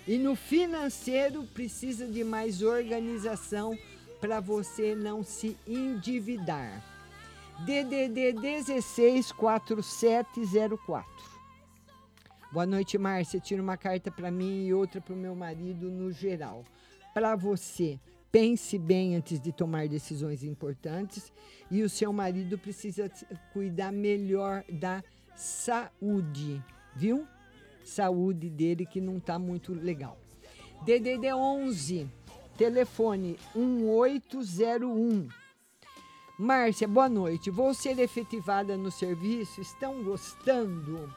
E 0.07 0.17
no 0.17 0.35
financeiro 0.35 1.43
precisa 1.53 2.07
de 2.07 2.23
mais 2.23 2.63
organização 2.63 3.77
para 4.19 4.39
você 4.39 4.95
não 4.95 5.23
se 5.23 5.55
endividar. 5.67 6.83
DDD 7.59 8.39
164704. 8.39 11.05
Boa 12.51 12.65
noite, 12.65 12.97
Márcia. 12.97 13.39
Tira 13.39 13.61
uma 13.61 13.77
carta 13.77 14.09
para 14.09 14.31
mim 14.31 14.65
e 14.65 14.73
outra 14.73 14.99
para 14.99 15.13
o 15.13 15.17
meu 15.17 15.35
marido 15.35 15.91
no 15.91 16.11
geral. 16.11 16.65
Para 17.13 17.35
você, 17.35 17.99
pense 18.31 18.77
bem 18.79 19.15
antes 19.15 19.39
de 19.39 19.51
tomar 19.51 19.87
decisões 19.87 20.43
importantes 20.43 21.31
e 21.69 21.83
o 21.83 21.89
seu 21.89 22.13
marido 22.13 22.57
precisa 22.57 23.11
cuidar 23.51 23.91
melhor 23.91 24.63
da 24.69 25.03
saúde, 25.35 26.63
viu? 26.95 27.27
Saúde 27.83 28.49
dele 28.49 28.85
que 28.85 29.01
não 29.01 29.17
está 29.17 29.37
muito 29.37 29.73
legal. 29.73 30.17
DDD 30.85 31.33
11, 31.33 32.07
telefone 32.57 33.37
1801. 33.53 35.27
Márcia, 36.39 36.87
boa 36.87 37.09
noite. 37.09 37.51
Vou 37.51 37.73
ser 37.73 37.99
efetivada 37.99 38.77
no 38.77 38.89
serviço? 38.89 39.59
Estão 39.59 40.01
gostando? 40.01 41.13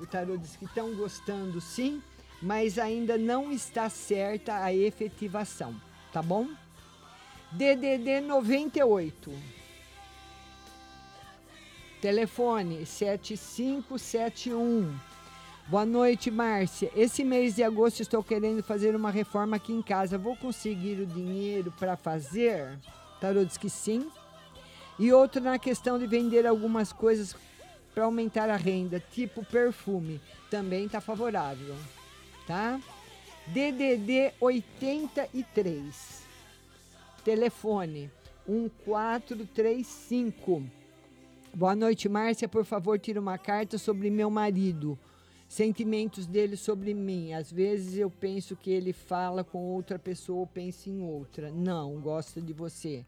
O 0.00 0.06
tarô 0.06 0.36
diz 0.36 0.56
que 0.56 0.66
estão 0.66 0.94
gostando, 0.94 1.60
sim, 1.60 2.02
mas 2.40 2.78
ainda 2.78 3.18
não 3.18 3.50
está 3.50 3.88
certa 3.88 4.62
a 4.62 4.72
efetivação, 4.74 5.74
tá 6.12 6.22
bom? 6.22 6.48
DDD 7.52 8.20
98. 8.20 9.32
Telefone 12.00 12.84
7571. 12.84 14.94
Boa 15.68 15.84
noite, 15.84 16.30
Márcia. 16.30 16.92
Esse 16.94 17.24
mês 17.24 17.56
de 17.56 17.64
agosto 17.64 18.00
estou 18.00 18.22
querendo 18.22 18.62
fazer 18.62 18.94
uma 18.94 19.10
reforma 19.10 19.56
aqui 19.56 19.72
em 19.72 19.82
casa. 19.82 20.16
Vou 20.16 20.36
conseguir 20.36 21.00
o 21.00 21.06
dinheiro 21.06 21.74
para 21.78 21.96
fazer? 21.96 22.78
Tarô 23.20 23.44
diz 23.44 23.56
que 23.56 23.68
sim. 23.68 24.08
E 24.98 25.12
outro 25.12 25.40
na 25.40 25.58
questão 25.58 25.98
de 25.98 26.06
vender 26.06 26.46
algumas 26.46 26.92
coisas 26.92 27.34
para 27.94 28.04
aumentar 28.04 28.50
a 28.50 28.56
renda, 28.56 29.02
tipo 29.10 29.44
perfume, 29.44 30.20
também 30.50 30.84
está 30.84 31.00
favorável, 31.00 31.74
tá? 32.46 32.80
DDD 33.48 34.32
83. 34.40 36.24
Telefone 37.24 38.10
1435. 38.46 40.62
Boa 41.52 41.74
noite, 41.74 42.08
Márcia. 42.08 42.48
Por 42.48 42.64
favor, 42.64 42.96
tira 42.98 43.20
uma 43.20 43.36
carta 43.38 43.78
sobre 43.78 44.10
meu 44.10 44.30
marido. 44.30 44.98
Sentimentos 45.48 46.26
dele 46.26 46.56
sobre 46.56 46.94
mim. 46.94 47.32
Às 47.32 47.52
vezes 47.52 47.96
eu 47.96 48.10
penso 48.10 48.56
que 48.56 48.70
ele 48.70 48.92
fala 48.92 49.42
com 49.42 49.58
outra 49.58 49.98
pessoa 49.98 50.40
ou 50.40 50.46
pensa 50.46 50.90
em 50.90 51.02
outra. 51.02 51.50
Não, 51.50 51.98
gosta 52.00 52.40
de 52.40 52.52
você. 52.52 53.04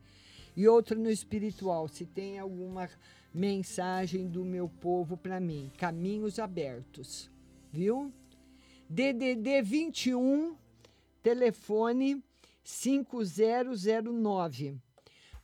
e 0.56 0.66
outra 0.66 0.96
no 0.96 1.10
espiritual. 1.10 1.86
Se 1.88 2.04
tem 2.04 2.38
alguma 2.38 2.88
mensagem 3.32 4.26
do 4.26 4.44
meu 4.44 4.68
povo 4.68 5.16
para 5.16 5.38
mim. 5.38 5.70
Caminhos 5.78 6.38
abertos. 6.38 7.30
Viu? 7.72 8.12
DDD 8.90 9.62
21, 9.62 10.56
telefone 11.22 12.24
5009. 12.64 14.78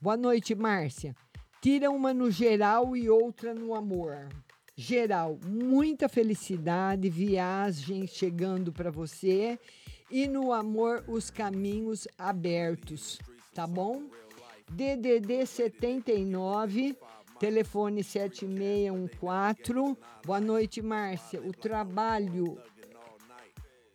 Boa 0.01 0.17
noite, 0.17 0.55
Márcia. 0.55 1.15
Tira 1.61 1.91
uma 1.91 2.15
no 2.15 2.31
geral 2.31 2.97
e 2.97 3.11
outra 3.11 3.53
no 3.53 3.75
amor. 3.75 4.31
Geral, 4.75 5.39
muita 5.47 6.09
felicidade, 6.09 7.11
viagem 7.11 8.07
chegando 8.07 8.73
para 8.73 8.91
você 8.91 9.59
e 10.11 10.27
no 10.27 10.51
amor 10.51 11.05
os 11.07 11.31
caminhos 11.31 12.09
abertos, 12.17 13.19
tá 13.53 13.67
bom? 13.67 14.05
DDD 14.71 15.45
79 15.45 16.97
telefone 17.39 18.03
7614. 18.03 19.99
Boa 20.25 20.41
noite, 20.41 20.81
Márcia. 20.81 21.43
O 21.43 21.53
trabalho 21.53 22.59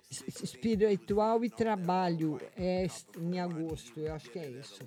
espiritual 0.10 1.46
e 1.46 1.50
trabalho 1.50 2.40
é 2.58 2.88
em 3.18 3.40
agosto, 3.40 4.00
eu 4.00 4.14
acho 4.14 4.30
que 4.32 4.40
é 4.40 4.50
isso. 4.50 4.84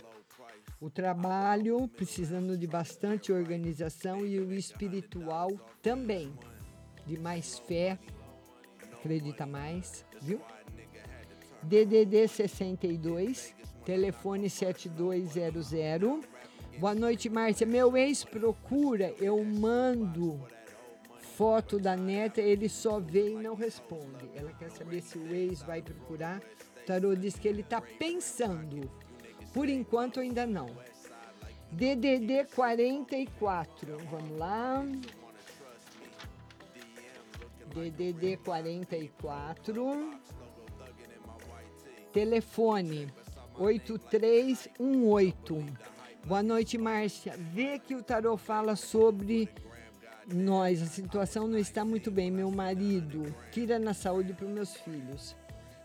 O 0.80 0.90
trabalho 0.90 1.86
precisando 1.86 2.56
de 2.56 2.66
bastante 2.66 3.32
organização 3.32 4.26
e 4.26 4.40
o 4.40 4.52
espiritual 4.52 5.48
também, 5.80 6.32
de 7.06 7.16
mais 7.20 7.60
fé, 7.60 7.96
acredita 8.92 9.46
mais, 9.46 10.04
viu? 10.20 10.40
DDD 11.62 12.26
62, 12.26 13.54
telefone 13.84 14.50
7200. 14.50 16.24
Boa 16.80 16.94
noite, 16.96 17.28
Márcia. 17.28 17.64
Meu 17.64 17.96
ex 17.96 18.24
procura, 18.24 19.14
eu 19.20 19.44
mando 19.44 20.44
foto 21.36 21.78
da 21.78 21.96
neta, 21.96 22.40
ele 22.40 22.68
só 22.68 22.98
vê 23.00 23.30
e 23.30 23.36
não 23.36 23.54
responde. 23.54 24.28
Ela 24.34 24.52
quer 24.52 24.70
saber 24.70 25.00
se 25.00 25.16
o 25.18 25.34
ex 25.34 25.62
vai 25.62 25.80
procurar. 25.80 26.42
O 26.82 26.86
tarô 26.86 27.14
diz 27.14 27.38
que 27.38 27.48
ele 27.48 27.62
está 27.62 27.80
pensando. 27.80 28.90
Por 29.52 29.68
enquanto 29.68 30.20
ainda 30.20 30.46
não. 30.46 30.66
DDD 31.70 32.46
44. 32.54 33.98
Vamos 34.10 34.38
lá. 34.38 34.84
DDD 37.74 38.36
44. 38.38 40.20
Telefone 42.12 43.08
8318. 43.58 45.66
Boa 46.26 46.42
noite, 46.42 46.76
Márcia. 46.76 47.34
Vê 47.36 47.78
que 47.78 47.94
o 47.94 48.02
tarô 48.02 48.36
fala 48.36 48.76
sobre 48.76 49.48
nós. 50.26 50.82
A 50.82 50.86
situação 50.86 51.46
não 51.46 51.58
está 51.58 51.84
muito 51.84 52.10
bem. 52.10 52.30
Meu 52.30 52.50
marido 52.50 53.22
tira 53.50 53.78
na 53.78 53.94
saúde 53.94 54.32
para 54.32 54.46
os 54.46 54.52
meus 54.52 54.74
filhos. 54.74 55.36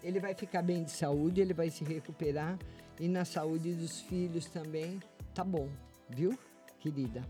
Ele 0.03 0.19
vai 0.19 0.33
ficar 0.33 0.61
bem 0.61 0.83
de 0.83 0.91
saúde, 0.91 1.41
ele 1.41 1.53
vai 1.53 1.69
se 1.69 1.83
recuperar 1.83 2.57
e 2.99 3.07
na 3.07 3.25
saúde 3.25 3.73
dos 3.73 4.01
filhos 4.01 4.45
também. 4.45 4.99
Tá 5.33 5.43
bom, 5.43 5.67
viu, 6.09 6.37
querida? 6.79 7.23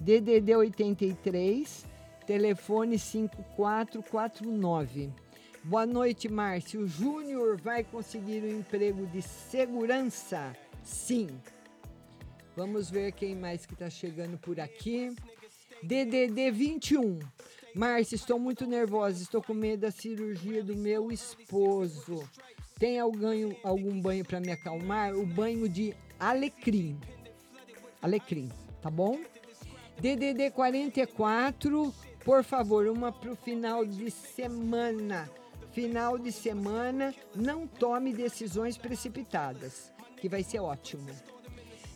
DDD 0.00 0.56
83, 0.56 1.84
telefone 2.26 2.98
5449. 2.98 5.12
Boa 5.62 5.84
noite, 5.84 6.26
Márcio. 6.28 6.86
Júnior 6.86 7.60
vai 7.60 7.84
conseguir 7.84 8.42
um 8.42 8.60
emprego 8.60 9.04
de 9.06 9.20
segurança? 9.20 10.56
Sim. 10.82 11.28
Vamos 12.56 12.90
ver 12.90 13.12
quem 13.12 13.36
mais 13.36 13.66
que 13.66 13.74
está 13.74 13.90
chegando 13.90 14.38
por 14.38 14.58
aqui. 14.58 15.14
DDD 15.82 16.50
21. 16.50 17.18
Márcia, 17.74 18.16
estou 18.16 18.38
muito 18.38 18.66
nervosa. 18.66 19.22
Estou 19.22 19.42
com 19.42 19.54
medo 19.54 19.80
da 19.80 19.90
cirurgia 19.90 20.62
do 20.62 20.76
meu 20.76 21.10
esposo. 21.10 22.28
Tem 22.78 22.98
algum, 22.98 23.54
algum 23.62 24.00
banho 24.00 24.24
para 24.24 24.40
me 24.40 24.52
acalmar? 24.52 25.14
O 25.14 25.26
banho 25.26 25.68
de 25.68 25.94
alecrim. 26.18 26.98
Alecrim, 28.02 28.50
tá 28.80 28.90
bom? 28.90 29.20
DDD 30.00 30.50
44. 30.50 31.94
Por 32.24 32.44
favor, 32.44 32.86
uma 32.86 33.12
para 33.12 33.32
o 33.32 33.36
final 33.36 33.84
de 33.84 34.10
semana 34.10 35.30
final 35.72 36.18
de 36.18 36.32
semana, 36.32 37.14
não 37.34 37.66
tome 37.66 38.12
decisões 38.12 38.76
precipitadas, 38.76 39.92
que 40.16 40.28
vai 40.28 40.42
ser 40.42 40.60
ótimo. 40.60 41.08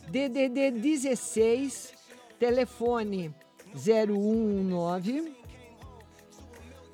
DDD 0.07 0.71
16, 0.71 1.93
telefone 2.39 3.33
0119. 3.75 5.35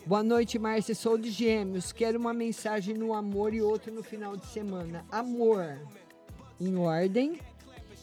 Boa 0.04 0.24
noite, 0.24 0.58
Márcia. 0.58 0.96
Sou 0.96 1.16
de 1.16 1.30
Gêmeos. 1.30 1.92
Quero 1.92 2.18
uma 2.18 2.34
mensagem 2.34 2.96
no 2.96 3.14
amor 3.14 3.54
e 3.54 3.62
outra 3.62 3.92
no 3.92 4.02
final 4.02 4.36
de 4.36 4.48
semana. 4.48 5.06
Amor 5.12 5.80
em 6.60 6.76
ordem 6.76 7.40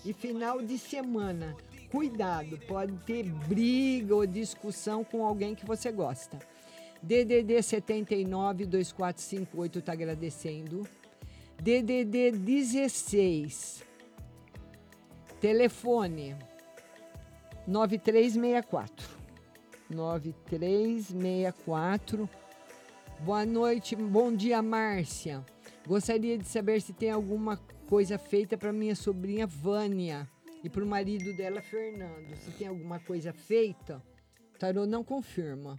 e 0.05 0.13
final 0.13 0.63
de 0.63 0.79
semana. 0.79 1.57
Cuidado, 1.91 2.57
pode 2.69 2.93
ter 2.99 3.25
briga 3.25 4.15
ou 4.15 4.27
discussão 4.27 5.03
com 5.03 5.25
alguém 5.25 5.57
que 5.57 5.67
você 5.67 5.91
gosta. 5.91 6.39
DDD 7.03 7.61
79 7.63 8.65
2458 8.65 9.79
está 9.81 9.93
agradecendo. 9.93 10.87
DDD 11.61 12.31
16. 12.31 13.83
Telefone 15.41 16.37
9364. 17.69 19.19
9364. 19.91 22.29
Boa 23.21 23.45
noite, 23.45 23.95
bom 23.95 24.35
dia, 24.35 24.63
Márcia. 24.63 25.45
Gostaria 25.87 26.39
de 26.39 26.49
saber 26.49 26.81
se 26.81 26.95
tem 26.95 27.11
alguma 27.11 27.59
coisa 27.87 28.19
feita 28.19 28.57
para 28.57 28.73
minha 28.73 28.97
sobrinha 28.97 29.47
Vânia 29.47 30.27
e 30.65 30.71
para 30.71 30.83
o 30.83 30.87
marido 30.87 31.37
dela, 31.37 31.61
Fernando. 31.61 32.35
Se 32.37 32.53
tem 32.53 32.69
alguma 32.69 32.99
coisa 33.01 33.35
feita, 33.35 34.03
Tarô 34.59 34.87
não 34.87 35.05
confirma. 35.05 35.79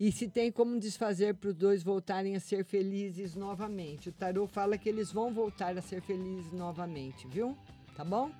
E 0.00 0.10
se 0.10 0.28
tem 0.28 0.50
como 0.50 0.80
desfazer 0.80 1.34
para 1.34 1.50
os 1.50 1.54
dois 1.54 1.82
voltarem 1.82 2.36
a 2.36 2.40
ser 2.40 2.64
felizes 2.64 3.34
novamente. 3.34 4.08
O 4.08 4.12
tarô 4.12 4.46
fala 4.46 4.78
que 4.78 4.88
eles 4.88 5.12
vão 5.12 5.30
voltar 5.32 5.76
a 5.76 5.82
ser 5.82 6.00
felizes 6.00 6.52
novamente, 6.52 7.28
viu? 7.28 7.54
Tá 7.94 8.02
bom? 8.02 8.32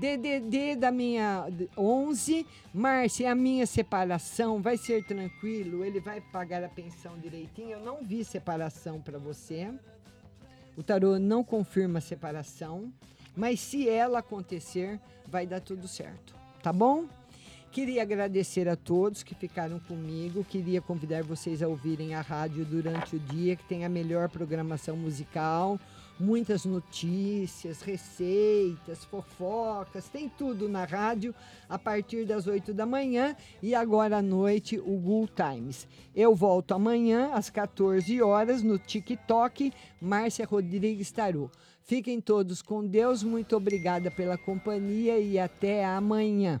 DDD 0.00 0.76
da 0.76 0.90
minha 0.90 1.46
11, 1.76 2.46
Márcia, 2.72 3.30
a 3.30 3.34
minha 3.34 3.66
separação 3.66 4.62
vai 4.62 4.78
ser 4.78 5.04
tranquilo, 5.04 5.84
ele 5.84 6.00
vai 6.00 6.22
pagar 6.22 6.64
a 6.64 6.70
pensão 6.70 7.18
direitinho. 7.18 7.72
Eu 7.72 7.80
não 7.80 8.02
vi 8.02 8.24
separação 8.24 8.98
para 8.98 9.18
você. 9.18 9.70
O 10.74 10.82
tarô 10.82 11.18
não 11.18 11.44
confirma 11.44 11.98
a 11.98 12.00
separação, 12.00 12.90
mas 13.36 13.60
se 13.60 13.90
ela 13.90 14.20
acontecer, 14.20 14.98
vai 15.26 15.46
dar 15.46 15.60
tudo 15.60 15.86
certo. 15.86 16.34
Tá 16.62 16.72
bom? 16.72 17.04
Queria 17.70 18.00
agradecer 18.00 18.70
a 18.70 18.76
todos 18.76 19.22
que 19.22 19.34
ficaram 19.34 19.78
comigo. 19.80 20.42
Queria 20.42 20.80
convidar 20.80 21.22
vocês 21.22 21.62
a 21.62 21.68
ouvirem 21.68 22.14
a 22.14 22.22
rádio 22.22 22.64
durante 22.64 23.16
o 23.16 23.18
dia, 23.18 23.54
que 23.54 23.64
tem 23.64 23.84
a 23.84 23.88
melhor 23.88 24.30
programação 24.30 24.96
musical, 24.96 25.78
muitas 26.20 26.64
notícias, 26.64 27.82
receitas, 27.82 29.04
fofocas, 29.04 30.08
tem 30.08 30.28
tudo 30.28 30.68
na 30.68 30.84
rádio 30.84 31.34
a 31.68 31.78
partir 31.78 32.24
das 32.24 32.46
8 32.46 32.74
da 32.74 32.86
manhã 32.86 33.34
e 33.62 33.74
agora 33.74 34.18
à 34.18 34.22
noite 34.22 34.78
o 34.78 34.96
Gul 34.98 35.28
Times. 35.28 35.88
Eu 36.14 36.34
volto 36.34 36.72
amanhã 36.72 37.30
às 37.32 37.50
14 37.50 38.20
horas 38.22 38.62
no 38.62 38.78
TikTok, 38.78 39.72
Márcia 40.00 40.46
Rodrigues 40.46 41.10
Tarô. 41.10 41.50
Fiquem 41.82 42.20
todos 42.20 42.62
com 42.62 42.86
Deus, 42.86 43.22
muito 43.22 43.56
obrigada 43.56 44.10
pela 44.10 44.38
companhia 44.38 45.18
e 45.18 45.38
até 45.38 45.84
amanhã. 45.84 46.60